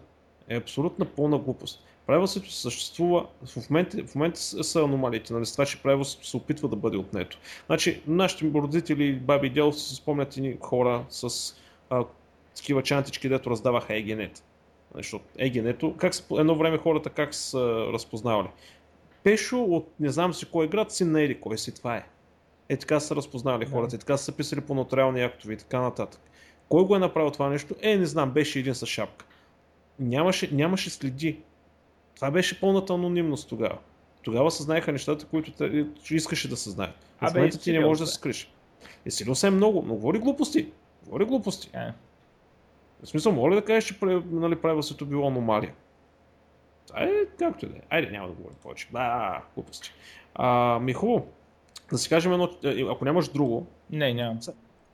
е 0.48 0.58
абсолютна 0.58 1.06
пълна 1.06 1.38
глупост. 1.38 1.84
Превъзето 2.08 2.52
съществува, 2.52 3.28
в 3.46 3.70
момента, 3.70 4.04
в 4.08 4.16
момента 4.16 4.40
са 4.40 4.84
аномалиите, 4.84 5.34
нали, 5.34 5.46
това, 5.46 5.66
че 5.66 5.82
превъзето 5.82 6.28
се 6.28 6.38
опитва 6.38 6.68
да 6.68 6.76
бъде 6.76 6.98
отнето. 6.98 7.38
Значи, 7.66 8.02
нашите 8.08 8.46
родители, 8.46 9.14
баби 9.14 9.48
и 9.48 9.50
дядо 9.50 9.74
се 9.74 9.96
спомнят 9.96 10.38
и 10.38 10.58
хора 10.62 11.06
с 11.10 11.54
а, 11.90 12.06
такива 12.56 12.84
чантички, 12.84 13.30
дето 13.30 13.50
раздаваха 13.50 13.96
егенет. 13.96 14.44
Защото 14.96 15.26
егенето, 15.38 15.96
как 15.98 16.16
са, 16.16 16.24
едно 16.40 16.56
време 16.56 16.78
хората 16.78 17.10
как 17.10 17.36
са 17.36 17.88
разпознавали? 17.94 18.48
Пешо 19.24 19.64
от 19.64 19.90
не 20.00 20.10
знам 20.10 20.34
си 20.34 20.46
кой 20.46 20.68
град, 20.68 20.92
си 20.92 21.06
на 21.06 21.22
Еди, 21.22 21.40
кой 21.40 21.58
си 21.58 21.76
това 21.76 21.96
е. 21.98 22.06
Е 22.70 22.78
така 22.78 23.00
са 23.00 23.16
разпознавали 23.16 23.66
хората, 23.66 23.96
е 23.96 24.00
така 24.00 24.18
са 24.18 24.32
писали 24.32 24.62
по 24.62 24.74
нотариални 24.74 25.22
актове 25.22 25.54
и 25.54 25.58
така 25.58 25.82
нататък. 25.82 26.22
Кой 26.70 26.84
го 26.84 26.96
е 26.96 27.00
направил 27.00 27.32
това 27.32 27.50
нещо? 27.50 27.76
Е, 27.82 27.98
не 27.98 28.06
знам, 28.06 28.32
беше 28.32 28.60
един 28.60 28.76
с 28.76 28.86
шапка. 28.86 29.26
Нямаше, 30.00 30.50
нямаше 30.52 30.90
следи. 30.90 31.40
Това 32.16 32.32
беше 32.32 32.60
пълната 32.60 32.94
анонимност 32.94 33.50
тогава. 33.50 33.78
Тогава 34.22 34.52
се 34.52 34.64
знаеха 34.64 34.92
нещата, 34.92 35.26
които 35.26 35.52
те, 35.52 35.86
искаше 36.12 36.50
да 36.50 36.58
се 36.58 36.70
знаят. 36.70 36.96
А 37.20 37.30
в 37.30 37.34
момента 37.34 37.60
ти 37.60 37.72
не 37.72 37.86
можеш 37.86 38.00
да 38.00 38.08
се 38.08 38.14
скриш. 38.14 38.54
И 39.06 39.12
силил 39.12 39.36
се 39.36 39.48
е 39.48 39.52
много, 39.52 39.84
но 39.88 39.94
говори 39.94 40.20
глупости. 40.20 40.72
Говори 41.06 41.26
глупости. 41.26 41.70
Yeah. 41.70 41.92
Е. 43.04 43.06
В 43.06 43.10
смисъл, 43.10 43.32
моля 43.32 43.56
да 43.56 43.66
кажеш, 43.66 43.84
че 43.84 43.96
нали, 44.32 44.56
правилството 44.56 45.06
било 45.06 45.28
аномалия. 45.28 45.74
Това 46.88 47.04
е 47.04 47.10
както 47.40 47.66
и 47.66 47.70
да 47.70 47.76
е. 47.76 47.82
Айде, 47.90 48.12
няма 48.12 48.28
да 48.28 48.34
говорим 48.34 48.58
повече. 48.64 48.88
Да, 48.92 49.42
глупости. 49.56 49.94
А, 50.36 50.80
ми 50.80 50.94
хубаво. 50.94 51.28
Да 51.92 51.98
си 51.98 52.10
кажем 52.10 52.34
едно, 52.34 52.50
е, 52.64 52.82
ако 52.92 53.06
нямаш 53.06 53.28
друго. 53.28 53.68
Не, 53.90 54.14
нямам. 54.14 54.40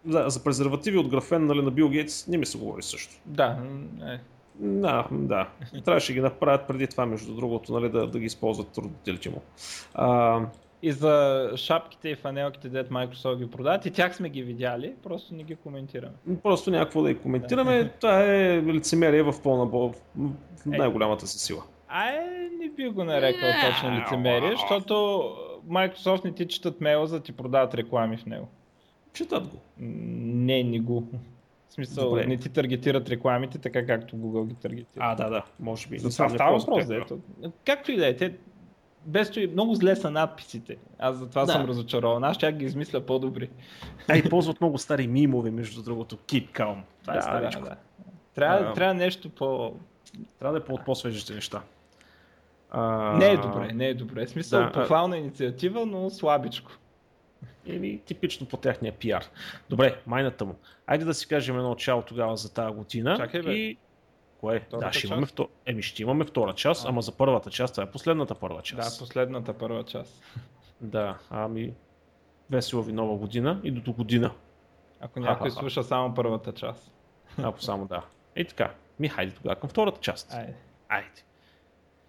За, 0.06 0.26
за 0.28 0.44
презервативи 0.44 0.98
от 0.98 1.10
графен 1.10 1.46
нали, 1.46 1.62
на 1.62 1.72
Бил 1.72 1.90
Гейтс 1.90 2.28
не 2.28 2.38
ми 2.38 2.46
се 2.46 2.58
говори 2.58 2.84
също. 2.84 3.16
Да, 3.26 3.58
е. 4.02 4.20
Да, 4.60 5.08
да. 5.12 5.50
Трябваше 5.86 6.14
ги 6.14 6.22
направят 6.22 6.68
преди 6.68 6.88
това, 6.88 7.06
между 7.06 7.36
другото, 7.36 7.74
нали, 7.74 7.90
да, 7.90 8.08
да 8.08 8.20
ги 8.20 8.26
използват 8.26 8.78
родителите 8.78 9.30
му. 9.30 9.42
А, 9.94 10.42
и 10.82 10.92
за 10.92 11.52
шапките 11.56 12.10
и 12.10 12.16
фанелките, 12.16 12.70
дет 12.70 12.90
Microsoft 12.90 13.38
ги 13.38 13.52
продават, 13.52 13.86
и 13.86 13.92
тях 13.92 14.16
сме 14.16 14.30
ги 14.30 14.44
видяли, 14.44 14.94
просто 15.04 15.36
не 15.36 15.44
ги 15.44 15.56
коментираме. 15.56 16.14
Просто 16.44 16.72
някакво 16.72 17.02
да 17.02 17.14
ги 17.14 17.20
коментираме, 17.20 17.84
да. 17.84 17.90
това 17.90 18.24
е 18.24 18.62
лицемерие 18.64 19.24
в 19.24 19.34
пълна 19.44 19.66
в 19.66 19.94
най-голямата 20.66 21.28
си 21.28 21.40
сила. 21.40 21.64
Ай, 21.88 22.50
не 22.60 22.70
би 22.70 22.90
го 22.90 23.04
нарекал 23.04 23.50
точно 23.70 24.00
лицемерие, 24.00 24.52
защото 24.52 24.94
Microsoft 25.70 26.26
не 26.26 26.32
ти 26.32 26.48
четат 26.48 26.82
мейла, 26.82 27.08
за 27.08 27.18
да 27.18 27.24
ти 27.24 27.32
продават 27.32 27.76
реклами 27.76 28.18
в 28.18 28.26
него. 28.26 28.48
Четат 29.14 29.48
го. 29.48 29.58
Не, 29.78 30.64
не 30.64 30.80
го. 30.80 31.08
В 31.70 31.74
смисъл, 31.74 32.10
Добре. 32.10 32.26
не 32.26 32.38
ти 32.38 32.50
таргетират 32.50 33.10
рекламите, 33.10 33.58
така 33.58 33.86
както 33.86 34.16
Google 34.16 34.48
ги 34.48 34.56
таргетира. 34.56 35.04
А, 35.04 35.16
да, 35.16 35.30
да, 35.30 35.44
може 35.60 35.88
би. 35.88 36.00
За 36.00 36.10
това 36.10 36.30
става 36.30 36.58
въпрос, 36.58 36.88
да 36.88 37.06
Както 37.66 37.92
и 37.92 37.96
да 37.96 38.08
е, 38.08 38.16
те 38.16 38.34
без 39.10 39.32
че 39.32 39.50
много 39.54 39.76
зле 39.76 39.96
са 39.96 40.12
надписите. 40.12 40.78
Аз 41.00 41.18
за 41.18 41.30
това 41.30 41.46
да. 41.46 41.52
съм 41.52 41.66
разочарован. 41.66 42.24
Аз 42.24 42.36
ще 42.36 42.54
ги 42.54 42.66
измисля 42.66 43.02
по-добри. 43.02 43.50
А 44.08 44.18
и 44.18 44.30
ползват 44.30 44.62
много 44.62 44.78
стари 44.78 45.08
мимове, 45.08 45.52
между 45.52 45.84
другото. 45.84 46.18
Keep 46.18 46.52
calm. 46.52 46.82
Това 47.02 47.14
е 47.14 47.42
да, 47.42 47.48
е 47.48 47.50
Да, 47.50 47.60
да. 47.60 47.76
Трябва, 48.36 48.70
а, 48.70 48.74
трябва 48.74 48.94
нещо 48.94 49.30
по... 49.30 49.74
Трябва 50.40 50.60
да 50.60 50.64
е 50.64 50.68
по, 50.68 50.84
по-свежите 50.86 51.34
неща. 51.34 51.62
А... 52.72 53.14
Не 53.18 53.26
е 53.26 53.38
добре, 53.38 53.74
не 53.74 53.88
е 53.88 53.94
добре. 53.94 54.26
В 54.26 54.30
смисъл, 54.30 54.60
да, 54.62 54.72
похвална 54.72 55.16
а... 55.16 55.20
инициатива, 55.20 55.86
но 55.86 56.10
слабичко. 56.10 56.72
Еми, 57.68 58.00
типично 58.06 58.48
по 58.48 58.58
техния 58.58 58.94
пиар. 58.94 59.26
Добре, 59.70 60.02
майната 60.08 60.46
му. 60.46 60.56
Айде 60.88 61.06
да 61.06 61.14
си 61.14 61.28
кажем 61.28 61.58
едно 61.58 61.70
начало 61.70 62.02
тогава 62.02 62.38
за 62.38 62.54
тази 62.54 62.76
година. 62.76 63.18
Чакай, 63.18 63.42
бе. 63.42 63.54
И... 63.54 63.78
Кое? 64.40 64.60
Втората 64.60 64.88
да, 64.88 64.94
ще 64.94 65.08
имаме, 65.08 65.26
втор... 65.26 65.48
Еми, 65.66 65.84
ще 65.84 66.02
имаме 66.02 66.26
втора 66.26 66.54
част, 66.54 66.86
а. 66.86 66.90
ама 66.90 67.02
за 67.02 67.12
първата 67.12 67.50
част, 67.50 67.74
това 67.74 67.84
е 67.84 67.92
последната 67.92 68.36
първа 68.36 68.62
част. 68.62 68.98
Да, 68.98 69.04
последната 69.04 69.54
първа 69.54 69.84
част. 69.84 70.24
Да, 70.82 71.18
ами 71.30 71.74
весело 72.50 72.84
ви 72.84 72.94
нова 72.94 73.16
година 73.16 73.62
и 73.64 73.72
до, 73.72 73.82
до 73.82 73.94
година. 73.94 74.32
Ако 75.00 75.20
някой 75.20 75.52
слуша 75.52 75.84
само 75.84 76.16
първата 76.16 76.54
част. 76.54 76.92
Ако 77.44 77.62
само 77.62 77.86
да. 77.86 78.02
И 78.36 78.46
така. 78.46 78.74
Ми, 79.00 79.10
хайде 79.10 79.36
тогава 79.36 79.56
към 79.56 79.70
втората 79.70 80.02
част. 80.02 80.34
Айде. 80.34 80.54
Айде. 80.90 81.24